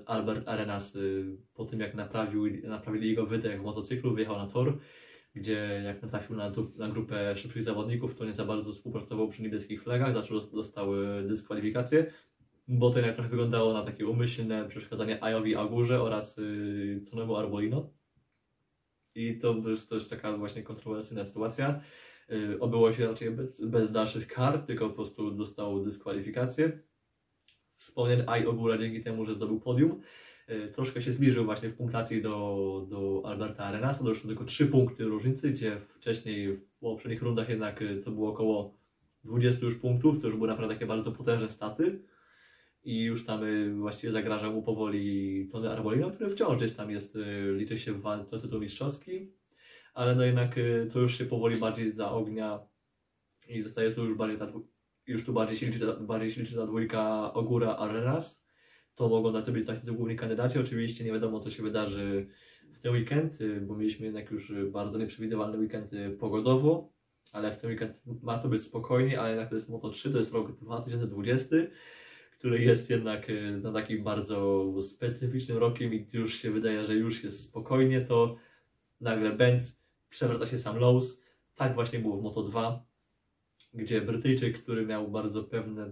Albert 0.06 0.48
Arenas 0.48 0.96
y, 0.96 1.36
po 1.54 1.64
tym 1.64 1.80
jak 1.80 1.94
naprawił, 1.94 2.62
naprawili 2.62 3.08
jego 3.08 3.26
wydech 3.26 3.60
w 3.60 3.64
motocyklu, 3.64 4.14
wyjechał 4.14 4.36
na 4.36 4.46
tor 4.46 4.78
gdzie 5.34 5.82
jak 5.84 6.02
natrafił 6.02 6.36
na, 6.36 6.52
na 6.76 6.88
grupę 6.88 7.36
szybkich 7.36 7.62
zawodników, 7.62 8.14
to 8.14 8.24
nie 8.24 8.34
za 8.34 8.44
bardzo 8.44 8.72
współpracował 8.72 9.28
przy 9.28 9.42
niebieskich 9.42 9.82
flagach, 9.82 10.14
zaczął 10.14 10.40
dostały 10.40 11.24
dyskwalifikacje, 11.28 12.12
bo 12.68 12.90
to 12.90 12.96
jednak 12.98 13.14
trochę 13.14 13.30
wyglądało 13.30 13.72
na 13.72 13.84
takie 13.84 14.06
umyślne 14.06 14.68
przeszkadzanie 14.68 15.24
Ajowi 15.24 15.56
Agurze 15.56 16.02
oraz 16.02 16.38
y, 16.38 17.04
Tonemu 17.10 17.36
Arbolino. 17.36 17.90
I 19.14 19.38
to 19.38 19.54
jest 19.66 19.90
też 19.90 20.08
taka 20.08 20.36
właśnie 20.36 20.62
kontrowersyjna 20.62 21.24
sytuacja. 21.24 21.80
Y, 22.30 22.60
obyło 22.60 22.92
się 22.92 23.06
raczej 23.06 23.30
bez, 23.30 23.64
bez 23.64 23.92
dalszych 23.92 24.26
kar, 24.26 24.58
tylko 24.58 24.88
po 24.88 24.94
prostu 24.94 25.30
dostał 25.30 25.84
dyskwalifikację. 25.84 26.78
Wspomniany 27.76 28.28
Aj 28.28 28.46
Ogura 28.46 28.78
dzięki 28.78 29.02
temu, 29.02 29.26
że 29.26 29.34
zdobył 29.34 29.60
podium. 29.60 30.00
E, 30.52 30.68
troszkę 30.68 31.02
się 31.02 31.12
zbliżył 31.12 31.44
właśnie 31.44 31.68
w 31.68 31.76
punktacji 31.76 32.22
do, 32.22 32.86
do 32.90 33.22
Alberta 33.24 33.64
Arenasa, 33.64 34.04
doszło 34.04 34.28
tylko 34.28 34.44
3 34.44 34.66
punkty 34.66 35.04
różnicy, 35.04 35.50
gdzie 35.50 35.80
wcześniej 35.96 36.56
w 36.56 36.78
poprzednich 36.80 37.22
rundach 37.22 37.48
jednak 37.48 37.82
e, 37.82 37.96
to 37.96 38.10
było 38.10 38.30
około 38.30 38.78
20 39.24 39.66
już 39.66 39.78
punktów, 39.78 40.20
to 40.20 40.26
już 40.26 40.36
były 40.36 40.48
naprawdę 40.48 40.74
takie 40.74 40.86
bardzo 40.86 41.12
potężne 41.12 41.48
staty. 41.48 42.02
I 42.84 43.02
już 43.02 43.26
tam 43.26 43.44
e, 43.44 43.74
właściwie 43.74 44.12
zagraża 44.12 44.50
mu 44.50 44.62
powoli 44.62 45.48
Tony 45.52 45.70
Arbolino, 45.70 46.10
który 46.10 46.30
wciąż 46.30 46.56
gdzieś 46.56 46.72
tam 46.72 46.90
jest, 46.90 47.18
liczy 47.56 47.78
się 47.78 47.92
w 47.92 48.00
walce 48.00 48.36
o 48.36 48.38
tytuł 48.38 48.60
mistrzowski, 48.60 49.32
ale 49.94 50.14
no 50.14 50.24
jednak 50.24 50.54
to 50.92 51.00
już 51.00 51.18
się 51.18 51.24
powoli 51.24 51.60
bardziej 51.60 51.90
zaognia 51.90 52.60
i 53.48 53.62
zostaje 53.62 53.90
tu 53.90 54.04
już 54.04 54.16
bardziej 54.16 54.38
ta, 54.38 54.52
już 55.06 55.24
tu 55.24 55.32
bardziej 55.32 55.58
się 55.58 55.66
liczy, 55.66 55.86
bardziej 56.00 56.46
ta 56.46 56.66
dwójka 56.66 57.32
Ogura 57.32 57.76
Arenas, 57.76 58.41
to 58.94 59.08
mogą 59.08 59.32
na 59.32 59.42
to 59.42 59.52
być 59.52 59.66
tacy 59.66 59.92
główni 59.92 60.16
kandydaci. 60.16 60.58
Oczywiście 60.58 61.04
nie 61.04 61.12
wiadomo, 61.12 61.40
co 61.40 61.50
się 61.50 61.62
wydarzy 61.62 62.26
w 62.70 62.80
ten 62.80 62.92
weekend, 62.92 63.40
y, 63.40 63.60
bo 63.60 63.76
mieliśmy 63.76 64.06
jednak 64.06 64.30
już 64.30 64.52
bardzo 64.64 64.98
nieprzewidywalny 64.98 65.58
weekend 65.58 65.92
y, 65.92 66.10
pogodowo, 66.10 66.92
ale 67.32 67.52
w 67.52 67.60
ten 67.60 67.70
weekend 67.70 67.96
ma 68.22 68.38
to 68.38 68.48
być 68.48 68.62
spokojnie, 68.62 69.20
ale 69.20 69.30
jednak 69.30 69.48
to 69.48 69.54
jest 69.54 69.68
Moto 69.68 69.90
3, 69.90 70.10
to 70.10 70.18
jest 70.18 70.32
rok 70.32 70.58
2020, 70.58 71.56
który 72.38 72.62
jest 72.62 72.90
jednak 72.90 73.30
y, 73.30 73.60
no, 73.62 73.72
takim 73.72 74.04
bardzo 74.04 74.66
specyficznym 74.82 75.58
rokiem 75.58 75.94
i 75.94 76.08
już 76.12 76.34
się 76.34 76.50
wydaje, 76.50 76.84
że 76.84 76.94
już 76.94 77.24
jest 77.24 77.44
spokojnie, 77.44 78.00
to 78.00 78.36
nagle 79.00 79.32
Benz 79.32 79.82
przewraca 80.08 80.46
się 80.46 80.58
sam 80.58 80.76
Lowe's. 80.76 81.16
Tak 81.54 81.74
właśnie 81.74 81.98
było 81.98 82.16
w 82.16 82.22
Moto 82.22 82.42
2, 82.42 82.86
gdzie 83.74 84.00
Brytyjczyk, 84.00 84.62
który 84.62 84.86
miał 84.86 85.10
bardzo 85.10 85.44
pewne 85.44 85.90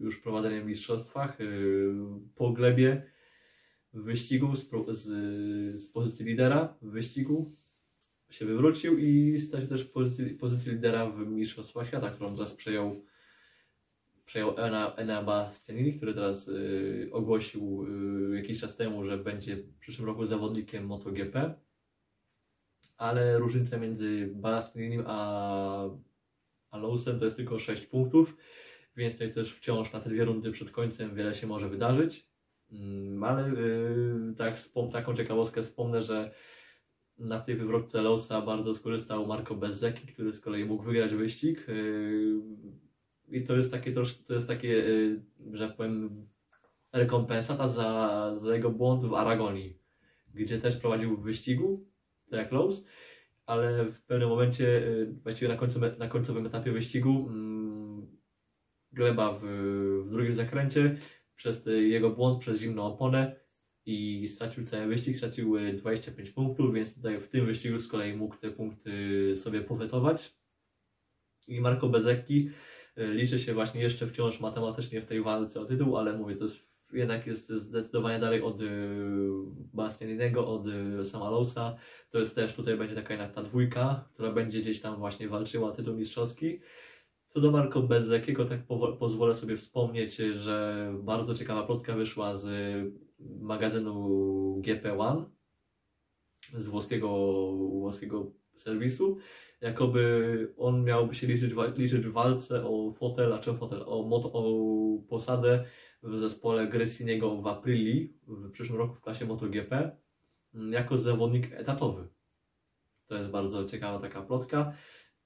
już 0.00 0.18
prowadzenie 0.18 0.62
w 0.62 0.66
mistrzostwach 0.66 1.40
y, 1.40 1.94
po 2.34 2.50
glebie 2.50 3.02
w 3.92 4.02
wyścigu 4.02 4.56
z, 4.56 4.70
z, 4.88 5.02
z, 5.80 5.88
pozycji 5.88 6.26
lidera 6.26 6.76
w 6.82 6.90
wyścigu 6.90 7.56
się 8.30 8.46
wywrócił 8.46 8.98
i 8.98 9.40
stał 9.40 9.60
się 9.60 9.66
też 9.66 9.84
pozycji, 9.84 10.34
pozycji 10.34 10.72
lidera 10.72 11.10
w 11.10 11.26
Mistrzostwach 11.26 11.86
Świata, 11.86 12.10
którą 12.10 12.34
teraz 12.34 12.54
przejął 12.54 13.04
przejął 14.26 14.54
Ena, 14.96 15.22
Bastianini, 15.22 15.94
który 15.94 16.14
teraz 16.14 16.48
y, 16.48 17.08
ogłosił 17.12 17.86
y, 18.32 18.36
jakiś 18.36 18.60
czas 18.60 18.76
temu, 18.76 19.04
że 19.04 19.18
będzie 19.18 19.56
w 19.56 19.78
przyszłym 19.78 20.06
roku 20.06 20.26
zawodnikiem 20.26 20.86
MotoGP. 20.86 21.54
Ale 22.96 23.38
różnica 23.38 23.78
między 23.78 24.30
Bastianinim 24.34 25.04
a, 25.06 25.88
a 26.70 26.78
Lowsem 26.78 27.18
to 27.18 27.24
jest 27.24 27.36
tylko 27.36 27.58
6 27.58 27.86
punktów 27.86 28.36
więc 28.96 29.14
tutaj 29.14 29.32
też 29.32 29.54
wciąż 29.54 29.92
na 29.92 30.00
te 30.00 30.10
dwie 30.10 30.24
rundy 30.24 30.50
przed 30.50 30.70
końcem 30.70 31.14
wiele 31.14 31.34
się 31.34 31.46
może 31.46 31.68
wydarzyć. 31.68 32.26
Mm, 32.72 33.24
ale 33.24 33.48
yy, 33.48 34.34
tak, 34.38 34.54
taką 34.92 35.16
ciekawostkę 35.16 35.62
wspomnę, 35.62 36.02
że 36.02 36.30
na 37.18 37.40
tej 37.40 37.56
wywrotce 37.56 38.02
Losa 38.02 38.42
bardzo 38.42 38.74
skorzystał 38.74 39.26
Marco 39.26 39.54
Bezzecchi, 39.54 40.06
który 40.06 40.32
z 40.32 40.40
kolei 40.40 40.64
mógł 40.64 40.84
wygrać 40.84 41.14
wyścig. 41.14 41.68
Yy, 41.68 42.40
I 43.28 43.44
to 43.44 43.56
jest 43.56 43.70
takie, 43.70 43.92
to 44.26 44.34
jest 44.34 44.48
takie 44.48 44.68
yy, 44.68 45.22
że 45.52 45.68
tak 45.68 45.76
powiem, 45.76 46.26
rekompensata 46.92 47.68
za, 47.68 48.32
za 48.36 48.54
jego 48.54 48.70
błąd 48.70 49.04
w 49.04 49.14
Aragonii, 49.14 49.78
gdzie 50.34 50.60
też 50.60 50.76
prowadził 50.76 51.16
w 51.16 51.22
wyścigu 51.22 51.86
tak 52.30 52.40
jak 52.40 52.52
Lowe's, 52.52 52.84
ale 53.46 53.84
w 53.84 54.02
pewnym 54.02 54.28
momencie, 54.28 54.64
y, 54.66 55.14
właściwie 55.22 55.48
na, 55.48 55.56
końcu, 55.56 55.80
na 55.98 56.08
końcowym 56.08 56.46
etapie 56.46 56.72
wyścigu, 56.72 57.26
mm, 57.28 57.65
gleba 58.96 59.32
w, 59.32 59.42
w 60.06 60.10
drugim 60.10 60.34
zakręcie, 60.34 60.96
przez 61.36 61.66
jego 61.66 62.10
błąd, 62.10 62.40
przez 62.40 62.60
zimną 62.60 62.82
oponę 62.82 63.36
i 63.86 64.28
stracił 64.28 64.64
cały 64.64 64.86
wyścig, 64.86 65.16
stracił 65.16 65.56
25 65.72 66.30
punktów, 66.30 66.74
więc 66.74 66.94
tutaj 66.94 67.20
w 67.20 67.28
tym 67.28 67.46
wyścigu 67.46 67.78
z 67.78 67.88
kolei 67.88 68.16
mógł 68.16 68.36
te 68.36 68.50
punkty 68.50 69.36
sobie 69.36 69.60
powetować. 69.60 70.36
I 71.48 71.60
Marco 71.60 71.88
Bezecchi 71.88 72.50
y, 72.98 73.06
liczy 73.06 73.38
się 73.38 73.54
właśnie 73.54 73.80
jeszcze 73.80 74.06
wciąż 74.06 74.40
matematycznie 74.40 75.00
w 75.00 75.06
tej 75.06 75.22
walce 75.22 75.60
o 75.60 75.64
tytuł, 75.64 75.96
ale 75.96 76.16
mówię, 76.18 76.36
to 76.36 76.44
jest, 76.44 76.68
jednak 76.92 77.26
jest 77.26 77.48
zdecydowanie 77.48 78.18
dalej 78.18 78.42
od 78.42 78.58
Bastianiniego, 79.74 80.48
od 80.48 80.64
Samalousa. 81.04 81.76
To 82.10 82.18
jest 82.18 82.34
też, 82.34 82.54
tutaj 82.54 82.76
będzie 82.76 82.94
taka 82.94 83.14
jedna 83.14 83.28
ta 83.28 83.42
dwójka, 83.42 84.08
która 84.14 84.32
będzie 84.32 84.60
gdzieś 84.60 84.80
tam 84.80 84.96
właśnie 84.96 85.28
walczyła 85.28 85.68
o 85.68 85.72
tytuł 85.72 85.94
mistrzowski. 85.94 86.60
Co 87.28 87.40
do 87.40 87.50
Marco 87.50 87.82
Bezeckiego, 87.82 88.44
tak 88.44 88.60
pozwolę 88.98 89.34
sobie 89.34 89.56
wspomnieć, 89.56 90.16
że 90.16 90.92
bardzo 90.98 91.34
ciekawa 91.34 91.62
plotka 91.62 91.94
wyszła 91.94 92.34
z 92.34 92.48
magazynu 93.40 94.62
GP1 94.66 95.24
z 96.58 96.68
włoskiego, 96.68 97.08
włoskiego 97.52 98.32
serwisu, 98.54 99.18
jakoby 99.60 100.54
on 100.58 100.84
miałby 100.84 101.14
się 101.14 101.26
liczyć, 101.26 101.52
liczyć 101.76 102.06
w 102.06 102.12
walce 102.12 102.66
o 102.66 102.92
fotel, 102.92 103.32
a 103.32 103.38
czym 103.38 103.58
fotel, 103.58 103.82
o, 103.86 104.02
moto, 104.02 104.32
o 104.32 104.42
posadę 105.08 105.64
w 106.02 106.18
zespole 106.18 106.66
Gresiniego 106.66 107.36
w 107.36 107.46
Aprili 107.46 108.14
w 108.26 108.50
przyszłym 108.50 108.78
roku 108.78 108.94
w 108.94 109.00
klasie 109.00 109.26
MotoGP 109.26 109.96
jako 110.70 110.98
zawodnik 110.98 111.52
etatowy. 111.52 112.08
To 113.06 113.14
jest 113.14 113.30
bardzo 113.30 113.64
ciekawa 113.64 113.98
taka 113.98 114.22
plotka. 114.22 114.72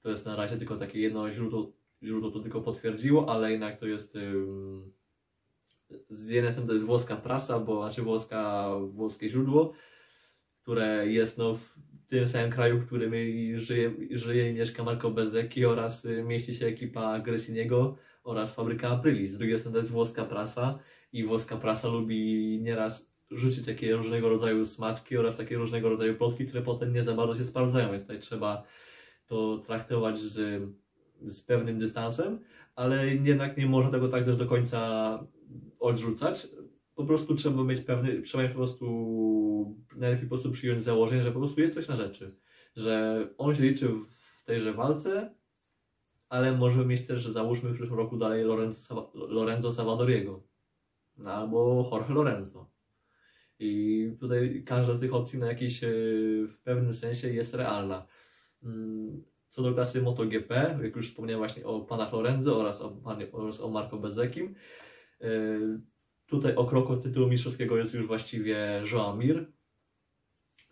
To 0.01 0.09
jest 0.09 0.25
na 0.25 0.35
razie 0.35 0.57
tylko 0.57 0.77
takie 0.77 0.99
jedno 0.99 1.31
źródło, 1.31 1.73
źródło 2.03 2.31
to 2.31 2.39
tylko 2.39 2.61
potwierdziło, 2.61 3.29
ale 3.29 3.51
jednak 3.51 3.79
to 3.79 3.87
jest 3.87 4.17
z 6.09 6.29
jednej 6.29 6.51
strony 6.51 6.67
to 6.67 6.73
jest 6.73 6.85
włoska 6.85 7.15
prasa, 7.15 7.59
bo 7.59 7.81
znaczy 7.81 8.01
włoska, 8.01 8.69
włoskie 8.89 9.29
źródło, 9.29 9.73
które 10.61 11.07
jest 11.07 11.37
no, 11.37 11.55
w 11.55 11.77
tym 12.07 12.27
samym 12.27 12.51
kraju, 12.51 12.79
w 12.79 12.85
którym 12.85 13.13
żyje, 13.59 13.91
żyje 14.11 14.51
i 14.51 14.53
mieszka 14.53 14.83
Marco 14.83 15.11
Bezzecchi 15.11 15.65
oraz 15.65 16.05
y, 16.05 16.23
mieści 16.23 16.53
się 16.53 16.65
ekipa 16.65 17.19
Gresiniego 17.19 17.97
oraz 18.23 18.53
fabryka 18.53 18.89
Aprili. 18.89 19.29
Z 19.29 19.37
drugiej 19.37 19.59
strony 19.59 19.73
to 19.73 19.79
jest 19.79 19.91
włoska 19.91 20.25
prasa 20.25 20.79
i 21.13 21.23
włoska 21.23 21.57
prasa 21.57 21.87
lubi 21.87 22.59
nieraz 22.61 23.11
rzucić 23.31 23.65
takie 23.65 23.95
różnego 23.95 24.29
rodzaju 24.29 24.65
smaczki 24.65 25.17
oraz 25.17 25.37
takie 25.37 25.57
różnego 25.57 25.89
rodzaju 25.89 26.15
plotki, 26.15 26.47
które 26.47 26.61
potem 26.61 26.93
nie 26.93 27.03
za 27.03 27.13
bardzo 27.13 27.35
się 27.35 27.45
sprawdzają, 27.45 27.89
więc 27.89 28.01
tutaj 28.01 28.19
trzeba 28.19 28.63
to 29.27 29.57
traktować 29.57 30.19
z, 30.19 30.63
z 31.27 31.41
pewnym 31.41 31.79
dystansem, 31.79 32.39
ale 32.75 33.15
jednak 33.15 33.57
nie 33.57 33.65
można 33.65 33.91
tego 33.91 34.07
tak 34.07 34.25
też 34.25 34.37
do 34.37 34.45
końca 34.45 35.19
odrzucać. 35.79 36.47
Po 36.95 37.05
prostu 37.05 37.35
trzeba 37.35 37.63
mieć 37.63 37.81
pewny, 37.81 38.21
trzeba 38.21 38.43
mieć 38.43 38.51
po 38.51 38.57
prostu, 38.57 39.77
najlepiej 39.95 40.29
po 40.29 40.35
prostu 40.35 40.51
przyjąć 40.51 40.85
założenie, 40.85 41.23
że 41.23 41.31
po 41.31 41.39
prostu 41.39 41.61
jest 41.61 41.73
coś 41.73 41.87
na 41.87 41.95
rzeczy. 41.95 42.35
Że 42.75 43.27
on 43.37 43.55
się 43.55 43.63
liczy 43.63 43.87
w 43.87 44.45
tejże 44.45 44.73
walce, 44.73 45.35
ale 46.29 46.57
może 46.57 46.85
mieć 46.85 47.07
też, 47.07 47.21
że 47.21 47.31
załóżmy 47.31 47.69
w 47.69 47.75
przyszłym 47.75 47.99
roku 47.99 48.17
dalej 48.17 48.43
Lorenzo, 48.43 49.11
Lorenzo 49.13 49.71
Salvadoriego. 49.71 50.43
No, 51.17 51.31
albo 51.31 51.89
Jorge 51.91 52.13
Lorenzo. 52.13 52.69
I 53.59 54.11
tutaj 54.19 54.63
każda 54.65 54.95
z 54.95 54.99
tych 54.99 55.13
opcji 55.13 55.39
na 55.39 55.47
jakiś, 55.47 55.83
e, 55.83 55.87
w 56.47 56.57
pewnym 56.63 56.93
sensie 56.93 57.33
jest 57.33 57.53
realna. 57.53 58.07
Co 59.51 59.61
do 59.61 59.73
klasy 59.73 60.01
MotoGP, 60.01 60.79
jak 60.83 60.95
już 60.95 61.09
wspomniałem 61.09 61.39
właśnie 61.39 61.65
o 61.65 61.79
panach 61.79 62.13
Lorenzo 62.13 62.59
oraz 62.59 62.81
o, 62.81 63.01
oraz 63.31 63.61
o 63.61 63.69
Marco 63.69 63.97
Bezekim, 63.97 64.55
E, 65.21 65.59
tutaj 66.27 66.55
o 66.55 66.65
krok 66.65 66.89
od 66.89 67.03
tytułu 67.03 67.27
mistrzowskiego 67.27 67.77
jest 67.77 67.93
już 67.93 68.07
właściwie 68.07 68.83
Joan 68.91 69.19
Mir, 69.19 69.51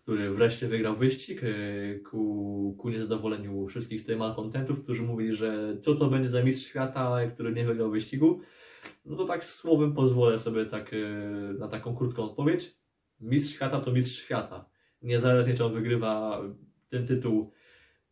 który 0.02 0.30
wreszcie 0.30 0.68
wygrał 0.68 0.96
wyścig 0.96 1.40
e, 1.44 1.98
ku, 1.98 2.76
ku 2.78 2.90
niezadowoleniu 2.90 3.66
wszystkich 3.66 4.00
tutaj 4.00 4.16
malkontentów, 4.16 4.82
którzy 4.82 5.02
mówili, 5.02 5.34
że 5.34 5.76
co 5.82 5.94
to 5.94 6.08
będzie 6.08 6.28
za 6.28 6.42
mistrz 6.42 6.68
świata, 6.68 7.26
który 7.34 7.52
nie 7.52 7.64
wygrał 7.64 7.90
wyścigu. 7.90 8.40
No 9.04 9.16
to 9.16 9.24
tak 9.24 9.44
słowem 9.44 9.94
pozwolę 9.94 10.38
sobie 10.38 10.66
tak, 10.66 10.94
e, 10.94 10.96
na 11.52 11.68
taką 11.68 11.96
krótką 11.96 12.22
odpowiedź. 12.22 12.80
Mistrz 13.20 13.54
świata 13.54 13.80
to 13.80 13.92
mistrz 13.92 14.22
świata. 14.24 14.70
Niezależnie 15.02 15.54
czy 15.54 15.64
on 15.64 15.74
wygrywa 15.74 16.42
ten 16.88 17.06
tytuł 17.06 17.52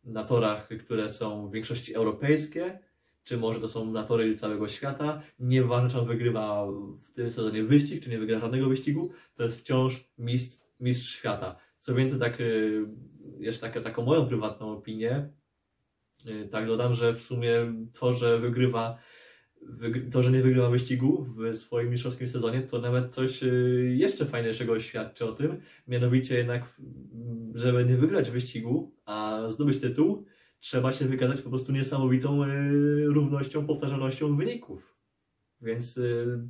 na 0.09 0.23
torach, 0.23 0.69
które 0.79 1.09
są 1.09 1.47
w 1.47 1.51
większości 1.51 1.95
europejskie, 1.95 2.79
czy 3.23 3.37
może 3.37 3.59
to 3.59 3.67
są 3.67 3.91
na 3.91 4.03
tory 4.03 4.35
całego 4.35 4.67
świata. 4.67 5.21
Nieważne, 5.39 5.89
czy 5.89 5.99
on 5.99 6.07
wygrywa 6.07 6.65
w 7.07 7.13
tym 7.13 7.31
sezonie 7.31 7.63
wyścig, 7.63 8.03
czy 8.03 8.09
nie 8.09 8.19
wygra 8.19 8.39
żadnego 8.39 8.69
wyścigu, 8.69 9.11
to 9.35 9.43
jest 9.43 9.59
wciąż 9.59 10.09
mistrz, 10.17 10.57
mistrz 10.79 11.15
świata. 11.15 11.55
Co 11.79 11.95
więcej, 11.95 12.19
tak, 12.19 12.41
y, 12.41 12.85
jeszcze 13.39 13.61
tak, 13.69 13.83
taką 13.83 14.05
moją 14.05 14.27
prywatną 14.27 14.71
opinię, 14.71 15.29
y, 16.27 16.47
tak 16.51 16.67
dodam, 16.67 16.93
że 16.93 17.13
w 17.13 17.21
sumie 17.21 17.51
to, 17.99 18.13
że 18.13 18.39
wygrywa, 18.39 18.97
to, 20.11 20.21
że 20.21 20.31
nie 20.31 20.41
wygrywa 20.41 20.69
wyścigu 20.69 21.25
w 21.37 21.55
swoim 21.55 21.89
mistrzowskim 21.89 22.27
sezonie, 22.27 22.61
to 22.61 22.79
nawet 22.79 23.13
coś 23.13 23.43
y, 23.43 23.95
jeszcze 23.97 24.25
fajniejszego 24.25 24.79
świadczy 24.79 25.25
o 25.25 25.31
tym. 25.31 25.61
Mianowicie 25.87 26.37
jednak, 26.37 26.79
żeby 27.55 27.85
nie 27.85 27.97
wygrać 27.97 28.31
wyścigu, 28.31 28.91
a 29.05 29.43
zdobyć 29.49 29.79
tytuł, 29.79 30.25
trzeba 30.59 30.93
się 30.93 31.05
wykazać 31.05 31.41
po 31.41 31.49
prostu 31.49 31.71
niesamowitą 31.71 32.43
e, 32.43 32.47
równością, 33.05 33.65
powtarzalnością 33.65 34.37
wyników. 34.37 34.95
Więc 35.61 35.97
e, 35.97 36.01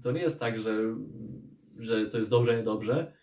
to 0.03 0.11
nie 0.11 0.21
jest 0.21 0.39
tak, 0.39 0.61
że, 0.61 0.95
że 1.79 2.05
to 2.05 2.17
jest 2.17 2.29
dobrze, 2.29 2.57
niedobrze. 2.57 3.13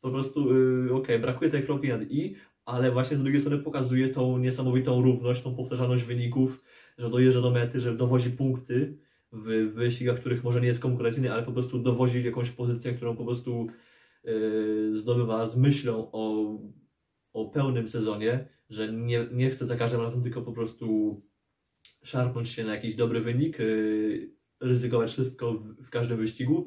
Po 0.00 0.10
prostu, 0.10 0.48
ok, 0.92 1.08
brakuje 1.20 1.50
tej 1.50 1.62
kropki 1.62 1.88
nad 1.88 2.02
i, 2.02 2.36
ale 2.64 2.90
właśnie 2.90 3.16
z 3.16 3.22
drugiej 3.22 3.40
strony 3.40 3.62
pokazuje 3.62 4.08
tą 4.08 4.38
niesamowitą 4.38 5.02
równość, 5.02 5.42
tą 5.42 5.54
powtarzalność 5.54 6.04
wyników, 6.04 6.64
że 6.98 7.10
dojeżdża 7.10 7.40
do 7.40 7.50
mety, 7.50 7.80
że 7.80 7.96
dowozi 7.96 8.30
punkty 8.30 8.98
w 9.34 9.72
wyścigach, 9.74 10.20
których 10.20 10.44
może 10.44 10.60
nie 10.60 10.66
jest 10.66 10.80
konkurencyjny, 10.80 11.32
ale 11.32 11.42
po 11.42 11.52
prostu 11.52 11.78
dowozi 11.78 12.24
jakąś 12.24 12.50
pozycję, 12.50 12.92
którą 12.92 13.16
po 13.16 13.24
prostu 13.24 13.66
zdobywa 14.94 15.46
z 15.46 15.56
myślą 15.56 16.08
o, 16.12 16.58
o 17.32 17.44
pełnym 17.44 17.88
sezonie 17.88 18.48
że 18.70 18.92
nie, 18.92 19.26
nie 19.32 19.50
chcę 19.50 19.66
za 19.66 19.76
każdym 19.76 20.00
razem 20.00 20.22
tylko 20.22 20.42
po 20.42 20.52
prostu 20.52 21.20
szarpnąć 22.02 22.48
się 22.48 22.64
na 22.64 22.74
jakiś 22.74 22.94
dobry 22.94 23.20
wynik, 23.20 23.58
yy, 23.58 24.30
ryzykować 24.60 25.10
wszystko 25.10 25.52
w, 25.52 25.84
w 25.86 25.90
każdym 25.90 26.18
wyścigu. 26.18 26.66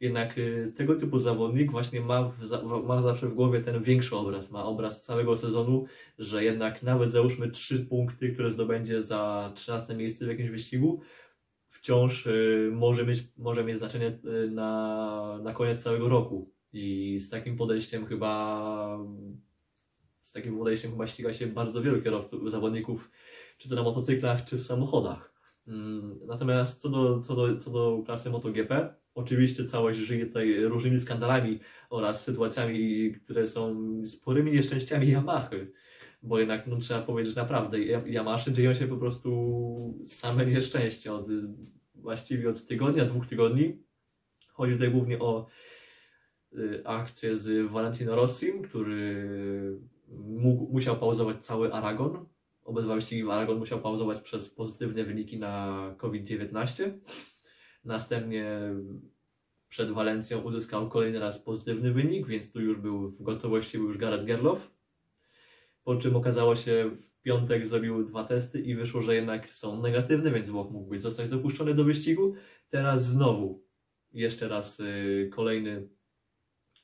Jednak 0.00 0.36
yy, 0.36 0.72
tego 0.76 0.94
typu 0.94 1.18
zawodnik 1.18 1.70
właśnie 1.70 2.00
ma, 2.00 2.28
w, 2.28 2.84
ma 2.86 3.02
zawsze 3.02 3.28
w 3.28 3.34
głowie 3.34 3.60
ten 3.60 3.82
większy 3.82 4.16
obraz, 4.16 4.50
ma 4.50 4.64
obraz 4.64 5.02
całego 5.02 5.36
sezonu, 5.36 5.86
że 6.18 6.44
jednak 6.44 6.82
nawet 6.82 7.12
załóżmy 7.12 7.50
trzy 7.50 7.86
punkty, 7.86 8.32
które 8.32 8.50
zdobędzie 8.50 9.02
za 9.02 9.52
13 9.54 9.94
miejsce 9.94 10.24
w 10.24 10.28
jakimś 10.28 10.50
wyścigu, 10.50 11.00
wciąż 11.78 12.26
yy, 12.26 12.70
może, 12.72 13.06
mieć, 13.06 13.18
może 13.36 13.64
mieć 13.64 13.78
znaczenie 13.78 14.18
na, 14.50 15.40
na 15.42 15.52
koniec 15.52 15.82
całego 15.82 16.08
roku. 16.08 16.52
I 16.72 17.18
z 17.20 17.30
takim 17.30 17.56
podejściem 17.56 18.06
chyba 18.06 18.98
z 20.22 20.32
takim 20.32 20.58
podejściem 20.58 20.90
chyba 20.90 21.06
ściga 21.06 21.32
się 21.32 21.46
bardzo 21.46 21.82
wielu 21.82 22.02
kierowców, 22.02 22.50
zawodników, 22.50 23.10
czy 23.58 23.68
to 23.68 23.74
na 23.74 23.82
motocyklach, 23.82 24.44
czy 24.44 24.56
w 24.58 24.62
samochodach. 24.62 25.34
Mm, 25.68 26.18
natomiast 26.26 26.80
co 26.80 26.88
do, 26.88 27.20
co 27.20 27.36
do, 27.36 27.56
co 27.56 27.70
do 27.70 28.02
klasy 28.06 28.30
MotoGP, 28.30 28.94
oczywiście 29.14 29.64
całość 29.64 29.98
żyje 29.98 30.26
tutaj 30.26 30.60
różnymi 30.60 31.00
skandalami 31.00 31.60
oraz 31.90 32.24
sytuacjami, 32.24 33.12
które 33.24 33.46
są 33.46 33.76
sporymi 34.06 34.52
nieszczęściami 34.52 35.08
Yamahy. 35.08 35.72
Bo 36.22 36.38
jednak 36.38 36.66
no, 36.66 36.76
trzeba 36.76 37.02
powiedzieć, 37.02 37.34
że 37.34 37.40
naprawdę 37.40 37.78
Yamaszy 38.06 38.52
dzieją 38.52 38.74
się 38.74 38.86
po 38.86 38.96
prostu 38.96 39.76
same 40.06 40.46
nieszczęścia. 40.46 41.14
Od, 41.14 41.26
właściwie 41.94 42.50
od 42.50 42.66
tygodnia, 42.66 43.04
dwóch 43.04 43.26
tygodni. 43.26 43.82
Chodzi 44.52 44.72
tutaj 44.72 44.90
głównie 44.90 45.18
o 45.18 45.46
y, 46.52 46.82
akcję 46.84 47.36
z 47.36 47.70
Valentino 47.70 48.16
Rossim, 48.16 48.62
który 48.62 49.28
mógł, 50.18 50.72
musiał 50.72 50.96
pauzować 50.96 51.44
cały 51.46 51.72
Aragon. 51.72 52.26
Obydwa 52.64 52.94
wyścigi 52.94 53.24
w 53.24 53.30
Aragon 53.30 53.58
musiał 53.58 53.80
pauzować 53.80 54.20
przez 54.20 54.50
pozytywne 54.50 55.04
wyniki 55.04 55.38
na 55.38 55.94
COVID-19. 55.98 56.90
Następnie 57.84 58.60
przed 59.68 59.90
Walencją 59.90 60.40
uzyskał 60.40 60.88
kolejny 60.88 61.18
raz 61.18 61.38
pozytywny 61.38 61.92
wynik, 61.92 62.26
więc 62.26 62.52
tu 62.52 62.60
już 62.60 62.78
był 62.78 63.08
w 63.08 63.22
gotowości 63.22 63.78
był 63.78 63.86
już 63.86 63.98
Gareth 63.98 64.24
Gerloff. 64.24 64.77
Po 65.88 65.96
czym 65.96 66.16
okazało 66.16 66.56
się 66.56 66.90
w 66.90 67.20
piątek 67.22 67.66
zrobił 67.66 68.04
dwa 68.04 68.24
testy 68.24 68.60
i 68.60 68.74
wyszło, 68.74 69.02
że 69.02 69.14
jednak 69.14 69.48
są 69.48 69.82
negatywne, 69.82 70.30
więc 70.30 70.50
Włoch 70.50 70.70
mógł 70.70 70.90
być 70.90 71.02
zostać 71.02 71.28
dopuszczony 71.28 71.74
do 71.74 71.84
wyścigu. 71.84 72.34
Teraz 72.68 73.06
znowu 73.06 73.64
jeszcze 74.12 74.48
raz 74.48 74.80
y, 74.80 75.30
kolejny. 75.32 75.88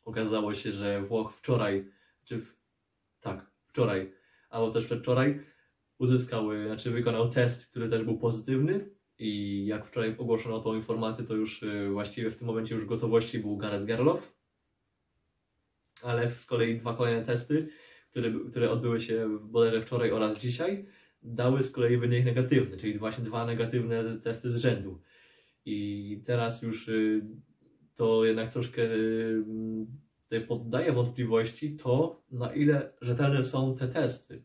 Okazało 0.05 0.55
się, 0.55 0.73
że 0.73 1.03
Włoch 1.03 1.35
wczoraj, 1.35 1.89
czy 2.25 2.39
w 2.39 2.57
wczoraj, 3.67 4.13
albo 4.51 4.71
też 4.71 4.85
przedwczoraj, 4.85 5.41
uzyskał, 5.99 6.49
znaczy 6.67 6.91
wykonał 6.91 7.31
test, 7.31 7.67
który 7.67 7.89
też 7.89 8.05
był 8.05 8.19
pozytywny. 8.19 8.91
I 9.19 9.67
jak 9.67 9.87
wczoraj 9.87 10.17
ogłoszono 10.19 10.61
tą 10.61 10.75
informację, 10.75 11.25
to 11.25 11.35
już 11.35 11.63
y, 11.63 11.89
właściwie 11.93 12.31
w 12.31 12.37
tym 12.37 12.47
momencie 12.47 12.75
już 12.75 12.87
gotowości 12.87 13.39
był 13.39 13.57
Gareth 13.57 13.85
Gerloff, 13.85 14.35
ale 16.03 16.31
z 16.31 16.47
kolei 16.47 16.79
dwa 16.79 16.95
kolejne 16.95 17.25
testy, 17.25 17.69
które, 18.15 18.33
które 18.51 18.71
odbyły 18.71 19.01
się 19.01 19.39
bodajże 19.43 19.83
wczoraj 19.83 20.11
oraz 20.12 20.41
dzisiaj, 20.41 20.87
dały 21.23 21.62
z 21.62 21.71
kolei 21.71 21.97
wynik 21.97 22.25
negatywny, 22.25 22.77
czyli 22.77 22.99
właśnie 22.99 23.25
dwa 23.25 23.47
negatywne 23.47 24.19
testy 24.19 24.53
z 24.53 24.57
rzędu. 24.57 25.01
I 25.65 26.23
teraz 26.27 26.62
już 26.62 26.89
y, 26.89 27.27
to 27.97 28.25
jednak 28.25 28.53
troszkę 28.53 28.83
y, 30.33 30.41
poddaje 30.49 30.93
wątpliwości 30.93 31.77
to, 31.77 32.23
na 32.31 32.55
ile 32.55 32.93
rzetelne 33.01 33.45
są 33.45 33.77
te 33.77 33.89
testy. 33.89 34.45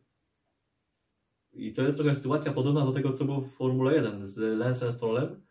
I 1.53 1.73
to 1.73 1.81
jest 1.81 1.97
trochę 1.97 2.15
sytuacja 2.15 2.53
podobna 2.53 2.85
do 2.85 2.91
tego, 2.91 3.13
co 3.13 3.25
było 3.25 3.41
w 3.41 3.51
Formule 3.51 3.95
1 3.95 4.27
z 4.27 4.37
Lensem 4.37 4.91
Strollem, 4.91 5.41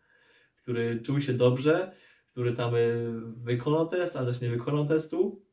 który 0.55 1.01
czuł 1.01 1.21
się 1.21 1.33
dobrze, 1.33 1.91
który 2.25 2.53
tam 2.53 2.75
y, 2.75 3.11
wykonał 3.37 3.87
test, 3.87 4.15
ale 4.15 4.27
też 4.27 4.41
nie 4.41 4.49
wykonał 4.49 4.85
testu. 4.85 5.48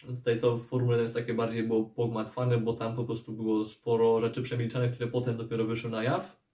Tutaj 0.00 0.40
to 0.40 0.56
w 0.56 0.66
Formule 0.66 0.92
1 0.92 1.02
jest 1.02 1.14
takie 1.14 1.34
bardziej 1.34 1.62
było 1.62 1.84
pogmatwane, 1.84 2.58
bo 2.58 2.72
tam 2.72 2.96
po 2.96 3.04
prostu 3.04 3.32
było 3.32 3.64
sporo 3.64 4.20
rzeczy 4.20 4.42
przemilczanych, 4.42 4.92
które 4.92 5.10
potem 5.10 5.36
dopiero 5.36 5.64
wyszły 5.64 5.90
na 5.90 6.02
jaw. 6.02 6.46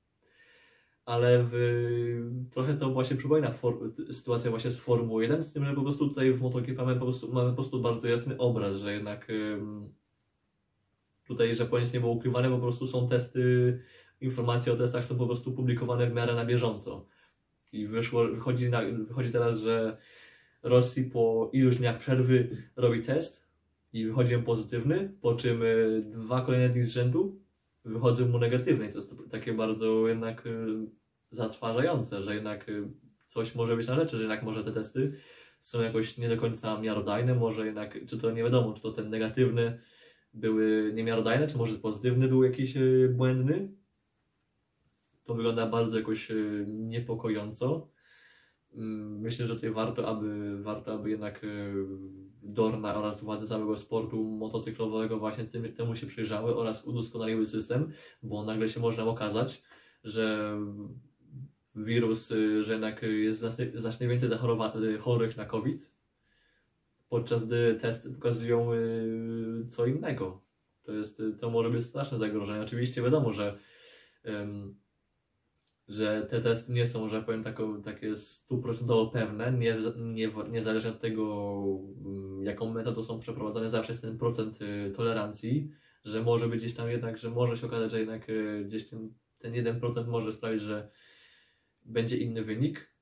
Ale 1.05 1.45
w, 1.51 1.55
trochę 2.51 2.75
to 2.75 2.91
właśnie 2.91 3.17
przypomina 3.17 3.53
for, 3.53 3.79
sytuację 4.13 4.51
właśnie 4.51 4.71
z 4.71 4.79
Formuły 4.79 5.23
1, 5.23 5.43
z 5.43 5.53
tym, 5.53 5.65
że 5.65 5.75
po 5.75 5.83
prostu 5.83 6.09
tutaj 6.09 6.33
w 6.33 6.41
MotoGP 6.41 6.75
mamy 6.75 6.95
po 6.95 7.05
prostu, 7.05 7.33
mamy 7.33 7.51
po 7.51 7.57
prostu 7.57 7.81
bardzo 7.81 8.09
jasny 8.09 8.39
obraz, 8.39 8.77
że 8.77 8.93
jednak 8.93 9.33
tutaj, 11.27 11.57
że 11.57 11.69
nic 11.81 11.93
nie 11.93 12.01
było 12.01 12.13
ukrywane, 12.13 12.51
po 12.51 12.59
prostu 12.59 12.87
są 12.87 13.09
testy, 13.09 13.79
informacje 14.21 14.73
o 14.73 14.77
testach 14.77 15.05
są 15.05 15.19
po 15.19 15.27
prostu 15.27 15.53
publikowane 15.53 16.11
w 16.11 16.15
miarę 16.15 16.35
na 16.35 16.45
bieżąco. 16.45 17.07
I 17.73 17.87
wyszło, 17.87 18.29
wychodzi, 18.29 18.71
na, 18.71 18.83
wychodzi 18.83 19.33
teraz, 19.33 19.59
że 19.59 19.97
Rosji 20.63 21.05
po 21.05 21.51
iluś 21.53 21.77
dniach 21.77 21.99
przerwy 21.99 22.57
robi 22.77 23.03
test 23.03 23.49
i 23.93 24.07
wychodzi 24.07 24.37
mu 24.37 24.43
pozytywny, 24.43 25.13
po 25.21 25.35
czym 25.35 25.63
y, 25.63 26.03
dwa 26.07 26.41
kolejne 26.41 26.69
dni 26.69 26.83
z 26.83 26.93
rzędu 26.93 27.43
wychodzą 27.85 28.29
mu 28.29 28.39
negatywne. 28.39 28.87
I 28.87 28.93
to 28.93 28.99
jest 28.99 29.15
takie 29.31 29.53
bardzo 29.53 30.09
jednak 30.09 30.47
y, 30.47 30.67
zatrważające, 31.31 32.23
że 32.23 32.35
jednak 32.35 32.69
y, 32.69 32.83
coś 33.27 33.55
może 33.55 33.77
być 33.77 33.89
na 33.89 33.95
rzeczy, 33.95 34.17
że 34.17 34.23
jednak 34.23 34.43
może 34.43 34.65
te 34.65 34.73
testy 34.73 35.13
są 35.61 35.83
jakoś 35.83 36.19
nie 36.19 36.29
do 36.29 36.37
końca 36.37 36.81
miarodajne, 36.81 37.35
może 37.35 37.67
jednak, 37.67 37.99
czy 38.07 38.19
to 38.19 38.31
nie 38.31 38.43
wiadomo, 38.43 38.73
czy 38.73 38.83
to 38.83 38.93
ten 38.93 39.11
negatywny 39.11 39.79
były 40.35 40.93
niemiarodajne, 40.95 41.47
czy 41.47 41.59
może 41.59 41.75
pozytywny 41.75 42.29
był 42.29 42.45
jakiś 42.45 42.75
błędny. 43.11 43.69
To 45.25 45.35
wygląda 45.35 45.67
bardzo 45.67 45.99
jakoś 45.99 46.33
niepokojąco. 46.67 47.92
Mm, 48.75 49.21
myślę, 49.21 49.47
że 49.47 49.55
tutaj 49.55 49.71
warto, 49.71 50.09
aby, 50.09 50.63
warto, 50.63 50.95
aby 50.95 51.11
jednak 51.11 51.45
e, 51.45 51.49
Dorna 52.43 52.95
oraz 52.95 53.25
władze 53.25 53.47
całego 53.47 53.77
sportu 53.77 54.25
motocyklowego 54.25 55.19
właśnie 55.19 55.45
tym, 55.45 55.73
temu 55.73 55.97
się 55.97 56.07
przyjrzały 56.07 56.57
oraz 56.57 56.85
udoskonaliły 56.85 57.47
system, 57.47 57.93
bo 58.23 58.45
nagle 58.45 58.69
się 58.69 58.81
można 58.81 59.05
okazać, 59.05 59.63
że 60.05 60.59
wirus, 61.75 62.33
e, 62.33 62.65
że 62.65 62.73
jednak 62.73 63.03
jest 63.03 63.45
znacznie, 63.75 64.09
więcej 64.09 64.31
e, 64.33 64.99
chorych 64.99 65.37
na 65.37 65.45
COVID, 65.45 65.91
podczas 67.09 67.47
gdy 67.47 67.79
testy 67.81 68.11
pokazują 68.11 68.71
co 69.69 69.87
innego. 69.87 70.43
To, 70.83 70.93
jest, 70.93 71.23
to 71.41 71.51
może 71.51 71.71
być 71.71 71.85
straszne 71.85 72.19
zagrożenie. 72.19 72.63
Oczywiście 72.63 73.03
wiadomo, 73.03 73.33
że 73.33 73.59
um, 74.25 74.82
że 75.89 76.27
te 76.31 76.41
testy 76.41 76.73
nie 76.73 76.87
są, 76.87 77.09
że 77.09 77.23
powiem, 77.23 77.45
taką, 77.45 77.83
takie 77.83 78.17
stuprocentowo 78.17 79.07
pewne, 79.11 79.53
nie, 79.53 79.77
nie, 79.97 80.33
niezależnie 80.51 80.91
od 80.91 81.01
tego, 81.01 81.63
mm, 82.05 82.43
jaką 82.45 82.73
metodą 82.73 83.03
są 83.03 83.21
przeprowadzane, 83.21 83.71
zawsze 83.71 83.93
jest 83.93 84.03
ten 84.03 84.19
procent 84.19 84.63
y, 84.63 84.93
tolerancji, 84.97 85.71
że 86.05 86.23
może 86.23 86.49
być 86.49 86.61
gdzieś 86.61 86.75
tam 86.75 86.91
jednak, 86.91 87.19
że 87.19 87.31
może 87.31 87.57
się 87.57 87.67
okazać, 87.67 87.91
że 87.91 87.99
jednak 87.99 88.29
y, 88.29 88.65
gdzieś 88.67 88.89
ten, 88.89 89.15
ten 89.39 89.53
1% 89.53 90.09
może 90.09 90.33
sprawić, 90.33 90.63
że 90.63 90.91
będzie 91.85 92.17
inny 92.17 92.45
wynik, 92.45 92.93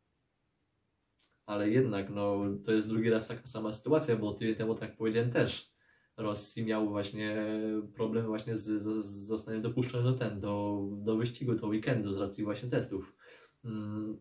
ale 1.46 1.70
jednak 1.70 2.10
no, 2.10 2.40
to 2.64 2.72
jest 2.72 2.88
drugi 2.88 3.10
raz 3.10 3.28
taka 3.28 3.46
sama 3.46 3.72
sytuacja, 3.72 4.16
bo 4.16 4.34
tydzień 4.34 4.54
temu, 4.54 4.74
tak 4.74 4.96
powiedziałem, 4.96 5.30
też 5.30 5.69
Rosji 6.20 6.64
miał 6.64 6.88
właśnie 6.88 7.36
problem 7.94 8.26
właśnie 8.26 8.56
z, 8.56 8.62
z, 8.62 9.06
z 9.06 9.26
zostaniem 9.26 9.62
dopuszczony 9.62 10.04
do 10.04 10.12
ten, 10.12 10.40
do, 10.40 10.86
do 10.92 11.16
wyścigu, 11.16 11.54
do 11.54 11.66
weekendu 11.66 12.12
z 12.14 12.20
racji 12.20 12.44
właśnie 12.44 12.70
testów. 12.70 13.16
Hmm. 13.62 14.16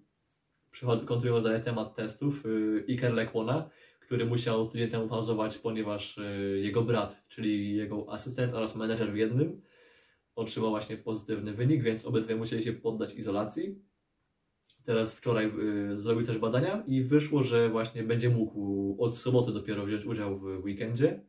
Przychodzę, 0.71 1.05
kontynuując 1.05 1.65
temat 1.65 1.95
testów, 1.95 2.43
yy, 2.45 2.85
Iker 2.89 3.13
Lekłona, 3.13 3.69
który 3.99 4.25
musiał 4.25 4.67
tydzień 4.67 4.89
temu 4.89 5.07
pauzować, 5.07 5.57
ponieważ 5.57 6.17
yy, 6.17 6.59
jego 6.59 6.81
brat, 6.81 7.23
czyli 7.27 7.75
jego 7.75 8.13
asystent 8.13 8.53
oraz 8.53 8.75
menedżer 8.75 9.11
w 9.11 9.17
jednym, 9.17 9.61
otrzymał 10.35 10.69
właśnie 10.69 10.97
pozytywny 10.97 11.53
wynik, 11.53 11.83
więc 11.83 12.05
obydwie 12.05 12.35
musieli 12.35 12.63
się 12.63 12.73
poddać 12.73 13.15
izolacji. 13.15 13.89
Teraz 14.85 15.15
wczoraj 15.15 15.51
y, 15.93 16.01
zrobił 16.01 16.25
też 16.25 16.37
badania 16.37 16.83
i 16.87 17.03
wyszło, 17.03 17.43
że 17.43 17.69
właśnie 17.69 18.03
będzie 18.03 18.29
mógł 18.29 18.95
od 18.99 19.17
soboty 19.17 19.51
dopiero 19.51 19.85
wziąć 19.85 20.05
udział 20.05 20.39
w 20.39 20.43
weekendzie. 20.43 21.28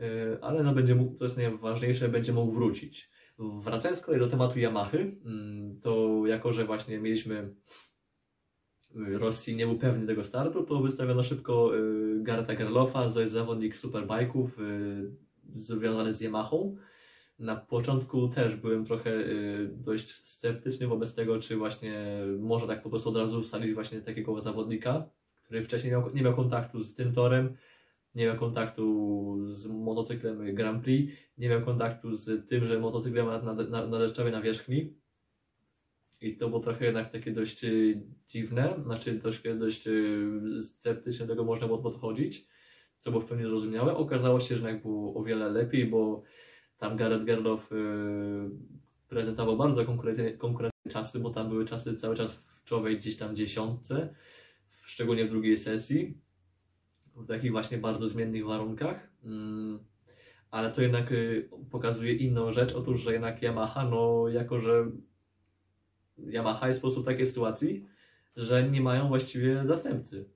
E, 0.00 0.38
ale 0.44 0.62
no 0.62 0.74
będzie 0.74 0.94
mógł, 0.94 1.16
to 1.16 1.24
jest 1.24 1.36
najważniejsze, 1.36 2.08
będzie 2.08 2.32
mógł 2.32 2.52
wrócić. 2.52 3.10
Wracając 3.38 4.00
z 4.00 4.02
kolei 4.02 4.20
do 4.20 4.28
tematu 4.28 4.58
Yamahy, 4.58 5.16
mm, 5.24 5.80
to 5.80 6.22
jako, 6.26 6.52
że 6.52 6.64
właśnie 6.64 6.98
mieliśmy 6.98 7.54
y, 8.96 9.18
Rosji 9.18 9.56
nie 9.56 9.66
był 9.66 9.78
pewny 9.78 10.06
tego 10.06 10.24
startu, 10.24 10.64
to 10.64 10.80
wystawiono 10.80 11.22
szybko 11.22 11.76
y, 11.76 12.22
Garta 12.22 12.54
Gerlofa, 12.54 13.10
to 13.10 13.20
jest 13.20 13.32
zawodnik 13.32 13.76
superbike'ów 13.76 14.48
y, 14.60 15.10
związany 15.56 16.14
z 16.14 16.20
Yamahą. 16.20 16.76
Na 17.38 17.56
początku 17.56 18.28
też 18.28 18.56
byłem 18.56 18.84
trochę 18.84 19.24
dość 19.70 20.08
sceptyczny 20.10 20.86
wobec 20.86 21.14
tego, 21.14 21.40
czy 21.40 21.56
właśnie 21.56 22.18
może 22.38 22.66
tak 22.66 22.82
po 22.82 22.90
prostu 22.90 23.08
od 23.08 23.16
razu 23.16 23.42
wsadzić 23.42 23.74
właśnie 23.74 24.00
takiego 24.00 24.40
zawodnika, 24.40 25.08
który 25.42 25.64
wcześniej 25.64 25.92
miał, 25.92 26.14
nie 26.14 26.22
miał 26.22 26.36
kontaktu 26.36 26.82
z 26.82 26.94
tym 26.94 27.12
torem, 27.12 27.56
nie 28.16 28.26
miał 28.26 28.36
kontaktu 28.36 29.36
z 29.48 29.66
motocyklem 29.66 30.54
Grand 30.54 30.84
Prix, 30.84 31.12
nie 31.38 31.48
miał 31.48 31.62
kontaktu 31.62 32.14
z 32.14 32.48
tym, 32.48 32.66
że 32.66 32.78
motocykl 32.78 33.24
ma 33.24 33.42
na, 33.42 33.54
na, 33.54 33.86
na 33.86 33.98
deszczowej 33.98 34.32
nawierzchni. 34.32 34.94
I 36.20 36.36
to 36.36 36.48
było 36.48 36.60
trochę 36.60 36.84
jednak 36.84 37.12
takie 37.12 37.32
dość 37.32 37.64
e, 37.64 37.70
dziwne, 38.26 38.74
znaczy 38.84 39.20
troszkę 39.20 39.54
dość 39.54 39.88
e, 39.88 39.92
sceptycznie 40.62 41.26
do 41.26 41.32
tego 41.32 41.44
można 41.44 41.66
było 41.66 41.78
podchodzić, 41.78 42.48
co 43.00 43.10
było 43.10 43.22
w 43.22 43.26
pełni 43.26 43.44
zrozumiałe. 43.44 43.96
Okazało 43.96 44.40
się, 44.40 44.56
że 44.56 44.66
jednak 44.66 44.82
było 44.82 45.14
o 45.14 45.24
wiele 45.24 45.50
lepiej, 45.50 45.86
bo 45.86 46.22
tam 46.78 46.96
Gareth 46.96 47.24
Gerloff 47.24 47.72
e, 47.72 47.76
prezentował 49.08 49.56
bardzo 49.56 49.84
konkurencyjne, 49.84 50.32
konkurencyjne 50.32 50.92
czasy, 50.92 51.20
bo 51.20 51.30
tam 51.30 51.48
były 51.48 51.64
czasy 51.64 51.96
cały 51.96 52.16
czas 52.16 52.34
w 52.34 52.64
czołowej 52.64 52.98
gdzieś 52.98 53.16
tam 53.16 53.36
dziesiątce, 53.36 54.14
szczególnie 54.86 55.24
w 55.24 55.30
drugiej 55.30 55.56
sesji 55.56 56.25
w 57.16 57.26
takich 57.26 57.52
właśnie 57.52 57.78
bardzo 57.78 58.08
zmiennych 58.08 58.46
warunkach. 58.46 59.10
Mm, 59.24 59.78
ale 60.50 60.70
to 60.70 60.82
jednak 60.82 61.12
y, 61.12 61.48
pokazuje 61.70 62.14
inną 62.14 62.52
rzecz. 62.52 62.74
Otóż, 62.74 63.00
że 63.00 63.12
jednak 63.12 63.42
Yamaha, 63.42 63.84
no 63.84 64.28
jako 64.28 64.60
że 64.60 64.90
Yamaha 66.18 66.68
jest 66.68 66.80
po 66.80 66.86
prostu 66.86 67.02
w 67.02 67.06
takiej 67.06 67.26
sytuacji, 67.26 67.86
że 68.36 68.70
nie 68.70 68.80
mają 68.80 69.08
właściwie 69.08 69.66
zastępcy. 69.66 70.30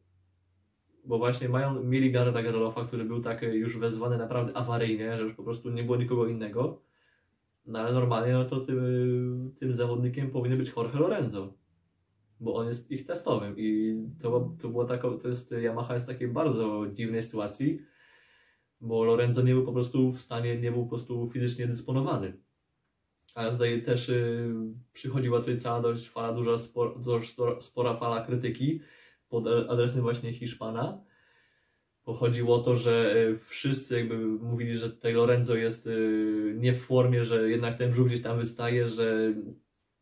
Bo 1.05 1.19
właśnie 1.19 1.49
mają, 1.49 1.83
mieli 1.83 2.13
Garda 2.13 2.43
Gerlofa, 2.43 2.85
który 2.85 3.05
był 3.05 3.21
tak 3.21 3.43
już 3.43 3.79
wezwany 3.79 4.19
naprawdę 4.19 4.57
awaryjnie, 4.57 5.17
że 5.17 5.23
już 5.23 5.35
po 5.35 5.43
prostu 5.43 5.71
nie 5.71 5.85
było 5.85 5.97
nikogo 5.97 6.27
innego. 6.27 6.83
No 7.67 7.79
ale 7.79 7.93
normalnie 7.93 8.33
no 8.33 8.45
to 8.45 8.61
tym, 8.61 9.55
tym 9.59 9.75
zawodnikiem 9.75 10.31
powinien 10.31 10.59
być 10.59 10.73
Jorge 10.77 10.99
Lorenzo 10.99 11.60
bo 12.41 12.55
on 12.55 12.69
jest 12.69 12.91
ich 12.91 13.07
testowym 13.07 13.55
i 13.57 13.97
to, 14.23 14.57
to 14.63 14.69
było 14.69 14.85
taka, 14.85 15.09
to 15.23 15.29
jest, 15.29 15.53
Yamaha 15.53 15.95
jest 15.95 16.07
w 16.07 16.09
takiej 16.09 16.29
bardzo 16.29 16.87
dziwnej 16.93 17.23
sytuacji, 17.23 17.83
bo 18.81 19.05
Lorenzo 19.05 19.43
nie 19.43 19.55
był 19.55 19.65
po 19.65 19.73
prostu 19.73 20.13
w 20.13 20.21
stanie, 20.21 20.59
nie 20.59 20.73
był 20.73 20.83
po 20.83 20.89
prostu 20.89 21.31
fizycznie 21.33 21.67
dysponowany. 21.67 22.33
Ale 23.35 23.53
tutaj 23.53 23.83
też 23.83 24.09
y, 24.09 24.55
przychodziła 24.93 25.41
tutaj 25.41 25.59
cała 25.59 25.81
dość 25.81 26.09
fala, 26.09 26.33
duża, 26.33 26.59
spor, 26.59 27.01
dość 27.03 27.37
spora 27.61 27.97
fala 27.97 28.25
krytyki 28.25 28.81
pod 29.29 29.47
adresem 29.47 30.03
właśnie 30.03 30.33
Hiszpana. 30.33 31.05
Pochodziło 32.05 32.57
o 32.57 32.63
to, 32.63 32.77
że 32.77 33.15
y, 33.17 33.39
wszyscy 33.39 33.97
jakby 33.99 34.19
mówili, 34.27 34.77
że 34.77 34.91
tutaj 34.91 35.13
Lorenzo 35.13 35.57
jest 35.57 35.87
y, 35.87 36.55
nie 36.59 36.73
w 36.73 36.81
formie, 36.81 37.25
że 37.25 37.51
jednak 37.51 37.79
ten 37.79 37.93
brzuch 37.93 38.07
gdzieś 38.07 38.23
tam 38.23 38.39
wystaje, 38.39 38.89
że 38.89 39.35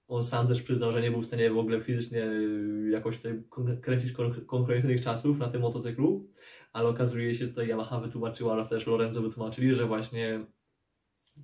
on 0.09 0.25
sam 0.25 0.49
też 0.49 0.63
przyznał, 0.63 0.93
że 0.93 1.03
nie 1.03 1.11
był 1.11 1.23
w 1.23 1.27
stanie 1.27 1.51
w 1.51 1.59
ogóle 1.59 1.81
fizycznie 1.81 2.25
y, 2.25 2.89
jakoś 2.91 3.17
tutaj 3.17 3.43
kręcić 3.83 4.13
konkurencyjnych 4.47 5.01
czasów 5.01 5.39
na 5.39 5.49
tym 5.49 5.63
motocyklu, 5.63 6.29
ale 6.73 6.89
okazuje 6.89 7.35
się, 7.35 7.45
że 7.45 7.51
tutaj 7.51 7.69
Yamaha 7.69 8.01
wytłumaczyła 8.01 8.53
oraz 8.53 8.69
też 8.69 8.87
Lorenzo 8.87 9.23
wytłumaczyli, 9.23 9.75
że 9.75 9.87
właśnie 9.87 10.47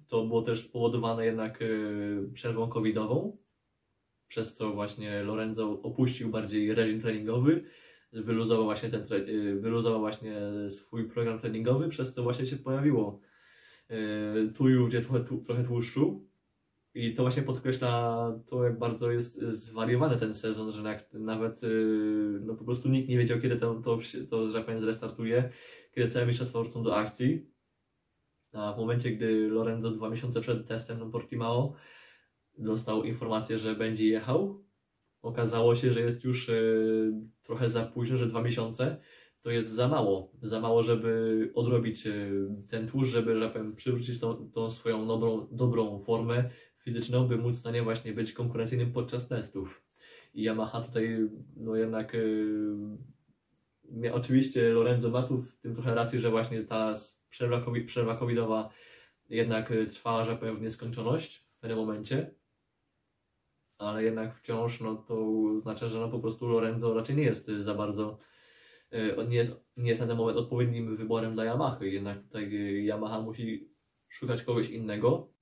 To 0.08 0.26
było 0.26 0.42
też 0.42 0.64
spowodowane 0.64 1.26
jednak 1.26 1.62
y, 1.62 2.30
przerwą 2.34 2.68
covidową, 2.68 3.36
przez 4.28 4.54
co 4.54 4.72
właśnie 4.72 5.22
Lorenzo 5.22 5.82
opuścił 5.82 6.30
bardziej 6.30 6.74
reżim 6.74 7.00
treningowy, 7.00 7.64
wyluzował 8.12 8.64
właśnie, 8.64 8.88
ten, 8.88 9.12
y, 9.28 9.60
wyluzował 9.60 10.00
właśnie 10.00 10.36
swój 10.68 11.08
program 11.08 11.38
treningowy, 11.38 11.88
przez 11.88 12.12
co 12.12 12.22
właśnie 12.22 12.46
się 12.46 12.56
pojawiło 12.56 13.20
tu 14.54 14.68
i 14.68 14.76
ówdzie 14.76 15.00
trochę, 15.00 15.24
trochę 15.46 15.64
tłuszczu. 15.64 16.33
I 16.94 17.14
to 17.14 17.22
właśnie 17.22 17.42
podkreśla 17.42 18.32
to, 18.46 18.64
jak 18.64 18.78
bardzo 18.78 19.10
jest 19.10 19.40
zwariowany 19.40 20.16
ten 20.16 20.34
sezon, 20.34 20.72
że 20.72 21.00
nawet 21.12 21.64
y, 21.64 22.40
no 22.40 22.54
po 22.54 22.64
prostu 22.64 22.88
nikt 22.88 23.08
nie 23.08 23.18
wiedział, 23.18 23.40
kiedy 23.40 23.56
to, 23.56 23.74
to, 23.74 23.98
to 24.30 24.48
że 24.48 24.54
tak 24.54 24.64
powiem, 24.64 24.80
zrestartuje, 24.80 25.50
kiedy 25.94 26.10
całe 26.10 26.26
mistrzostwa 26.26 26.60
wrócą 26.60 26.82
do 26.82 26.96
akcji. 26.96 27.50
A 28.52 28.72
w 28.72 28.78
momencie, 28.78 29.10
gdy 29.10 29.48
Lorenzo 29.48 29.90
dwa 29.90 30.10
miesiące 30.10 30.40
przed 30.40 30.68
testem 30.68 30.98
na 30.98 31.06
Portimao 31.06 31.74
dostał 32.58 33.04
informację, 33.04 33.58
że 33.58 33.74
będzie 33.74 34.08
jechał, 34.08 34.64
okazało 35.22 35.76
się, 35.76 35.92
że 35.92 36.00
jest 36.00 36.24
już 36.24 36.48
y, 36.48 37.12
trochę 37.42 37.70
za 37.70 37.84
późno, 37.86 38.16
że 38.16 38.26
dwa 38.26 38.42
miesiące 38.42 38.96
to 39.42 39.50
jest 39.50 39.70
za 39.70 39.88
mało. 39.88 40.32
Za 40.42 40.60
mało, 40.60 40.82
żeby 40.82 41.50
odrobić 41.54 42.06
y, 42.06 42.46
ten 42.70 42.88
tłuszcz, 42.88 43.12
żeby, 43.12 43.38
że 43.38 43.44
tak 43.44 43.52
powiem, 43.52 43.74
przywrócić 43.74 44.20
tą, 44.20 44.50
tą 44.50 44.70
swoją 44.70 45.06
dobrą, 45.06 45.48
dobrą 45.50 45.98
formę 45.98 46.50
fizyczną, 46.84 47.28
by 47.28 47.36
móc 47.36 47.56
w 47.56 47.60
stanie 47.60 47.82
właśnie 47.82 48.12
być 48.12 48.32
konkurencyjnym 48.32 48.92
podczas 48.92 49.28
testów. 49.28 49.82
I 50.34 50.42
Yamaha 50.42 50.80
tutaj, 50.80 51.28
no 51.56 51.76
jednak, 51.76 52.14
y, 52.14 52.64
mia- 53.92 54.12
oczywiście 54.12 54.68
Lorenzo 54.68 55.10
ma 55.10 55.22
tu 55.22 55.42
w 55.42 55.56
tym 55.56 55.74
trochę 55.74 55.94
racji, 55.94 56.18
że 56.18 56.30
właśnie 56.30 56.62
ta 56.62 56.92
przerwa, 57.30 57.60
covi- 57.60 57.84
przerwa 57.86 58.16
covidowa 58.16 58.70
jednak 59.30 59.70
y, 59.70 59.86
trwała, 59.86 60.24
że 60.24 60.36
w 60.36 60.62
nieskończoność 60.62 61.36
w 61.36 61.58
pewnym 61.60 61.78
momencie. 61.78 62.34
Ale 63.78 64.04
jednak 64.04 64.34
wciąż, 64.38 64.80
no 64.80 64.94
to 64.94 65.26
znaczy, 65.62 65.88
że 65.88 66.00
no 66.00 66.08
po 66.08 66.18
prostu 66.20 66.48
Lorenzo 66.48 66.94
raczej 66.94 67.16
nie 67.16 67.22
jest 67.22 67.48
y, 67.48 67.62
za 67.62 67.74
bardzo, 67.74 68.18
y, 68.92 69.16
nie 69.28 69.36
jest, 69.36 69.52
nie 69.76 69.88
jest 69.88 70.00
na 70.00 70.06
ten 70.06 70.16
moment 70.16 70.38
odpowiednim 70.38 70.96
wyborem 70.96 71.34
dla 71.34 71.44
Yamahy. 71.44 71.90
Jednak 71.90 72.22
tutaj 72.22 72.50
Yamaha 72.86 73.20
musi 73.20 73.70
szukać 74.08 74.42
kogoś 74.42 74.70
innego. 74.70 75.33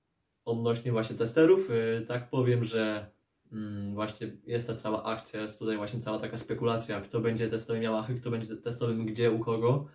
Odnośnie 0.45 0.91
właśnie 0.91 1.15
testerów, 1.15 1.69
y, 1.69 2.05
tak 2.07 2.29
powiem, 2.29 2.65
że 2.65 3.11
mm, 3.51 3.93
właśnie 3.93 4.31
jest 4.45 4.67
ta 4.67 4.75
cała 4.75 5.03
akcja, 5.03 5.41
jest 5.41 5.59
tutaj 5.59 5.77
właśnie 5.77 5.99
cała 5.99 6.19
taka 6.19 6.37
spekulacja, 6.37 7.01
kto 7.01 7.19
będzie 7.19 7.49
testowym 7.49 7.83
Yamahy, 7.83 8.15
kto 8.15 8.31
będzie 8.31 8.57
testowym 8.57 9.05
gdzie, 9.05 9.31
u 9.31 9.39
kogo. 9.39 9.87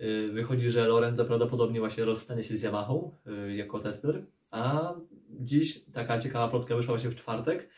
Y, 0.00 0.28
Wychodzi, 0.32 0.70
że 0.70 0.88
Lorenzo 0.88 1.24
prawdopodobnie 1.24 1.80
właśnie 1.80 2.04
rozstanie 2.04 2.42
się 2.42 2.56
z 2.56 2.62
Yamahą 2.62 3.12
y, 3.26 3.54
jako 3.54 3.78
tester, 3.78 4.26
a 4.50 4.94
dziś 5.30 5.84
taka 5.84 6.18
ciekawa 6.18 6.48
plotka 6.48 6.76
wyszła 6.76 6.94
właśnie 6.94 7.10
w 7.10 7.16
czwartek, 7.16 7.68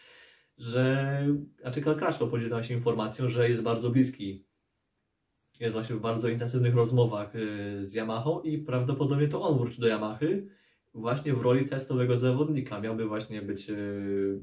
że, 0.58 1.26
znaczy 1.60 1.82
Crutchlow 1.82 2.30
podzielił 2.30 2.64
się 2.64 2.74
informacją, 2.74 3.28
że 3.28 3.50
jest 3.50 3.62
bardzo 3.62 3.90
bliski. 3.90 4.44
Jest 5.60 5.72
właśnie 5.72 5.96
w 5.96 6.00
bardzo 6.00 6.28
intensywnych 6.28 6.74
rozmowach 6.74 7.32
z 7.80 7.94
Yamahą 7.94 8.42
i 8.42 8.58
prawdopodobnie 8.58 9.28
to 9.28 9.42
on 9.42 9.58
wróci 9.58 9.80
do 9.80 9.88
Yamahy 9.88 10.48
właśnie 11.00 11.34
w 11.34 11.42
roli 11.42 11.66
testowego 11.68 12.16
zawodnika. 12.16 12.80
Miałby 12.80 13.08
właśnie 13.08 13.42
być 13.42 13.70
y, 13.70 14.40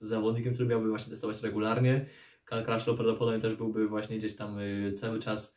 zawodnikiem, 0.00 0.54
który 0.54 0.68
miałby 0.68 0.88
właśnie 0.88 1.10
testować 1.10 1.42
regularnie. 1.42 2.06
Cal 2.48 2.64
Crutchlow 2.64 2.96
prawdopodobnie 2.96 3.40
też 3.40 3.56
byłby 3.56 3.88
właśnie 3.88 4.18
gdzieś 4.18 4.36
tam 4.36 4.58
y, 4.58 4.92
cały 4.96 5.18
czas 5.18 5.56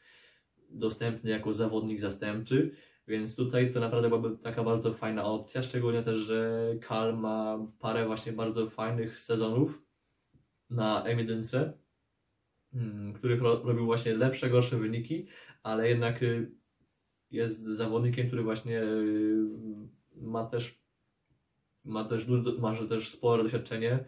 dostępny 0.69 1.29
jako 1.29 1.53
zawodnik 1.53 2.01
zastępczy, 2.01 2.71
więc 3.07 3.35
tutaj 3.35 3.73
to 3.73 3.79
naprawdę 3.79 4.09
byłaby 4.09 4.37
taka 4.37 4.63
bardzo 4.63 4.93
fajna 4.93 5.25
opcja, 5.25 5.63
szczególnie 5.63 6.03
też, 6.03 6.17
że 6.17 6.71
Kal 6.81 7.17
ma 7.17 7.67
parę 7.79 8.05
właśnie 8.05 8.33
bardzo 8.33 8.69
fajnych 8.69 9.19
sezonów 9.19 9.81
na 10.69 11.03
M1, 11.03 11.71
mm, 12.73 13.13
których 13.13 13.41
ro- 13.41 13.61
robił 13.63 13.85
właśnie 13.85 14.13
lepsze, 14.15 14.49
gorsze 14.49 14.77
wyniki, 14.77 15.27
ale 15.63 15.89
jednak 15.89 16.23
y, 16.23 16.51
jest 17.31 17.63
zawodnikiem, 17.63 18.27
który 18.27 18.43
właśnie 18.43 18.83
ma 20.21 20.45
też 20.45 20.87
ma 21.87 22.03
też, 22.03 22.27
ma 22.59 22.75
też 22.89 23.09
spore 23.09 23.43
doświadczenie. 23.43 24.05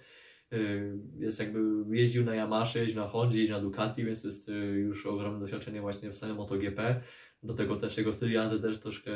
Y, 0.53 0.99
Jest 1.17 1.39
jakby 1.39 1.59
jeździł 1.97 2.25
na 2.25 2.35
Yamasze, 2.35 2.79
jeździł 2.79 3.01
na 3.01 3.07
Hondzie, 3.07 3.39
jeździł 3.39 3.55
na 3.55 3.61
Ducati, 3.61 4.05
więc 4.05 4.21
to 4.21 4.27
jest 4.27 4.49
y, 4.49 4.53
już 4.79 5.05
ogromne 5.05 5.39
doświadczenie 5.39 5.81
właśnie 5.81 6.09
w 6.09 6.17
samym 6.17 6.37
MotoGP. 6.37 7.01
Do 7.43 7.53
tego 7.53 7.75
też 7.75 7.97
jego 7.97 8.13
styl 8.13 8.31
jazdy 8.31 8.59
też 8.59 8.79
troszkę 8.79 9.11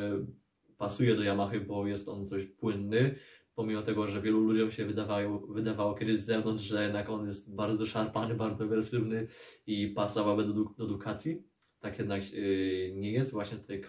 pasuje 0.78 1.16
do 1.16 1.24
Yamahy, 1.24 1.62
bo 1.62 1.88
jest 1.88 2.08
on 2.08 2.28
dość 2.28 2.46
płynny. 2.46 3.16
Pomimo 3.56 3.82
tego, 3.82 4.08
że 4.08 4.22
wielu 4.22 4.40
ludziom 4.40 4.72
się 4.72 4.86
wydawało, 4.86 5.40
wydawało 5.48 5.94
kiedyś 5.94 6.18
z 6.18 6.26
zewnątrz, 6.26 6.64
że 6.64 6.84
jednak 6.84 7.10
on 7.10 7.28
jest 7.28 7.56
bardzo 7.56 7.86
szarpany, 7.86 8.36
bardzo 8.36 8.64
agresywny 8.64 9.28
i 9.68 9.88
pasowałby 9.88 10.44
do, 10.44 10.54
do 10.54 10.88
Ducati. 10.88 11.44
Tak 11.84 12.00
jednak 12.00 12.22
y, 12.34 12.94
nie 12.96 13.12
jest. 13.12 13.32
Właśnie 13.32 13.58
tutaj 13.58 13.84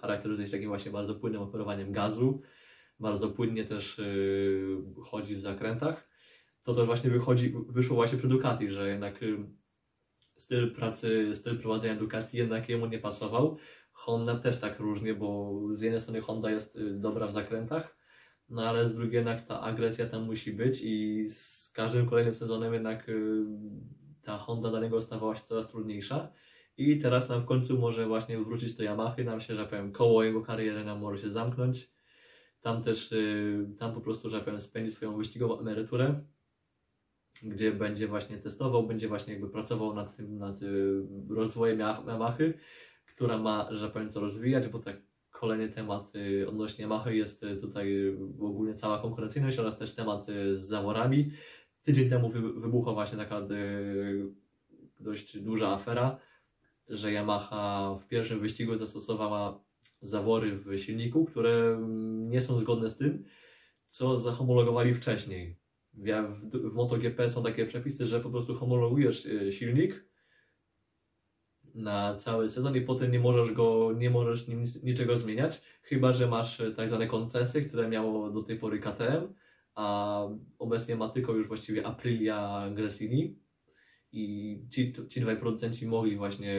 charakteryzuje 0.00 0.46
się 0.46 0.52
takim 0.52 0.68
właśnie 0.68 0.90
bardzo 0.90 1.14
płynnym 1.14 1.42
operowaniem 1.42 1.92
gazu. 1.92 2.42
Bardzo 3.00 3.28
płynnie 3.30 3.64
też 3.64 3.98
y, 3.98 4.76
chodzi 5.04 5.36
w 5.36 5.40
zakrętach. 5.40 6.08
To 6.62 6.74
też 6.74 6.86
właśnie 6.86 7.10
wychodzi, 7.10 7.54
wyszło 7.68 7.96
właśnie 7.96 8.18
przy 8.18 8.28
Ducati, 8.28 8.70
że 8.70 8.88
jednak 8.88 9.22
y, 9.22 9.36
styl 10.36 10.74
pracy, 10.74 11.34
styl 11.34 11.58
prowadzenia 11.58 11.94
Ducati 11.94 12.36
jednak 12.36 12.68
jemu 12.68 12.86
nie 12.86 12.98
pasował. 12.98 13.56
Honda 13.92 14.34
też 14.34 14.60
tak 14.60 14.80
różnie, 14.80 15.14
bo 15.14 15.60
z 15.72 15.80
jednej 15.80 16.00
strony 16.00 16.20
Honda 16.20 16.50
jest 16.50 16.78
dobra 16.90 17.26
w 17.26 17.32
zakrętach, 17.32 17.96
no 18.48 18.68
ale 18.68 18.88
z 18.88 18.94
drugiej 18.94 19.14
jednak 19.14 19.46
ta 19.46 19.60
agresja 19.60 20.06
tam 20.06 20.22
musi 20.22 20.52
być 20.52 20.80
i 20.84 21.26
z 21.30 21.70
każdym 21.70 22.08
kolejnym 22.08 22.34
sezonem 22.34 22.74
jednak 22.74 23.10
ta 24.22 24.38
Honda 24.38 24.70
dla 24.70 24.80
niego 24.80 25.00
stawała 25.00 25.36
się 25.36 25.42
coraz 25.42 25.68
trudniejsza. 25.68 26.32
I 26.78 26.98
teraz 26.98 27.28
nam 27.28 27.42
w 27.42 27.44
końcu 27.44 27.78
może 27.78 28.06
właśnie 28.06 28.38
wrócić 28.38 28.74
do 28.74 28.84
Yamahy, 28.84 29.24
nam 29.24 29.40
się, 29.40 29.54
że 29.54 29.66
powiem, 29.66 29.92
koło 29.92 30.24
jego 30.24 30.42
kariery 30.42 30.84
nam 30.84 30.98
może 31.00 31.22
się 31.22 31.30
zamknąć. 31.30 31.90
Tam 32.60 32.82
też, 32.82 33.12
y, 33.12 33.68
tam 33.78 33.94
po 33.94 34.00
prostu, 34.00 34.30
że 34.30 34.40
powiem, 34.40 34.60
spędzi 34.60 34.92
swoją 34.92 35.16
wyścigową 35.16 35.60
emeryturę, 35.60 36.20
gdzie 37.42 37.72
będzie 37.72 38.06
właśnie 38.06 38.38
testował, 38.38 38.86
będzie 38.86 39.08
właśnie 39.08 39.32
jakby 39.32 39.48
pracował 39.48 39.94
nad 39.94 40.16
tym, 40.16 40.38
nad 40.38 40.62
y, 40.62 41.02
rozwojem 41.30 41.80
Yamahy, 41.80 42.54
która 43.06 43.38
ma, 43.38 43.68
że 43.70 43.88
powiem, 43.90 44.10
co 44.10 44.20
rozwijać, 44.20 44.68
bo 44.68 44.78
tak 44.78 44.96
kolejny 45.30 45.68
temat 45.68 46.12
y, 46.16 46.48
odnośnie 46.48 46.84
Yamahy 46.84 47.16
jest 47.16 47.44
tutaj 47.60 48.16
ogólnie 48.40 48.74
cała 48.74 48.98
konkurencyjność 48.98 49.58
oraz 49.58 49.78
też 49.78 49.94
temat 49.94 50.26
z 50.54 50.60
zaworami. 50.60 51.30
Tydzień 51.82 52.10
temu 52.10 52.28
wy, 52.28 52.52
wybuchła 52.52 52.92
właśnie 52.92 53.18
taka 53.18 53.42
dość 55.00 55.38
duża 55.38 55.68
afera, 55.68 56.18
że 56.88 57.12
Yamaha 57.12 57.94
w 58.02 58.08
pierwszym 58.08 58.40
wyścigu 58.40 58.76
zastosowała 58.76 59.60
zawory 60.00 60.56
w 60.56 60.78
silniku, 60.78 61.24
które 61.24 61.50
mm, 61.50 62.30
nie 62.30 62.40
są 62.40 62.60
zgodne 62.60 62.90
z 62.90 62.96
tym, 62.96 63.24
co 63.88 64.18
zahomologowali 64.18 64.94
wcześniej. 64.94 65.56
W, 65.94 66.06
MotoGP 66.72 67.28
są 67.28 67.42
takie 67.42 67.66
przepisy, 67.66 68.06
że 68.06 68.20
po 68.20 68.30
prostu 68.30 68.54
homologujesz 68.54 69.26
y, 69.26 69.52
silnik 69.52 70.08
na 71.74 72.16
cały 72.16 72.48
sezon 72.48 72.76
i 72.76 72.80
potem 72.80 73.12
nie 73.12 73.20
możesz 73.20 73.52
go, 73.52 73.92
nie 73.98 74.10
możesz 74.10 74.48
nic, 74.48 74.82
niczego 74.82 75.16
zmieniać, 75.16 75.62
chyba 75.82 76.12
że 76.12 76.26
masz 76.26 76.60
y, 76.60 76.74
tak 76.74 76.88
zwane 76.88 77.06
koncesje, 77.06 77.62
które 77.62 77.88
miało 77.88 78.30
do 78.30 78.42
tej 78.42 78.58
pory 78.58 78.78
KTM, 78.78 79.34
a 79.74 80.22
obecnie 80.58 80.96
ma 80.96 81.08
tylko 81.08 81.32
już 81.32 81.48
właściwie 81.48 81.86
Aprilia 81.86 82.70
Gresini 82.74 83.38
i 84.12 84.58
ci, 84.70 84.92
ci 85.08 85.20
dwaj 85.20 85.36
producenci 85.36 85.86
mogli 85.86 86.16
właśnie 86.16 86.54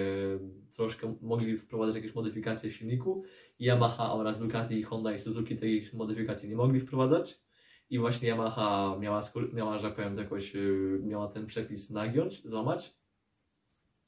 troszkę, 0.73 1.15
mogli 1.21 1.57
wprowadzać 1.57 1.95
jakieś 1.95 2.15
modyfikacje 2.15 2.69
w 2.69 2.73
silniku. 2.73 3.23
Yamaha 3.59 4.13
oraz 4.13 4.39
Ducati, 4.39 4.83
Honda 4.83 5.13
i 5.13 5.19
Suzuki 5.19 5.57
tych 5.57 5.93
modyfikacji 5.93 6.49
nie 6.49 6.55
mogli 6.55 6.79
wprowadzać. 6.79 7.41
I 7.89 7.99
właśnie 7.99 8.29
Yamaha 8.29 8.97
miała, 8.99 9.21
miała 9.53 9.77
że 9.77 9.87
tak 9.87 9.95
powiem, 9.95 10.17
jakoś, 10.17 10.53
yy, 10.53 11.01
miała 11.03 11.27
ten 11.27 11.45
przepis 11.45 11.89
nagiąć, 11.89 12.43
złamać, 12.43 12.95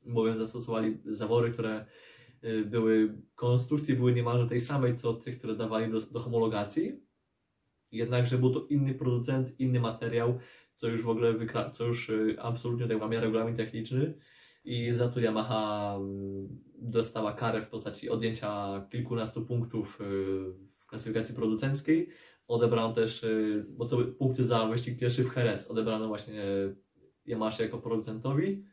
bowiem 0.06 0.38
zastosowali 0.38 0.98
zawory, 1.06 1.52
które 1.52 1.86
yy, 2.42 2.66
były, 2.66 3.22
konstrukcji 3.36 3.96
były 3.96 4.14
niemalże 4.14 4.48
tej 4.48 4.62
samej, 4.62 4.96
co 4.96 5.14
tych, 5.14 5.38
które 5.38 5.56
dawali 5.56 5.92
do, 5.92 6.02
do 6.02 6.20
homologacji. 6.20 7.11
Jednakże 7.92 8.38
był 8.38 8.54
to 8.54 8.66
inny 8.70 8.94
producent, 8.94 9.60
inny 9.60 9.80
materiał, 9.80 10.40
co 10.76 10.88
już 10.88 11.02
w 11.04 11.10
ogóle 11.10 11.34
wykra- 11.34 11.72
co 11.72 11.86
już 11.86 12.10
y, 12.10 12.36
absolutnie 12.40 12.88
tak 12.88 13.02
łamie 13.02 13.20
regulamin 13.20 13.56
techniczny 13.56 14.14
i 14.64 14.92
za 14.92 15.10
to 15.10 15.20
Yamaha 15.20 15.96
mm, 15.98 16.48
dostała 16.78 17.34
karę 17.34 17.62
w 17.62 17.68
postaci 17.70 18.10
odjęcia 18.10 18.82
kilkunastu 18.92 19.46
punktów 19.46 20.02
y, 20.02 20.04
w 20.72 20.86
klasyfikacji 20.88 21.36
producenckiej. 21.36 22.10
Odebrano 22.48 22.94
też, 22.94 23.24
y, 23.24 23.66
bo 23.70 23.86
to 23.86 23.98
były 23.98 24.12
punkty 24.12 24.44
za 24.44 24.66
wyścig 24.66 25.00
pierwszy 25.00 25.24
w 25.24 25.38
Jerez, 25.38 25.68
odebrano 25.72 26.08
właśnie 26.08 26.44
Yamaha 27.26 27.64
jako 27.64 27.78
producentowi, 27.78 28.66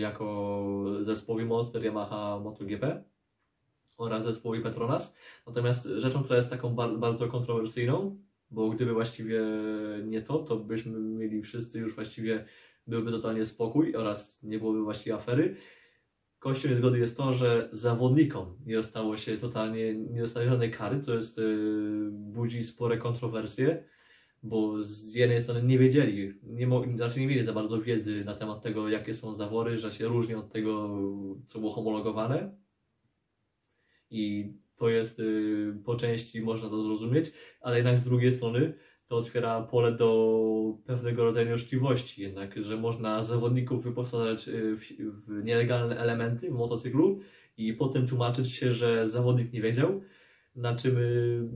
jako 0.00 0.84
zespołowi 1.00 1.44
Monster 1.44 1.84
Yamaha 1.84 2.40
MotoGP. 2.44 3.04
oraz 3.96 4.24
zespołowi 4.24 4.62
Petronas. 4.62 5.16
Natomiast 5.46 5.88
rzeczą, 5.96 6.22
która 6.22 6.36
jest 6.36 6.50
taką 6.50 6.74
bar 6.74 6.98
bardzo 6.98 7.28
kontrowersyjną, 7.28 8.18
bo 8.56 8.70
gdyby 8.70 8.92
właściwie 8.92 9.40
nie 10.04 10.22
to, 10.22 10.38
to 10.38 10.56
byśmy 10.56 11.00
mieli 11.00 11.42
wszyscy 11.42 11.78
już 11.78 11.94
właściwie, 11.94 12.44
byłby 12.86 13.10
totalnie 13.10 13.44
spokój 13.44 13.96
oraz 13.96 14.42
nie 14.42 14.58
byłoby 14.58 14.82
właściwie 14.82 15.16
afery. 15.16 15.56
Kością 16.38 16.68
niezgody 16.68 16.98
jest 16.98 17.16
to, 17.16 17.32
że 17.32 17.68
zawodnikom 17.72 18.58
nie 18.66 18.74
dostało 18.74 19.16
się 19.16 19.36
totalnie, 19.36 19.94
nie 19.94 20.20
dostali 20.20 20.48
żadnej 20.48 20.70
kary, 20.70 21.00
to 21.00 21.14
jest, 21.14 21.38
yy, 21.38 22.08
budzi 22.10 22.64
spore 22.64 22.98
kontrowersje, 22.98 23.84
bo 24.42 24.84
z 24.84 25.14
jednej 25.14 25.42
strony 25.42 25.62
nie 25.62 25.78
wiedzieli, 25.78 26.40
nie 26.42 26.68
raczej 26.98 27.22
nie 27.22 27.28
mieli 27.28 27.44
za 27.44 27.52
bardzo 27.52 27.82
wiedzy 27.82 28.24
na 28.24 28.34
temat 28.34 28.62
tego, 28.62 28.88
jakie 28.88 29.14
są 29.14 29.34
zawory, 29.34 29.78
że 29.78 29.92
się 29.92 30.06
różni 30.06 30.34
od 30.34 30.52
tego, 30.52 30.98
co 31.46 31.58
było 31.58 31.72
homologowane. 31.72 32.56
I 34.10 34.52
to 34.76 34.88
jest 34.88 35.20
y, 35.20 35.74
po 35.84 35.96
części 35.96 36.40
można 36.40 36.68
to 36.68 36.82
zrozumieć, 36.82 37.32
ale 37.60 37.76
jednak 37.76 37.98
z 37.98 38.04
drugiej 38.04 38.32
strony 38.32 38.74
to 39.08 39.16
otwiera 39.16 39.62
pole 39.62 39.92
do 39.92 40.78
pewnego 40.84 41.24
rodzaju 41.24 41.48
nieuczciwości, 41.48 42.22
jednak, 42.22 42.64
że 42.64 42.76
można 42.76 43.22
zawodników 43.22 43.84
wyposażać 43.84 44.48
y, 44.48 44.76
w, 44.76 44.82
w 45.26 45.44
nielegalne 45.44 45.98
elementy 45.98 46.50
w 46.50 46.54
motocyklu 46.54 47.20
i 47.56 47.72
potem 47.72 48.06
tłumaczyć 48.06 48.52
się, 48.52 48.72
że 48.72 49.08
zawodnik 49.08 49.52
nie 49.52 49.62
wiedział, 49.62 50.00
na 50.56 50.76
czym 50.76 50.98
y, 50.98 51.48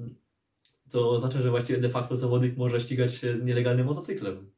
to 0.90 1.10
oznacza, 1.10 1.42
że 1.42 1.50
właściwie 1.50 1.80
de 1.80 1.88
facto 1.88 2.16
zawodnik 2.16 2.56
może 2.56 2.80
ścigać 2.80 3.14
się 3.14 3.38
nielegalnym 3.44 3.86
motocyklem. 3.86 4.50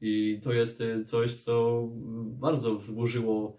I 0.00 0.40
to 0.42 0.52
jest 0.52 0.82
coś, 1.06 1.34
co 1.34 1.82
bardzo 2.24 2.78
wzburzyło, 2.78 3.56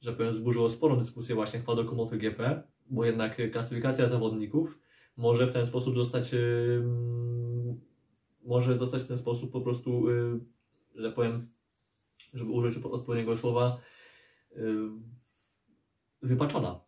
że 0.00 0.12
powiem, 0.12 0.32
wzburzyło 0.32 0.70
sporą 0.70 0.98
dyskusję 0.98 1.34
właśnie 1.34 1.60
w 1.60 1.64
padoku 1.64 1.96
MotoGP, 1.96 2.62
bo 2.90 3.04
jednak 3.04 3.52
klasyfikacja 3.52 4.08
zawodników 4.08 4.78
może 5.16 5.46
w 5.46 5.52
ten 5.52 5.66
sposób 5.66 5.96
zostać 5.96 6.34
może 8.46 8.76
zostać 8.76 9.02
w 9.02 9.08
ten 9.08 9.18
sposób 9.18 9.52
po 9.52 9.60
prostu, 9.60 10.08
y, 10.08 10.40
że 10.94 11.12
powiem, 11.12 11.48
żeby 12.34 12.50
użyć 12.50 12.84
odpowiedniego 12.84 13.36
słowa, 13.36 13.80
y, 14.52 14.74
wypaczona. 16.22 16.80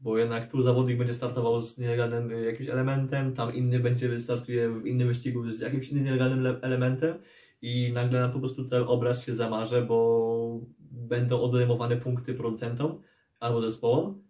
Bo 0.00 0.18
jednak 0.18 0.50
tu 0.50 0.62
zawodnik 0.62 0.98
będzie 0.98 1.14
startował 1.14 1.62
z 1.62 1.78
nielegalnym 1.78 2.30
y, 2.30 2.44
jakimś 2.44 2.68
elementem, 2.68 3.34
tam 3.34 3.54
inny 3.54 3.80
będzie 3.80 4.20
startuje 4.20 4.70
w 4.70 4.86
innym 4.86 5.08
wyścigu 5.08 5.50
z 5.50 5.60
jakimś 5.60 5.88
innym 5.88 6.04
nielegalnym 6.04 6.42
le- 6.42 6.60
elementem 6.62 7.18
i 7.62 7.92
nagle 7.92 8.20
nam 8.20 8.32
po 8.32 8.38
prostu 8.38 8.64
cały 8.64 8.86
obraz 8.86 9.26
się 9.26 9.34
zamarze, 9.34 9.82
bo 9.82 10.60
będą 10.90 11.40
odejmowane 11.40 11.96
punkty 11.96 12.34
producentom 12.34 13.02
albo 13.40 13.60
zespołom, 13.60 14.27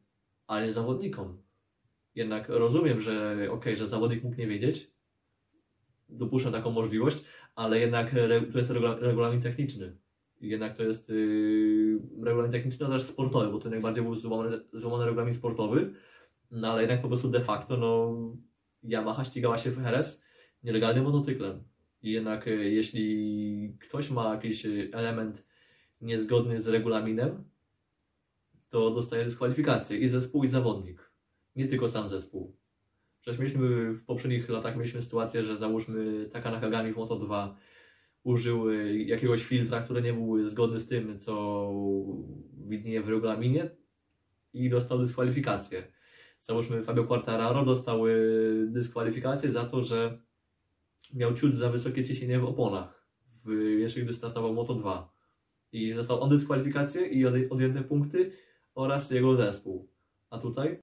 ale 0.49 0.67
nie 0.67 0.73
zawodnikom. 0.73 1.43
Jednak 2.15 2.49
rozumiem, 2.49 3.01
że 3.01 3.47
ok, 3.51 3.65
że 3.75 3.89
zawodnik 3.89 4.25
mógł 4.25 4.37
nie 4.37 4.47
wiedzieć, 4.47 4.91
dopuszczam 6.09 6.53
taką 6.53 6.71
możliwość, 6.71 7.25
ale 7.55 7.79
jednak 7.79 8.15
to 8.53 8.59
jest 8.59 8.71
regula, 8.71 8.97
regulamin 8.99 9.43
techniczny. 9.43 9.97
Jednak 10.41 10.77
to 10.77 10.83
jest 10.83 11.09
yy, 11.09 11.99
regulamin 12.23 12.53
techniczny, 12.53 12.87
ale 12.87 12.99
też 12.99 13.09
sportowy, 13.09 13.53
bo 13.53 13.59
to 13.59 13.71
najbardziej 13.71 14.05
był 14.05 14.17
złamany, 14.17 14.61
złamany 14.73 15.07
regulamin 15.07 15.35
sportowy, 15.35 15.95
no 16.51 16.73
ale 16.73 16.81
jednak 16.83 17.03
po 17.03 17.09
prostu 17.09 17.29
de 17.29 17.41
facto 17.41 17.77
no, 17.77 18.17
Yamaha 18.85 19.25
ścigała 19.25 19.59
się 19.59 19.71
w 19.71 19.85
Jerez 19.85 20.23
nielegalnym 20.63 21.05
motocyklem. 21.05 21.63
I 22.03 22.13
jednak 22.13 22.47
yy, 22.47 22.71
jeśli 22.71 23.77
ktoś 23.81 24.11
ma 24.11 24.35
jakiś 24.35 24.65
yy, 24.65 24.91
element 24.93 25.45
niezgodny 26.01 26.61
z 26.61 26.69
regulaminem, 26.69 27.45
to 28.71 28.91
dostaje 28.91 29.25
dyskwalifikację 29.25 29.99
i 29.99 30.09
zespół, 30.09 30.45
i 30.45 30.49
zawodnik. 30.49 31.11
Nie 31.57 31.69
tylko 31.69 31.89
sam 31.89 32.09
zespół. 32.09 32.57
Przecież 33.21 33.41
mieliśmy 33.41 33.93
w 33.93 34.05
poprzednich 34.05 34.49
latach 34.49 34.77
mieliśmy 34.77 35.03
sytuację, 35.03 35.43
że 35.43 35.57
załóżmy 35.57 36.29
Taka 36.33 36.51
Nakagami 36.51 36.93
w 36.93 36.97
Moto2 36.97 37.55
użył 38.23 38.71
jakiegoś 38.97 39.45
filtra, 39.45 39.81
który 39.81 40.03
nie 40.03 40.13
był 40.13 40.49
zgodny 40.49 40.81
z 40.81 40.87
tym, 40.87 41.19
co 41.19 41.73
widnieje 42.69 43.03
w 43.03 43.09
regulaminie 43.09 43.71
i 44.53 44.71
dostał 44.71 44.99
dyskwalifikację. 44.99 45.93
Załóżmy 46.41 46.83
Fabio 46.83 47.05
Quartararo 47.05 47.65
dostał 47.65 48.07
y, 48.07 48.67
dyskwalifikację 48.71 49.51
za 49.51 49.65
to, 49.65 49.83
że 49.83 50.19
miał 51.15 51.35
ciut 51.35 51.55
za 51.55 51.71
wysokie 51.71 52.05
ciśnienie 52.05 52.39
w 52.39 52.45
oponach, 52.45 53.09
w, 53.45 53.51
jeszcze 53.79 54.01
gdy 54.01 54.13
startował 54.13 54.55
Moto2. 54.55 55.03
I 55.73 55.95
dostał 55.95 56.23
on 56.23 56.31
dyskwalifikację 56.31 57.07
i 57.07 57.27
odjęte 57.27 57.83
punkty 57.83 58.33
oraz 58.79 59.11
jego 59.11 59.37
zespół. 59.37 59.89
A 60.31 60.39
tutaj 60.39 60.81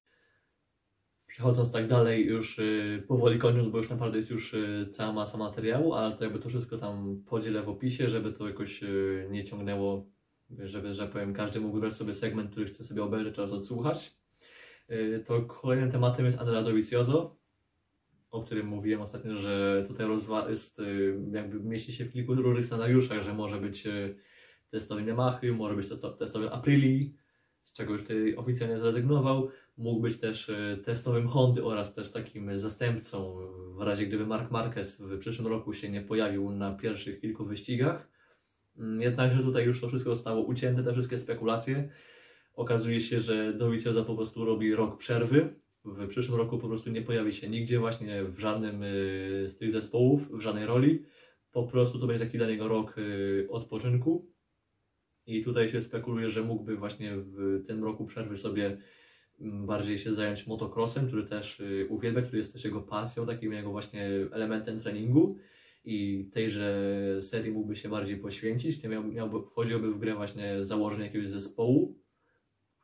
Przechodząc 1.28 1.72
tak 1.72 1.88
dalej, 1.88 2.26
już 2.26 2.60
y, 2.60 3.04
powoli 3.08 3.40
kończąc, 3.40 3.70
bo 3.70 3.78
już 3.78 3.90
naprawdę 3.90 4.18
jest 4.18 4.30
już 4.30 4.54
y, 4.54 4.90
cała 4.92 5.14
masa 5.14 5.38
materiału, 5.38 5.94
ale 5.94 6.16
to 6.16 6.24
jakby 6.24 6.40
to 6.40 6.50
wszystko 6.50 6.78
tam 6.78 7.24
podzielę 7.26 7.64
w 7.64 7.70
opisie, 7.70 8.10
żeby 8.10 8.34
to 8.34 8.48
jakoś 8.48 8.84
y, 8.84 9.28
nie 9.32 9.44
ciągnęło, 9.44 10.06
żeby, 10.60 10.94
że 10.94 11.08
powiem, 11.08 11.34
każdy 11.34 11.60
mógł 11.60 11.74
wybrać 11.74 11.96
sobie 11.96 12.16
segment, 12.16 12.52
który 12.52 12.66
chce 12.66 12.84
sobie 12.84 13.04
obejrzeć 13.04 13.40
oraz 13.40 13.52
odsłuchać. 13.52 14.16
To 15.26 15.42
kolejnym 15.42 15.92
tematem 15.92 16.26
jest 16.26 16.40
Andrea 16.40 16.64
Dovizioso, 16.64 17.38
o 18.32 18.44
którym 18.44 18.68
mówiłem 18.68 19.02
ostatnio, 19.02 19.38
że 19.38 19.86
tutaj 19.88 20.08
jest, 20.50 20.82
jakby 21.32 21.60
mieści 21.60 21.94
się 21.94 22.06
w 22.06 22.14
kilku 22.14 22.36
różnych 22.36 22.66
scenariuszach, 22.66 23.22
że 23.22 23.34
może 23.34 23.58
być 23.58 23.88
y, 23.88 24.16
testowym 24.70 25.08
Yamahy, 25.08 25.52
może 25.52 25.76
być 25.76 25.88
testo- 25.88 26.18
testowym 26.18 26.50
Aprilii, 26.50 27.16
z 27.66 27.74
czego 27.74 27.94
już 27.94 28.02
tutaj 28.02 28.36
oficjalnie 28.36 28.80
zrezygnował. 28.80 29.50
Mógł 29.78 30.02
być 30.02 30.20
też 30.20 30.50
e, 30.50 30.78
testowym 30.86 31.28
Hondy 31.28 31.64
oraz 31.64 31.94
też 31.94 32.12
takim 32.12 32.60
zastępcą 32.60 33.36
w 33.78 33.82
razie 33.82 34.08
gdyby 34.08 34.26
Mark 34.26 34.52
Marquez 34.52 34.96
w 35.00 35.20
przyszłym 35.20 35.48
roku 35.48 35.74
się 35.74 35.90
nie 35.90 36.02
pojawił 36.02 36.52
na 36.52 36.72
pierwszych 36.72 37.22
kilku 37.22 37.46
wyścigach. 37.46 38.08
Mm, 38.78 39.02
Jednakże 39.02 39.44
tutaj 39.44 39.66
już 39.66 39.82
to 39.82 39.88
wszystko 39.88 40.16
zostało 40.16 40.46
ucięte, 40.46 40.84
te 40.84 40.94
wszystkie 40.94 41.18
spekulacje. 41.18 41.90
Okazuje 42.54 43.02
się, 43.02 43.20
że 43.20 43.54
Dovizioso 43.54 44.06
po 44.06 44.16
prostu 44.16 44.46
robi 44.46 44.76
rok 44.76 44.98
przerwy. 44.98 45.54
W 45.86 46.08
przyszłym 46.08 46.38
roku 46.38 46.58
po 46.58 46.68
prostu 46.68 46.90
nie 46.90 47.02
pojawi 47.02 47.34
się 47.34 47.50
nigdzie 47.50 47.80
właśnie 47.80 48.24
w 48.24 48.40
żadnym 48.40 48.84
e, 48.84 48.88
z 49.50 49.58
tych 49.58 49.72
zespołów, 49.72 50.32
w 50.32 50.42
żadnej 50.42 50.66
roli. 50.66 51.04
Po 51.52 51.64
prostu 51.64 52.00
to 52.00 52.08
będzie 52.08 52.26
taki 52.26 52.38
dla 52.38 52.48
niego 52.48 52.68
rok 52.68 52.96
e, 52.98 53.50
odpoczynku. 53.50 54.35
I 55.28 55.44
tutaj 55.44 55.70
się 55.70 55.82
spekuluje, 55.82 56.32
że 56.32 56.42
mógłby 56.42 56.78
właśnie 56.78 57.12
w 57.18 57.64
tym 57.68 57.84
roku 57.84 58.06
przerwy 58.06 58.38
sobie 58.38 58.78
mm, 59.42 59.66
bardziej 59.66 59.98
się 59.98 60.16
zająć 60.16 60.48
motocrossem, 60.48 61.08
który 61.08 61.24
też 61.24 61.60
y, 61.60 61.88
uwielbia, 61.90 62.22
który 62.22 62.38
jest 62.38 62.54
też 62.54 62.64
jego 62.66 62.82
pasją, 62.82 63.26
takim 63.26 63.54
jego 63.54 63.72
właśnie 63.72 64.10
elementem 64.32 64.80
treningu 64.80 65.38
i 65.86 66.30
tejże 66.34 66.92
serii 67.22 67.52
mógłby 67.52 67.76
się 67.76 67.90
bardziej 67.90 68.18
poświęcić, 68.18 68.84
miał, 68.84 69.04
miałby, 69.04 69.42
wchodziłoby 69.42 69.92
w 69.92 70.00
grę 70.00 70.16
właśnie 70.16 70.64
założenie 70.64 71.06
jakiegoś 71.06 71.30
zespołu, 71.30 72.00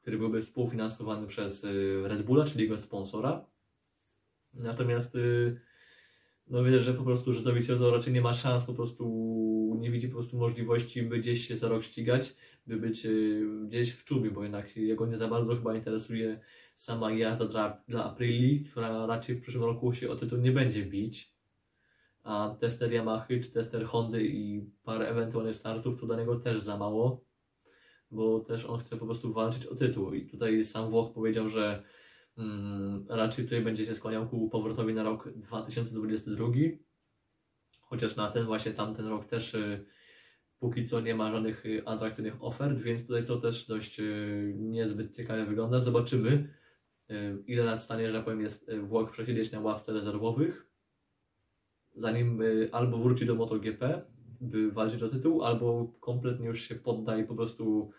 który 0.01 0.17
byłby 0.17 0.41
współfinansowany 0.41 1.27
przez 1.27 1.63
y, 1.63 2.01
Red 2.05 2.23
Bulla, 2.23 2.45
czyli 2.45 2.63
jego 2.63 2.77
sponsora. 2.77 3.45
Natomiast 4.53 5.15
y, 5.15 5.59
no 6.47 6.63
widać, 6.63 6.81
że 6.81 6.93
po 6.93 7.03
prostu, 7.03 7.33
że 7.33 7.41
Dovizioso 7.41 7.91
raczej 7.91 8.13
nie 8.13 8.21
ma 8.21 8.33
szans, 8.33 8.65
po 8.65 8.73
prostu 8.73 9.05
nie 9.75 9.91
widzi 9.91 10.07
po 10.07 10.13
prostu 10.13 10.37
możliwości, 10.37 11.03
by 11.03 11.19
gdzieś 11.19 11.47
się 11.47 11.57
za 11.57 11.69
rok 11.69 11.83
ścigać, 11.83 12.35
by 12.67 12.77
być 12.77 13.05
y, 13.05 13.47
gdzieś 13.67 13.91
w 13.91 14.03
czubie, 14.03 14.31
bo 14.31 14.43
jednak 14.43 14.77
jego 14.77 15.05
nie 15.05 15.17
za 15.17 15.27
bardzo 15.27 15.55
chyba 15.55 15.75
interesuje 15.75 16.39
sama 16.75 17.11
jazda 17.11 17.45
dla, 17.45 17.83
dla 17.87 18.05
Aprilii, 18.05 18.65
która 18.65 19.05
raczej 19.05 19.35
w 19.35 19.41
przyszłym 19.41 19.63
roku 19.63 19.93
się 19.93 20.09
o 20.09 20.15
tytuł 20.15 20.39
nie 20.39 20.51
będzie 20.51 20.85
bić. 20.85 21.33
A 22.23 22.55
tester 22.59 22.93
Yamahy 22.93 23.39
czy 23.39 23.51
tester 23.51 23.85
Hondy 23.85 24.27
i 24.27 24.69
parę 24.83 25.09
ewentualnych 25.09 25.55
startów 25.55 25.99
to 25.99 26.05
dla 26.05 26.17
niego 26.17 26.39
też 26.39 26.61
za 26.61 26.77
mało, 26.77 27.25
bo 28.11 28.39
też 28.39 28.65
on 28.65 28.79
chce 28.79 28.97
po 28.97 29.05
prostu 29.05 29.33
walczyć 29.33 29.65
o 29.65 29.75
tytuł. 29.75 30.13
I 30.13 30.27
tutaj 30.27 30.63
sam 30.63 30.89
Włoch 30.89 31.13
powiedział, 31.13 31.49
że 31.49 31.83
mm, 32.37 33.05
raczej 33.09 33.45
tutaj 33.45 33.61
będzie 33.61 33.85
się 33.85 33.95
skłaniał 33.95 34.29
ku 34.29 34.49
powrotowi 34.49 34.93
na 34.93 35.03
rok 35.03 35.29
2022 35.35 36.47
chociaż 37.91 38.15
na 38.15 38.31
ten 38.31 38.45
właśnie 38.45 38.71
tamten 38.71 39.07
rok 39.07 39.25
też 39.25 39.53
y, 39.53 39.85
póki 40.59 40.85
co 40.85 41.01
nie 41.01 41.15
ma 41.15 41.31
żadnych 41.31 41.65
y, 41.65 41.81
atrakcyjnych 41.85 42.43
ofert, 42.43 42.79
więc 42.79 43.07
tutaj 43.07 43.25
to 43.25 43.37
też 43.37 43.67
dość 43.67 43.99
y, 43.99 44.53
niezbyt 44.57 45.15
ciekawie 45.15 45.45
wygląda. 45.45 45.79
Zobaczymy, 45.79 46.53
ile 47.47 47.63
lat 47.63 47.83
stanie, 47.83 48.07
że 48.07 48.13
tak 48.13 48.23
powiem, 48.23 48.41
jest 48.41 48.71
Włoch 48.75 49.11
przesiedzieć 49.11 49.51
na 49.51 49.59
ławce 49.59 49.93
rezerwowych, 49.93 50.67
zanim 51.95 52.41
albo 52.71 52.97
wróci 52.97 53.25
do 53.25 53.35
MotoGP, 53.35 54.01
by 54.41 54.71
walczyć 54.71 55.03
o 55.03 55.09
tytuł, 55.09 55.43
albo 55.43 55.93
kompletnie 55.99 56.47
już 56.47 56.61
się 56.61 56.75
podda 56.75 57.17
i 57.17 57.23
po 57.23 57.35
prostu 57.35 57.91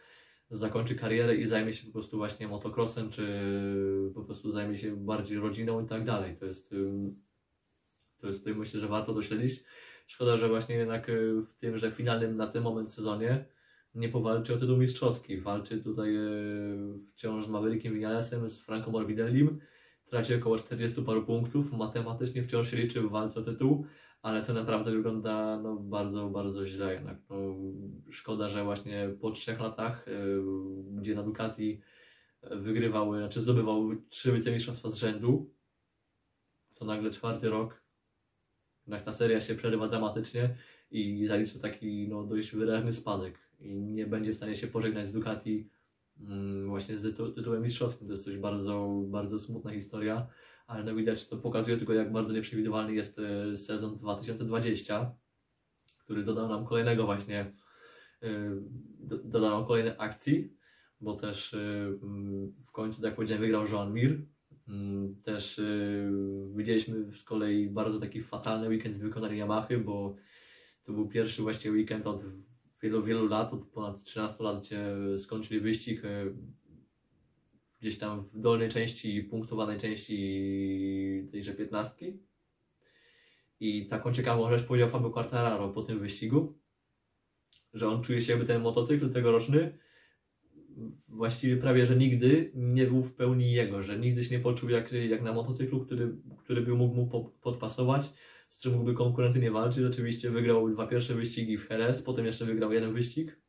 zakończy 0.50 0.94
karierę 0.94 1.36
i 1.36 1.46
zajmie 1.46 1.74
się 1.74 1.86
po 1.86 1.92
prostu 1.92 2.16
właśnie 2.16 2.48
motocrossem, 2.48 3.10
czy 3.10 3.26
po 4.14 4.22
prostu 4.22 4.52
zajmie 4.52 4.78
się 4.78 4.96
bardziej 4.96 5.38
rodziną 5.38 5.84
i 5.84 5.86
tak 5.86 6.04
dalej. 6.04 6.36
To 6.36 6.46
jest, 6.46 6.74
to 8.22 8.26
jest 8.28 8.38
tutaj 8.38 8.54
myślę, 8.54 8.80
że 8.80 8.88
warto 8.88 9.14
dośledzić. 9.14 9.64
Szkoda, 10.06 10.36
że 10.36 10.48
właśnie 10.48 10.74
jednak 10.74 11.08
y, 11.08 11.42
w 11.42 11.54
tym, 11.58 11.78
że 11.78 11.90
finalnym 11.90 12.36
na 12.36 12.46
ten 12.46 12.62
moment 12.62 12.92
sezonie 12.92 13.44
nie 13.94 14.08
powalczy 14.08 14.54
o 14.54 14.56
tytuł 14.56 14.76
mistrzowski. 14.76 15.40
Walczy 15.40 15.82
tutaj 15.82 16.16
e, 16.16 16.20
wciąż 17.12 17.46
z 17.46 17.48
Maverickiem 17.48 17.94
Vinalesem, 17.94 18.50
z 18.50 18.58
Franco 18.58 18.90
Morbidellim. 18.90 19.60
Traci 20.04 20.34
około 20.34 20.58
40 20.58 21.02
paru 21.02 21.22
punktów. 21.22 21.72
Matematycznie 21.72 22.42
wciąż 22.42 22.70
się 22.70 22.76
liczy 22.76 23.00
w 23.00 23.10
walce 23.10 23.40
o 23.40 23.42
tytuł, 23.42 23.86
ale 24.22 24.42
to 24.42 24.52
naprawdę 24.52 24.90
wygląda 24.90 25.60
no, 25.62 25.76
bardzo, 25.76 26.30
bardzo 26.30 26.66
źle 26.66 26.94
jednak. 26.94 27.16
No, 27.30 27.36
szkoda, 28.10 28.48
że 28.48 28.64
właśnie 28.64 29.10
po 29.20 29.30
trzech 29.30 29.60
latach, 29.60 30.08
e, 30.08 30.12
gdzie 31.00 31.14
na 31.14 31.22
Ducati 31.22 31.80
wygrywały, 32.42 33.18
znaczy 33.18 33.40
zdobywał 33.40 33.90
trzy 34.08 34.32
wicemistrzostwa 34.32 34.90
z 34.90 34.94
rzędu, 34.94 35.54
to 36.74 36.84
nagle 36.84 37.10
czwarty 37.10 37.50
rok, 37.50 37.81
jednak 38.86 39.02
ta 39.02 39.12
seria 39.12 39.40
się 39.40 39.54
przerywa 39.54 39.88
dramatycznie 39.88 40.56
i 40.90 41.26
zalicza 41.26 41.58
taki 41.58 42.08
no, 42.08 42.24
dość 42.24 42.54
wyraźny 42.54 42.92
spadek 42.92 43.38
i 43.60 43.74
nie 43.74 44.06
będzie 44.06 44.32
w 44.32 44.36
stanie 44.36 44.54
się 44.54 44.66
pożegnać 44.66 45.06
z 45.06 45.12
Ducati 45.12 45.68
mm, 46.20 46.68
właśnie 46.68 46.98
z 46.98 47.02
tytu 47.02 47.32
tytułem 47.32 47.62
mistrzowskim. 47.62 48.06
To 48.06 48.12
jest 48.12 48.24
coś 48.24 48.36
bardzo, 48.36 49.02
bardzo 49.06 49.38
smutna 49.38 49.72
historia, 49.72 50.26
ale 50.66 50.84
no 50.84 50.94
widać, 50.94 51.28
to 51.28 51.36
pokazuje 51.36 51.76
tylko 51.76 51.92
jak 51.92 52.12
bardzo 52.12 52.32
nieprzewidywalny 52.32 52.94
jest 52.94 53.18
e, 53.18 53.56
sezon 53.56 53.98
2020, 53.98 55.14
który 55.98 56.24
dodał 56.24 56.48
nam 56.48 56.66
kolejnego 56.66 57.04
właśnie, 57.04 57.52
e, 58.22 58.60
dodał 59.24 59.50
nam 59.50 59.66
kolejne 59.66 59.96
akcji, 59.98 60.56
bo 61.00 61.16
też 61.16 61.54
e, 61.54 61.58
mm, 62.02 62.52
w 62.66 62.72
końcu, 62.72 62.96
tak 62.96 63.04
jak 63.04 63.16
powiedziałem, 63.16 63.40
wygrał 63.40 63.66
Joan 63.66 63.94
Mir. 63.94 64.26
Mm, 64.68 65.22
też 65.22 65.60
widzieliśmy 66.54 67.12
z 67.12 67.24
kolei 67.24 67.68
bardzo 67.68 68.00
taki 68.00 68.22
fatalny 68.22 68.68
weekend 68.68 68.96
w 68.96 69.00
wykonaniu 69.00 69.36
Yamahy, 69.36 69.78
bo 69.78 70.16
to 70.84 70.92
był 70.92 71.08
pierwszy 71.08 71.42
właściwie 71.42 71.74
weekend 71.74 72.06
od 72.06 72.22
wielu, 72.82 73.02
wielu 73.02 73.28
lat, 73.28 73.52
od 73.52 73.66
ponad 73.66 74.04
13 74.04 74.44
lat, 74.44 74.60
gdzie 74.60 74.84
skończyli 75.18 75.60
wyścig 75.60 76.04
e, 76.04 76.24
gdzieś 77.80 77.98
tam 77.98 78.28
w 78.32 78.40
dolnej 78.40 78.68
części, 78.68 79.22
punktowanej 79.22 79.80
części 79.80 81.28
tejże 81.32 81.54
piętnastki. 81.54 82.18
I 83.60 83.86
taką 83.86 84.14
ciekawą 84.14 84.50
rzecz 84.50 84.66
powiedział 84.66 84.88
Fabio 84.88 85.10
Quartararo 85.10 85.68
po 85.68 85.82
tym 85.82 85.98
wyścigu, 85.98 86.58
że 87.74 87.88
on 87.88 88.02
czuje 88.02 88.20
się 88.20 88.32
jakby 88.32 88.46
ten 88.46 88.62
motocykl 88.62 89.12
tegoroczny 89.12 89.78
właściwie 91.08 91.56
prawie, 91.56 91.86
że 91.86 91.96
nigdy 91.96 92.52
nie 92.54 92.86
był 92.86 93.02
w 93.02 93.14
pełni 93.14 93.52
jego, 93.52 93.82
że 93.82 93.98
nigdy 93.98 94.24
się 94.24 94.36
nie 94.36 94.42
poczuł 94.42 94.70
jak, 94.70 94.92
jak 94.92 95.22
na 95.22 95.32
motocyklu, 95.32 95.80
który, 95.80 96.16
który 96.38 96.62
by 96.62 96.74
mógł 96.74 96.94
mu 96.94 97.30
podpasować, 97.40 98.12
czy 98.60 98.70
mógłby 98.70 98.94
konkurencyjnie 98.94 99.50
walczyć. 99.50 99.84
Oczywiście 99.84 100.30
wygrał 100.30 100.70
dwa 100.70 100.86
pierwsze 100.86 101.14
wyścigi 101.14 101.58
w 101.58 101.70
Jerez, 101.70 102.02
potem 102.02 102.26
jeszcze 102.26 102.44
wygrał 102.44 102.72
jeden 102.72 102.92
wyścig. 102.92 103.42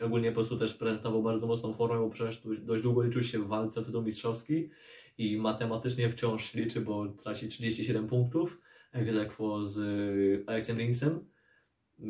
Ogólnie 0.00 0.30
po 0.30 0.34
prostu 0.34 0.58
też 0.58 0.74
prezentował 0.74 1.22
bardzo 1.22 1.46
mocną 1.46 1.72
formę, 1.72 2.00
bo 2.00 2.10
przecież 2.10 2.42
dość 2.58 2.82
długo 2.82 3.02
liczył 3.02 3.22
się 3.22 3.38
w 3.38 3.46
walce 3.46 3.80
o 3.80 3.82
tytuł 3.82 4.02
mistrzowski 4.02 4.70
i 5.18 5.36
matematycznie 5.36 6.10
wciąż 6.10 6.54
liczy, 6.54 6.80
bo 6.80 7.08
traci 7.08 7.48
37 7.48 8.06
punktów, 8.06 8.62
ex 8.92 9.36
z 9.64 10.48
Alexem 10.48 10.78
Rinsem 10.78 11.20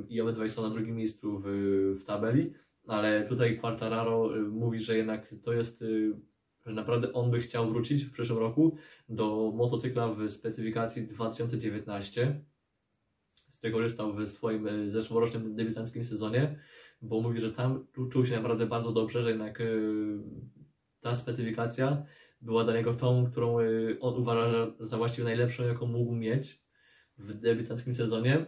i 0.08 0.20
obydwaj 0.20 0.50
są 0.50 0.62
na 0.62 0.70
drugim 0.70 0.96
miejscu 0.96 1.42
w, 1.44 1.46
w 2.00 2.04
tabeli, 2.04 2.52
ale 2.86 3.24
tutaj 3.28 3.58
Quartararo 3.58 4.36
y, 4.36 4.40
mówi, 4.40 4.80
że 4.80 4.96
jednak 4.96 5.34
to 5.42 5.52
jest 5.52 5.82
y, 5.82 6.12
że 6.66 6.72
naprawdę 6.72 7.12
on 7.12 7.30
by 7.30 7.40
chciał 7.40 7.70
wrócić 7.70 8.04
w 8.04 8.12
przyszłym 8.12 8.38
roku 8.38 8.76
do 9.08 9.52
motocykla 9.54 10.08
w 10.08 10.30
specyfikacji 10.30 11.06
2019, 11.06 12.44
z 13.48 13.56
którego 13.56 13.78
korzystał 13.78 14.14
w 14.14 14.26
swoim 14.28 14.66
e, 14.66 14.90
zeszłorocznym 14.90 15.54
debiutanckim 15.54 16.04
sezonie, 16.04 16.58
bo 17.02 17.20
mówi, 17.20 17.40
że 17.40 17.52
tam 17.52 17.86
czuł 18.12 18.26
się 18.26 18.36
naprawdę 18.36 18.66
bardzo 18.66 18.92
dobrze, 18.92 19.22
że 19.22 19.30
jednak 19.30 19.62
ta 21.00 21.16
specyfikacja 21.16 22.06
była 22.40 22.64
dla 22.64 22.74
niego 22.74 22.94
tą, 22.94 23.30
którą 23.30 23.56
on 24.00 24.14
uważa 24.14 24.72
za 24.80 24.96
właściwie 24.96 25.24
najlepszą, 25.24 25.64
jaką 25.64 25.86
mógł 25.86 26.14
mieć 26.14 26.64
w 27.18 27.34
debiutanckim 27.34 27.94
sezonie. 27.94 28.46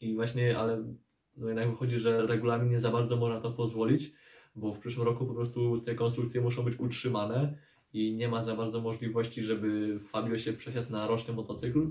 I 0.00 0.14
właśnie, 0.14 0.58
ale 0.58 0.94
no 1.36 1.48
jednak 1.48 1.70
wychodzi, 1.70 1.98
że 1.98 2.26
regulamin 2.26 2.70
nie 2.70 2.80
za 2.80 2.90
bardzo 2.90 3.16
można 3.16 3.40
to 3.40 3.52
pozwolić, 3.52 4.12
bo 4.56 4.72
w 4.72 4.78
przyszłym 4.78 5.06
roku 5.06 5.26
po 5.26 5.34
prostu 5.34 5.80
te 5.80 5.94
konstrukcje 5.94 6.40
muszą 6.40 6.62
być 6.62 6.80
utrzymane 6.80 7.58
i 7.92 8.14
nie 8.14 8.28
ma 8.28 8.42
za 8.42 8.56
bardzo 8.56 8.80
możliwości, 8.80 9.42
żeby 9.42 10.00
Fabio 10.00 10.38
się 10.38 10.52
przesiadł 10.52 10.92
na 10.92 11.06
roczny 11.06 11.34
motocykl, 11.34 11.90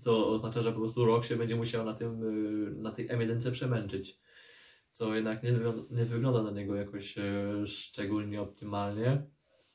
co 0.00 0.28
oznacza, 0.28 0.62
że 0.62 0.72
po 0.72 0.78
prostu 0.78 1.04
rok 1.04 1.24
się 1.24 1.36
będzie 1.36 1.56
musiał 1.56 1.84
na, 1.84 1.94
tym, 1.94 2.22
y, 2.22 2.70
na 2.70 2.92
tej 2.92 3.08
M1 3.08 3.52
przemęczyć, 3.52 4.20
co 4.90 5.14
jednak 5.14 5.42
nie, 5.42 5.52
nie 5.90 6.04
wygląda 6.04 6.42
na 6.42 6.50
niego 6.50 6.74
jakoś 6.74 7.18
e, 7.18 7.22
szczególnie 7.66 8.42
optymalnie. 8.42 9.22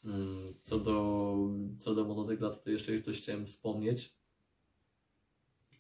Mm, 0.06 0.54
co 0.62 0.80
do, 0.80 1.36
co 1.80 1.96
do 1.96 2.06
motocykla, 2.06 2.50
tutaj 2.50 2.74
jeszcze 2.74 3.02
coś 3.02 3.22
chciałem 3.22 3.46
wspomnieć, 3.46 4.16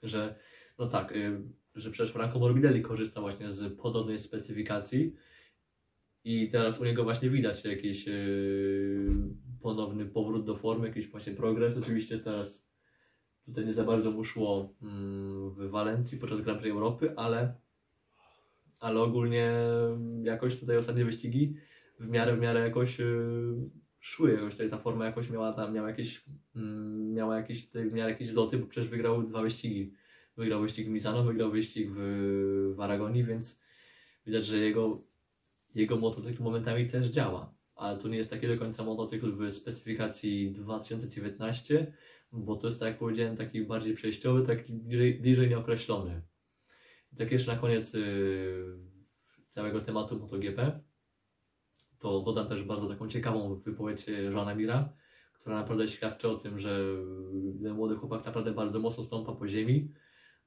że 0.03 0.35
no 0.79 0.87
tak, 0.87 1.11
y, 1.11 1.41
że 1.75 1.91
przecież 1.91 2.13
Franco 2.13 2.39
Morbidelli 2.39 2.81
korzysta 2.81 3.21
właśnie 3.21 3.51
z 3.51 3.77
podobnej 3.77 4.19
specyfikacji, 4.19 5.15
i 6.23 6.49
teraz 6.49 6.81
u 6.81 6.85
niego 6.85 7.03
właśnie 7.03 7.29
widać 7.29 7.65
jakiś 7.65 8.07
yy, 8.07 9.15
ponowny 9.61 10.05
powrót 10.05 10.45
do 10.45 10.55
formy, 10.55 10.87
jakiś 10.87 11.07
właśnie 11.07 11.33
progres. 11.33 11.77
Oczywiście 11.77 12.19
teraz 12.19 12.69
tutaj 13.45 13.65
nie 13.65 13.73
za 13.73 13.83
bardzo 13.83 14.11
mu 14.11 14.23
szło 14.23 14.75
yy, 14.81 14.89
w 15.49 15.69
Walencji 15.69 16.17
podczas 16.17 16.41
Grand 16.41 16.59
Prix 16.59 16.73
Europy, 16.73 17.13
ale, 17.15 17.53
ale 18.79 19.01
ogólnie 19.01 19.53
jakoś 20.23 20.59
tutaj 20.59 20.77
ostatnie 20.77 21.05
wyścigi 21.05 21.55
w 21.99 22.07
miarę, 22.07 22.35
w 22.35 22.39
miarę 22.39 22.59
jakoś 22.59 22.99
yy, 22.99 23.69
szły. 23.99 24.33
Jakoś 24.33 24.51
tutaj 24.51 24.69
ta 24.69 24.77
forma 24.77 25.05
jakoś 25.05 25.29
miała 25.29 25.53
tam, 25.53 25.73
miała 25.73 25.89
jakieś, 25.89 26.25
mm, 26.55 27.13
miała 27.13 27.37
jakieś, 27.37 27.67
tutaj, 27.67 27.91
miała 27.91 28.09
jakieś 28.09 28.27
zloty, 28.27 28.57
bo 28.57 28.67
przecież 28.67 28.89
wygrał 28.89 29.23
dwa 29.23 29.41
wyścigi. 29.41 29.93
Wygrał 30.39 30.61
wyścig 30.61 30.87
w 30.87 30.89
Misano, 30.89 31.23
wygrał 31.23 31.51
wyścig 31.51 31.89
w, 31.91 32.73
w 32.75 32.81
Aragonii, 32.81 33.23
więc 33.23 33.61
widać, 34.25 34.45
że 34.45 34.57
jego 34.57 35.01
jego 35.75 35.97
motocykl 35.97 36.43
momentami 36.43 36.89
też 36.89 37.07
działa, 37.07 37.53
ale 37.75 37.97
to 37.97 38.07
nie 38.07 38.17
jest 38.17 38.29
taki 38.29 38.47
do 38.47 38.57
końca 38.57 38.83
motocykl 38.83 39.31
w 39.31 39.51
specyfikacji 39.51 40.51
2019, 40.51 41.93
bo 42.31 42.55
to 42.55 42.67
jest, 42.67 42.79
tak 42.79 42.87
jak 42.87 42.99
powiedziałem, 42.99 43.37
taki 43.37 43.61
bardziej 43.61 43.93
przejściowy, 43.93 44.47
taki 44.47 44.73
bliżej, 44.73 45.13
bliżej 45.13 45.49
nieokreślony. 45.49 46.21
I 47.13 47.15
tak 47.15 47.31
jeszcze 47.31 47.53
na 47.53 47.59
koniec 47.59 47.93
yy, 47.93 48.79
całego 49.49 49.81
tematu 49.81 50.19
MotoGP, 50.19 50.79
to 51.99 52.19
dodam 52.21 52.47
też 52.47 52.63
bardzo 52.63 52.87
taką 52.87 53.09
ciekawą 53.09 53.55
wypowiedź 53.55 54.05
Żana 54.29 54.55
Mira, 54.55 54.93
która 55.33 55.55
naprawdę 55.55 55.87
świadczy 55.87 56.29
o 56.29 56.35
tym, 56.35 56.59
że 56.59 56.85
ten 57.63 57.73
młody 57.73 57.95
chłopak 57.95 58.25
naprawdę 58.25 58.51
bardzo 58.51 58.79
mocno 58.79 59.03
stąpa 59.03 59.33
po 59.33 59.47
ziemi, 59.47 59.91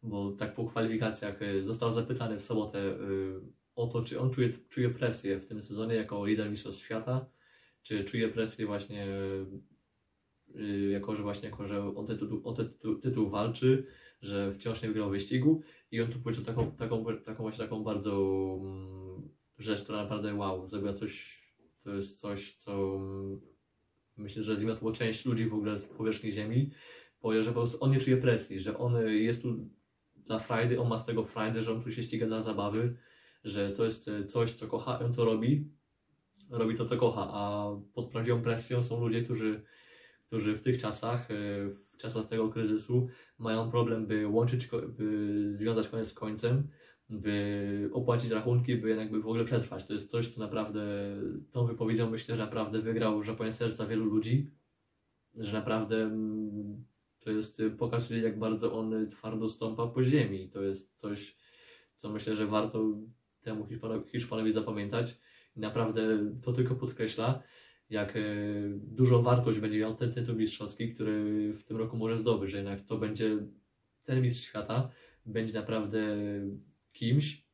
bo 0.03 0.33
tak 0.33 0.55
po 0.55 0.65
kwalifikacjach 0.65 1.43
y, 1.43 1.63
został 1.63 1.93
zapytany 1.93 2.39
w 2.39 2.45
sobotę 2.45 2.79
yy, 2.79 3.41
o 3.75 3.87
to, 3.87 4.03
czy 4.03 4.21
on 4.21 4.31
czuje, 4.31 4.51
czuje 4.69 4.91
presję 4.91 5.39
w 5.39 5.47
tym 5.47 5.63
sezonie 5.63 5.95
jako 5.95 6.27
lider 6.27 6.51
Mistrzostw 6.51 6.85
Świata, 6.85 7.27
czy 7.83 8.05
czuje 8.05 8.29
presję 8.29 8.67
właśnie 8.67 9.07
yy, 10.55 10.91
jako, 10.91 11.17
że 11.17 11.23
właśnie 11.23 11.49
jako, 11.49 11.67
że 11.67 11.95
on 11.97 12.07
ten 12.07 12.19
tytuł, 12.19 12.55
ten 12.55 12.73
tytuł 13.03 13.31
walczy, 13.31 13.87
że 14.21 14.55
wciąż 14.55 14.83
nie 14.83 14.89
wygrał 14.89 15.11
wyścigu. 15.11 15.63
I 15.91 16.01
on 16.01 16.13
tu 16.13 16.19
powiedział 16.19 16.45
taką, 16.45 16.73
taką, 16.73 17.05
taką 17.25 17.43
właśnie 17.43 17.65
taką 17.65 17.85
bardzo 17.85 18.13
mm, 18.61 19.29
rzecz, 19.59 19.83
która 19.83 20.03
naprawdę 20.03 20.35
wow, 20.35 20.67
zrobiła 20.67 20.93
coś, 20.93 21.43
to 21.85 21.95
jest 21.95 22.21
coś, 22.21 22.57
co 22.57 22.97
mm, 22.97 23.41
myślę, 24.17 24.43
że 24.43 24.57
zmiotło 24.57 24.93
część 24.93 25.25
ludzi 25.25 25.47
w 25.47 25.55
ogóle 25.55 25.79
z 25.79 25.87
powierzchni 25.87 26.33
ziemi, 26.33 26.71
powiedział, 27.21 27.45
że 27.45 27.53
po 27.53 27.61
prostu 27.61 27.85
on 27.85 27.91
nie 27.91 28.01
czuje 28.01 28.17
presji, 28.17 28.61
że 28.61 28.79
on 28.79 28.95
jest 29.07 29.43
tu 29.43 29.69
dla 30.27 30.39
frajdy, 30.39 30.81
on 30.81 30.89
ma 30.89 30.99
z 30.99 31.07
tego 31.07 31.25
frajdę, 31.25 31.63
że 31.63 31.73
on 31.73 31.83
tu 31.83 31.93
się 31.93 32.03
ściga 32.03 32.27
dla 32.27 32.43
zabawy, 32.43 32.97
że 33.45 33.71
to 33.71 33.85
jest 33.85 34.09
e, 34.09 34.25
coś, 34.25 34.53
co 34.53 34.67
kocha, 34.67 34.99
on 34.99 35.15
to 35.15 35.25
robi, 35.25 35.71
robi 36.51 36.77
to, 36.77 36.87
co 36.87 36.97
kocha, 36.97 37.29
a 37.33 37.71
pod 37.95 38.11
prawdziwą 38.11 38.43
presją 38.43 38.83
są 38.83 39.01
ludzie, 39.01 39.23
którzy, 39.23 39.63
którzy 40.27 40.55
w 40.55 40.63
tych 40.63 40.81
czasach, 40.81 41.31
e, 41.31 41.35
w 41.93 41.97
czasach 41.97 42.29
tego 42.29 42.49
kryzysu 42.49 43.09
mają 43.39 43.71
problem, 43.71 44.07
by 44.07 44.27
łączyć, 44.27 44.69
by 44.89 45.49
związać 45.53 45.89
koniec 45.89 46.09
z 46.09 46.15
końcem, 46.15 46.69
by 47.09 47.91
opłacić 47.93 48.31
rachunki, 48.31 48.77
by 48.77 48.89
jednak 48.89 49.11
by 49.11 49.21
w 49.21 49.27
ogóle 49.27 49.45
przetrwać. 49.45 49.87
To 49.87 49.93
jest 49.93 50.11
coś, 50.11 50.35
co 50.35 50.41
naprawdę, 50.41 50.83
tą 51.51 51.67
wypowiedzią 51.67 52.11
myślę, 52.11 52.37
że 52.37 52.43
naprawdę 52.43 52.81
wygrał 52.81 53.23
Japonia 53.23 53.53
serca 53.53 53.87
wielu 53.87 54.05
ludzi, 54.05 54.51
że 55.35 55.53
naprawdę 55.53 55.97
mm, 55.97 56.85
to 57.25 57.31
jest, 57.31 57.63
pokazuje 57.79 58.23
jak 58.23 58.39
bardzo 58.39 58.79
on 58.79 59.09
twardo 59.11 59.49
stąpa 59.49 59.87
po 59.87 60.05
ziemi. 60.05 60.49
To 60.49 60.63
jest 60.63 60.97
coś, 60.97 61.37
co 61.95 62.11
myślę, 62.11 62.37
że 62.37 62.47
warto 62.47 62.85
temu 63.43 63.67
Hiszpanowi, 63.67 64.11
Hiszpanowi 64.11 64.53
zapamiętać. 64.53 65.19
I 65.57 65.61
naprawdę 65.61 66.33
to 66.43 66.53
tylko 66.53 66.75
podkreśla, 66.75 67.43
jak 67.91 68.17
e, 68.17 68.21
dużą 68.77 69.23
wartość 69.23 69.59
będzie 69.59 69.79
miał 69.79 69.95
ten 69.95 70.13
tytuł 70.13 70.35
mistrzowski, 70.35 70.95
który 70.95 71.53
w 71.53 71.65
tym 71.65 71.77
roku 71.77 71.97
może 71.97 72.19
zdobyć, 72.19 72.51
że 72.51 72.57
jednak 72.57 72.81
to 72.81 72.99
będzie 72.99 73.39
ten 74.05 74.23
mistrz 74.23 74.49
świata, 74.49 74.91
będzie 75.27 75.55
naprawdę 75.55 76.17
kimś, 76.93 77.47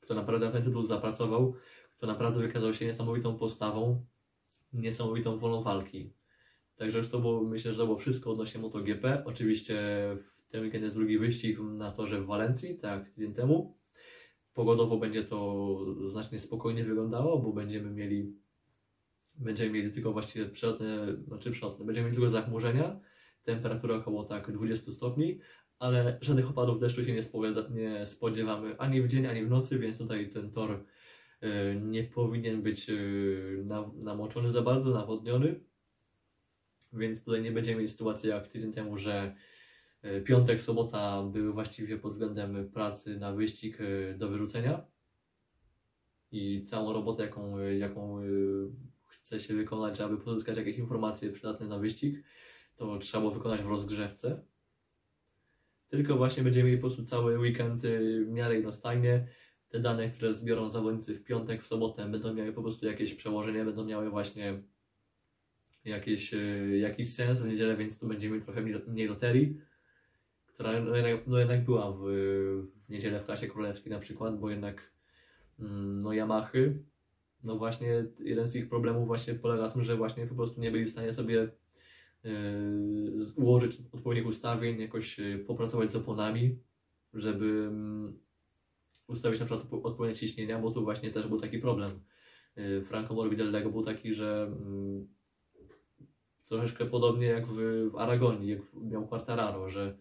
kto 0.00 0.14
naprawdę 0.14 0.46
na 0.46 0.52
ten 0.52 0.62
tytuł 0.62 0.86
zapracował, 0.86 1.54
kto 1.96 2.06
naprawdę 2.06 2.40
wykazał 2.40 2.74
się 2.74 2.86
niesamowitą 2.86 3.38
postawą, 3.38 4.04
niesamowitą 4.72 5.38
wolą 5.38 5.62
walki. 5.62 6.12
Także 6.76 6.98
już 6.98 7.08
to 7.08 7.18
było, 7.18 7.44
myślę, 7.44 7.72
że 7.72 7.78
to 7.78 7.86
było 7.86 7.98
wszystko 7.98 8.30
odnośnie 8.30 8.60
MotoGP. 8.60 9.22
Oczywiście 9.24 9.76
w 10.22 10.48
ten 10.48 10.62
weekend 10.62 10.84
jest 10.84 10.96
drugi 10.96 11.18
wyścig 11.18 11.58
na 11.60 11.92
torze 11.92 12.20
w 12.20 12.26
Walencji, 12.26 12.78
tak 12.78 13.10
tydzień 13.10 13.34
temu. 13.34 13.78
Pogodowo 14.54 14.98
będzie 14.98 15.24
to 15.24 15.76
znacznie 16.10 16.40
spokojnie 16.40 16.84
wyglądało, 16.84 17.38
bo 17.38 17.52
będziemy 17.52 17.90
mieli 17.90 18.44
będziemy 19.34 19.70
mieli 19.70 19.92
tylko 19.92 20.12
właściwie 20.12 20.46
przelotne, 20.46 21.16
znaczy 21.26 21.50
przelotne, 21.50 21.84
będziemy 21.84 22.04
mieli 22.04 22.16
tylko 22.16 22.30
zachmurzenia, 22.30 23.00
temperatura 23.44 23.96
około 23.96 24.24
tak 24.24 24.52
20 24.52 24.92
stopni, 24.92 25.40
ale 25.78 26.18
żadnych 26.20 26.50
opadów 26.50 26.80
deszczu 26.80 27.04
się 27.04 27.12
nie, 27.12 27.22
spowiada, 27.22 27.68
nie 27.70 28.06
spodziewamy 28.06 28.78
ani 28.78 29.02
w 29.02 29.08
dzień, 29.08 29.26
ani 29.26 29.44
w 29.44 29.50
nocy, 29.50 29.78
więc 29.78 29.98
tutaj 29.98 30.30
ten 30.30 30.52
tor 30.52 30.84
y, 31.42 31.80
nie 31.80 32.04
powinien 32.04 32.62
być 32.62 32.90
y, 32.90 33.62
na, 33.66 33.90
namoczony 33.96 34.50
za 34.50 34.62
bardzo, 34.62 34.90
nawodniony. 34.90 35.60
Więc 36.94 37.24
tutaj 37.24 37.42
nie 37.42 37.52
będziemy 37.52 37.76
mieli 37.76 37.88
sytuacji 37.88 38.28
jak 38.28 38.48
tydzień 38.48 38.72
temu, 38.72 38.96
że 38.98 39.34
y, 40.04 40.20
piątek, 40.20 40.60
sobota 40.60 41.22
były 41.22 41.52
właściwie 41.52 41.98
pod 41.98 42.12
względem 42.12 42.70
pracy 42.70 43.18
na 43.18 43.32
wyścig 43.32 43.80
y, 43.80 44.14
do 44.18 44.28
wyrzucenia. 44.28 44.86
I 46.32 46.64
całą 46.64 46.92
robotę, 46.92 47.22
jaką, 47.22 47.58
y, 47.58 47.78
jaką 47.78 48.20
chce 49.06 49.40
się 49.40 49.54
wykonać, 49.54 50.00
aby 50.00 50.18
pozyskać 50.18 50.56
jakieś 50.56 50.78
informacje 50.78 51.32
przydatne 51.32 51.66
na 51.66 51.78
wyścig, 51.78 52.24
to 52.76 52.98
trzeba 52.98 53.20
było 53.20 53.34
wykonać 53.34 53.62
w 53.62 53.68
rozgrzewce. 53.68 54.42
Tylko 55.88 56.16
właśnie 56.16 56.42
będziemy 56.42 56.68
mieli 56.68 56.80
po 56.80 56.86
prostu 56.86 57.04
cały 57.04 57.38
weekend 57.38 57.82
w 58.26 58.30
miarę 58.30 58.54
jednostajnie. 58.54 59.28
Te 59.68 59.80
dane, 59.80 60.10
które 60.10 60.34
zbiorą 60.34 60.70
zawodnicy 60.70 61.14
w 61.14 61.24
piątek, 61.24 61.62
w 61.62 61.66
sobotę, 61.66 62.08
będą 62.08 62.34
miały 62.34 62.52
po 62.52 62.62
prostu 62.62 62.86
jakieś 62.86 63.14
przełożenie, 63.14 63.64
będą 63.64 63.84
miały 63.84 64.10
właśnie 64.10 64.62
jakieś, 65.84 66.34
y, 66.34 66.78
jakiś 66.78 67.14
sens 67.14 67.42
w 67.42 67.48
niedzielę, 67.48 67.76
więc 67.76 67.98
tu 67.98 68.06
będziemy 68.06 68.40
trochę 68.40 68.60
mniej- 68.62 69.08
loterii, 69.08 69.60
która 70.46 70.80
no 70.80 70.96
jednak, 70.96 71.26
no 71.26 71.38
jednak 71.38 71.64
była 71.64 71.92
w, 71.92 72.00
w 72.86 72.88
niedzielę 72.88 73.20
w 73.20 73.24
klasie 73.24 73.46
królewskiej 73.48 73.92
na 73.92 73.98
przykład, 73.98 74.38
bo 74.38 74.50
jednak 74.50 74.90
mm, 75.60 76.02
no 76.02 76.12
Yamahy, 76.12 76.78
no 77.44 77.58
właśnie 77.58 78.04
jeden 78.18 78.46
z 78.46 78.56
ich 78.56 78.68
problemów 78.68 79.06
właśnie 79.06 79.34
polega 79.34 79.62
na 79.62 79.70
tym, 79.70 79.84
że 79.84 79.96
właśnie 79.96 80.26
po 80.26 80.34
prostu 80.34 80.60
nie 80.60 80.70
byli 80.70 80.84
w 80.84 80.90
stanie 80.90 81.12
sobie 81.12 81.48
z- 83.18 83.32
ułożyć 83.38 83.78
odpowiednich 83.92 84.26
ustawień, 84.26 84.80
jakoś 84.80 85.18
yy, 85.18 85.38
popracować 85.38 85.92
z 85.92 85.96
oponami, 85.96 86.58
żeby 87.14 87.44
mm, 87.68 88.18
ustawić 89.06 89.40
na 89.40 89.46
przykład 89.46 89.68
odpo- 89.70 89.80
odpowiednie 89.82 90.16
ciśnienia, 90.16 90.58
bo 90.58 90.70
tu 90.70 90.84
właśnie 90.84 91.10
też 91.10 91.26
był 91.28 91.40
taki 91.40 91.58
problem. 91.58 91.90
Franco 92.84 93.14
Morbidelnego 93.14 93.70
był 93.70 93.82
taki, 93.84 94.14
że 94.14 94.52
mm, 94.62 95.06
troszeczkę 96.58 96.86
podobnie 96.86 97.26
jak 97.26 97.46
w, 97.46 97.90
w 97.90 97.96
Aragonii, 97.96 98.50
jak 98.50 98.60
miał 98.74 99.06
Quartararo, 99.06 99.70
że 99.70 99.96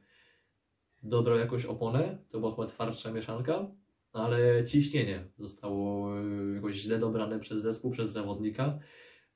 dobrał 1.04 1.38
jakąś 1.38 1.66
oponę, 1.66 2.18
to 2.30 2.40
była 2.40 2.52
chyba 2.52 2.68
twardsza 2.68 3.12
mieszanka, 3.12 3.68
ale 4.14 4.66
ciśnienie 4.66 5.24
zostało 5.38 6.18
y, 6.20 6.56
jakoś 6.56 6.76
źle 6.76 7.00
dobrane 7.00 7.40
przez 7.40 7.64
zespół, 7.64 7.92
przez 7.92 8.12
zawodnika, 8.12 8.80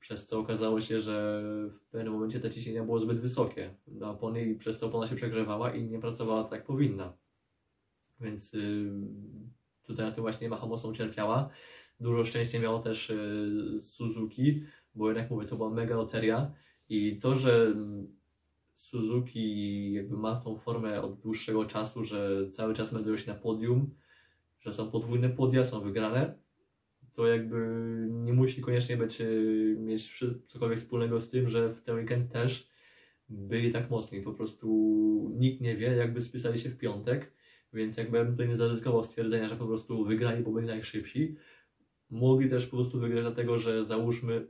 przez 0.00 0.26
co 0.26 0.38
okazało 0.38 0.80
się, 0.80 1.00
że 1.00 1.42
w 1.70 1.90
pewnym 1.90 2.12
momencie 2.12 2.40
te 2.40 2.50
ciśnienia 2.50 2.84
było 2.84 3.00
zbyt 3.00 3.20
wysokie 3.20 3.74
opony 4.02 4.44
i 4.44 4.54
przez 4.54 4.78
to 4.78 4.86
opona 4.86 5.06
się 5.06 5.16
przegrzewała 5.16 5.74
i 5.74 5.88
nie 5.88 5.98
pracowała 5.98 6.44
tak 6.44 6.52
jak 6.52 6.64
powinna. 6.64 7.12
Więc 8.20 8.54
y, 8.54 8.90
tutaj 9.82 10.06
na 10.06 10.12
tym 10.12 10.22
właśnie 10.22 10.46
Yamaha 10.46 10.66
mocno 10.66 10.92
cierpiała. 10.92 11.50
Dużo 12.00 12.24
szczęścia 12.24 12.60
miało 12.60 12.78
też 12.78 13.10
y, 13.10 13.78
Suzuki, 13.82 14.62
bo 14.94 15.08
jednak 15.08 15.30
mówię, 15.30 15.46
to 15.46 15.56
była 15.56 15.70
mega 15.70 15.96
loteria 15.96 16.52
i 16.88 17.18
to, 17.18 17.36
że 17.36 17.74
Suzuki 18.74 19.92
jakby 19.92 20.16
ma 20.16 20.36
tą 20.36 20.58
formę 20.58 21.02
od 21.02 21.20
dłuższego 21.20 21.64
czasu, 21.64 22.04
że 22.04 22.50
cały 22.52 22.74
czas 22.74 22.92
meldują 22.92 23.16
się 23.16 23.32
na 23.32 23.38
podium, 23.38 23.94
że 24.60 24.72
są 24.72 24.90
podwójne 24.90 25.28
podia, 25.28 25.64
są 25.64 25.80
wygrane, 25.80 26.34
to 27.12 27.26
jakby 27.26 27.56
nie 28.10 28.32
musi 28.32 28.62
koniecznie 28.62 28.96
być, 28.96 29.20
y, 29.20 29.76
mieć 29.80 30.24
cokolwiek 30.46 30.78
wspólnego 30.78 31.20
z 31.20 31.28
tym, 31.28 31.48
że 31.48 31.72
w 31.72 31.82
ten 31.82 31.96
weekend 31.96 32.32
też 32.32 32.68
byli 33.28 33.72
tak 33.72 33.90
mocni. 33.90 34.20
Po 34.20 34.32
prostu 34.32 34.68
nikt 35.36 35.60
nie 35.60 35.76
wie, 35.76 35.86
jakby 35.86 36.22
spisali 36.22 36.58
się 36.58 36.68
w 36.68 36.78
piątek, 36.78 37.32
więc 37.72 37.96
jakbym 37.96 38.30
tutaj 38.30 38.48
nie 38.48 38.56
zaryzykował 38.56 39.04
stwierdzenia, 39.04 39.48
że 39.48 39.56
po 39.56 39.66
prostu 39.66 40.04
wygrali, 40.04 40.44
bo 40.44 40.50
byli 40.50 40.66
najszybsi. 40.66 41.36
Mogli 42.10 42.50
też 42.50 42.66
po 42.66 42.76
prostu 42.76 43.00
wygrać 43.00 43.24
dlatego, 43.24 43.58
że 43.58 43.86
załóżmy 43.86 44.46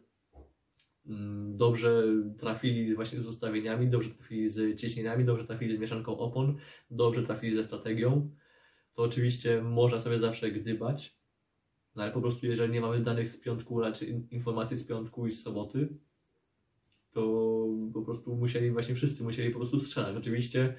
dobrze 1.49 2.05
trafili 2.39 2.95
właśnie 2.95 3.21
z 3.21 3.29
ustawieniami, 3.29 3.89
dobrze 3.89 4.11
trafili 4.11 4.49
z 4.49 4.81
ciśnieniami, 4.81 5.25
dobrze 5.25 5.45
trafili 5.45 5.77
z 5.77 5.81
mieszanką 5.81 6.19
opon, 6.19 6.57
dobrze 6.91 7.23
trafili 7.23 7.57
ze 7.57 7.65
strategią. 7.65 8.31
To 8.95 9.03
oczywiście 9.03 9.63
można 9.63 10.01
sobie 10.01 10.19
zawsze 10.19 10.51
gdybać, 10.51 11.19
no 11.97 12.03
ale 12.03 12.13
po 12.13 12.21
prostu 12.21 12.47
jeżeli 12.47 12.73
nie 12.73 12.81
mamy 12.81 13.01
danych 13.01 13.31
z 13.31 13.37
piątku, 13.37 13.81
raczej 13.81 14.11
in- 14.11 14.29
informacji 14.31 14.77
z 14.77 14.85
piątku 14.85 15.27
i 15.27 15.33
z 15.33 15.43
soboty, 15.43 15.89
to 17.13 17.67
po 17.95 18.03
prostu 18.03 18.37
musieli, 18.37 18.71
właśnie 18.71 18.95
wszyscy 18.95 19.23
musieli 19.23 19.51
po 19.51 19.59
prostu 19.59 19.81
strzelać. 19.81 20.17
Oczywiście 20.17 20.75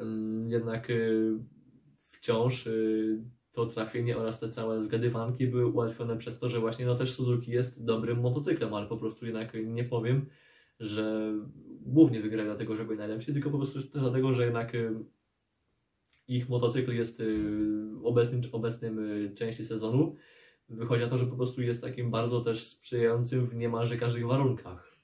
ym, 0.00 0.50
jednak 0.50 0.90
y, 0.90 1.32
wciąż 1.96 2.66
y, 2.66 3.22
to 3.52 3.66
trafienie 3.66 4.18
oraz 4.18 4.40
te 4.40 4.48
całe 4.48 4.82
zgadywanki 4.82 5.46
były 5.46 5.66
ułatwione 5.66 6.16
przez 6.16 6.38
to, 6.38 6.48
że 6.48 6.60
właśnie 6.60 6.86
no 6.86 6.94
też 6.94 7.14
Suzuki 7.14 7.50
jest 7.50 7.84
dobrym 7.84 8.20
motocyklem, 8.20 8.74
ale 8.74 8.86
po 8.86 8.96
prostu 8.96 9.26
jednak 9.26 9.56
nie 9.64 9.84
powiem, 9.84 10.26
że 10.80 11.34
głównie 11.80 12.20
wygrali 12.20 12.48
dlatego, 12.48 12.76
że 12.76 12.84
byli 12.84 12.98
najlepsi, 12.98 13.32
tylko 13.32 13.50
po 13.50 13.58
prostu 13.58 13.78
dlatego, 13.92 14.32
że 14.32 14.44
jednak 14.44 14.74
y, 14.74 14.94
ich 16.28 16.48
motocykl 16.48 16.92
jest 16.92 17.20
y, 17.20 17.38
obecnym, 18.04 18.42
obecnym 18.52 18.98
y, 18.98 19.34
części 19.34 19.64
sezonu 19.64 20.16
wychodzi 20.68 21.02
na 21.02 21.08
to, 21.08 21.18
że 21.18 21.26
po 21.26 21.36
prostu 21.36 21.62
jest 21.62 21.80
takim 21.80 22.10
bardzo 22.10 22.40
też 22.40 22.66
sprzyjającym 22.66 23.46
w 23.46 23.54
niemalże 23.54 23.96
każdych 23.96 24.26
warunkach. 24.26 24.96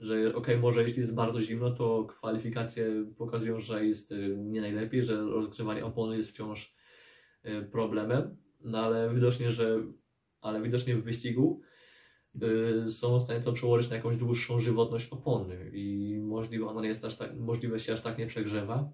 Że 0.00 0.34
okej, 0.34 0.58
może 0.58 0.82
jeśli 0.82 1.00
jest 1.00 1.14
bardzo 1.14 1.40
zimno, 1.40 1.70
to 1.70 2.04
kwalifikacje 2.04 3.04
pokazują, 3.18 3.60
że 3.60 3.86
jest 3.86 4.14
nie 4.36 4.60
najlepiej, 4.60 5.04
że 5.04 5.22
rozgrzewanie 5.22 5.84
opony 5.84 6.16
jest 6.16 6.30
wciąż 6.30 6.79
problemem, 7.72 8.36
no 8.60 8.78
ale 8.78 9.14
widocznie, 9.14 9.52
że 9.52 9.82
ale 10.40 10.62
widocznie 10.62 10.96
w 10.96 11.04
wyścigu 11.04 11.60
y, 12.42 12.90
są 12.90 13.20
w 13.20 13.22
stanie 13.22 13.40
to 13.40 13.52
przełożyć 13.52 13.90
na 13.90 13.96
jakąś 13.96 14.16
dłuższą 14.16 14.60
żywotność 14.60 15.08
opony 15.08 15.70
i 15.74 16.16
możliwe 16.22 16.66
ona 16.66 16.86
jest 16.86 17.04
aż 17.04 17.16
tak, 17.16 17.38
możliwe 17.38 17.80
się 17.80 17.92
aż 17.92 18.00
tak 18.00 18.18
nie 18.18 18.26
przegrzewa, 18.26 18.92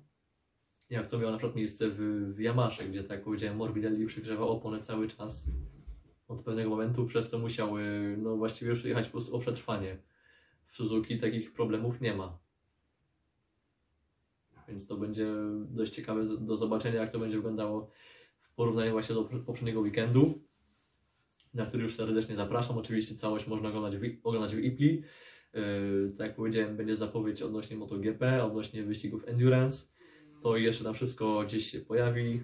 jak 0.91 1.09
to 1.09 1.19
miało 1.19 1.33
na 1.33 1.39
przykład 1.39 1.57
miejsce 1.57 1.89
w, 1.89 1.99
w 2.35 2.41
Yamasze, 2.41 2.85
gdzie 2.85 3.03
tak 3.03 3.11
jak 3.11 3.25
powiedziałem 3.25 3.57
Morbidelli 3.57 4.07
przegrzewał 4.07 4.49
opony 4.49 4.81
cały 4.81 5.09
czas 5.09 5.47
od 6.29 6.43
pewnego 6.43 6.71
momentu, 6.71 7.07
przez 7.07 7.31
to 7.31 7.39
musiały 7.39 7.83
no 8.19 8.37
właściwie 8.37 8.71
już 8.71 8.85
jechać 8.85 9.07
po 9.07 9.13
prostu 9.13 9.37
o 9.37 9.39
przetrwanie. 9.39 9.99
W 10.67 10.77
Suzuki 10.77 11.19
takich 11.19 11.53
problemów 11.53 12.01
nie 12.01 12.15
ma. 12.15 12.39
Więc 14.69 14.87
to 14.87 14.97
będzie 14.97 15.27
dość 15.69 15.93
ciekawe 15.93 16.25
do 16.41 16.57
zobaczenia, 16.57 17.01
jak 17.01 17.13
to 17.13 17.19
będzie 17.19 17.37
wyglądało 17.37 17.91
porównaniu 18.57 18.93
właśnie 18.93 19.15
do 19.15 19.25
poprzedniego 19.25 19.81
weekendu, 19.81 20.43
na 21.55 21.67
który 21.67 21.83
już 21.83 21.95
serdecznie 21.95 22.37
zapraszam. 22.37 22.79
Oczywiście 22.79 23.15
całość 23.15 23.47
można 23.47 23.69
oglądać 23.69 23.97
w, 23.97 24.03
oglądać 24.23 24.55
w 24.55 24.59
IPLI. 24.59 25.03
Yy, 25.55 26.15
tak 26.19 26.27
jak 26.27 26.37
powiedziałem, 26.37 26.77
będzie 26.77 26.97
zapowiedź 26.97 27.43
odnośnie 27.43 27.77
MotoGP, 27.77 28.45
odnośnie 28.45 28.83
wyścigów 28.83 29.29
Endurance. 29.29 29.87
To 30.43 30.57
jeszcze 30.57 30.85
na 30.85 30.93
wszystko 30.93 31.45
gdzieś 31.47 31.71
się 31.71 31.81
pojawi. 31.81 32.43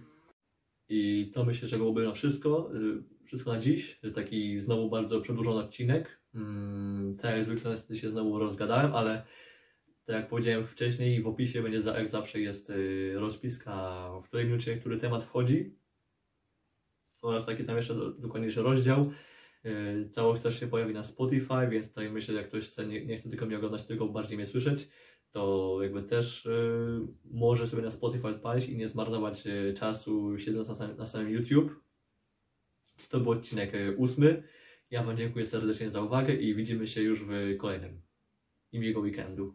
I 0.89 1.31
to 1.35 1.45
myślę, 1.45 1.69
że 1.69 1.77
byłoby 1.77 2.05
na 2.05 2.13
wszystko. 2.13 2.71
Yy, 2.75 3.03
Wszystko 3.33 3.53
na 3.53 3.59
dziś. 3.59 4.01
Taki 4.15 4.61
znowu 4.61 4.91
bardzo 4.91 5.21
przedłużony 5.21 5.61
odcinek. 5.61 6.21
Mm, 6.35 7.17
Tak 7.17 7.31
jak 7.31 7.45
zwykle 7.45 7.77
się 7.97 8.11
znowu 8.11 8.39
rozgadałem, 8.39 8.95
ale 8.95 9.23
tak 10.05 10.17
jak 10.17 10.29
powiedziałem 10.29 10.67
wcześniej, 10.67 11.23
w 11.23 11.27
opisie 11.27 11.63
będzie 11.63 11.91
jak 11.91 12.09
zawsze 12.09 12.41
jest 12.41 12.71
y, 12.71 13.13
rozpiska, 13.15 14.09
w 14.25 14.29
której 14.29 14.47
minucie 14.47 14.77
który 14.77 14.99
temat 14.99 15.25
wchodzi 15.25 15.77
oraz 17.23 17.47
taki 17.47 17.65
tam 17.65 17.77
jeszcze 17.77 17.95
do- 17.95 18.13
dokładniejszy 18.13 18.63
rozdział. 18.63 19.11
Y, 19.67 20.09
Całość 20.11 20.43
też 20.43 20.61
się 20.61 20.67
pojawi 20.67 20.95
na 20.95 21.05
Spotify, 21.05 21.69
więc 21.71 21.89
tutaj 21.89 22.11
myślę, 22.11 22.35
że 22.35 22.41
jak 22.41 22.49
ktoś 22.49 22.65
chce, 22.65 22.87
nie, 22.87 23.07
nie 23.07 23.17
chce 23.17 23.29
tylko 23.31 23.47
mnie 23.47 23.57
oglądać, 23.57 23.85
tylko 23.85 24.07
bardziej 24.09 24.37
mnie 24.37 24.47
słyszeć, 24.47 24.89
to 25.31 25.79
jakby 25.83 26.03
też 26.03 26.47
y, 26.47 27.01
może 27.25 27.69
sobie 27.69 27.83
na 27.83 27.91
Spotify 27.91 28.29
odpalić 28.29 28.69
i 28.69 28.77
nie 28.77 28.89
zmarnować 28.89 29.47
y, 29.47 29.75
czasu 29.77 30.39
siedząc 30.39 30.69
na 30.69 30.75
samym, 30.75 30.97
na 30.97 31.07
samym 31.07 31.31
YouTube. 31.31 31.83
To 33.11 33.21
był 33.21 33.31
odcinek 33.33 33.73
ósmy. 33.97 34.43
Ja 34.91 35.03
Wam 35.03 35.17
dziękuję 35.17 35.47
serdecznie 35.47 35.91
za 35.91 36.03
uwagę 36.03 36.35
i 36.35 36.55
widzimy 36.55 36.89
się 36.89 37.03
już 37.03 37.25
w 37.25 37.57
kolejnym 37.59 38.03
i 38.73 38.79
miłego 38.79 39.01
weekendu. 39.01 39.51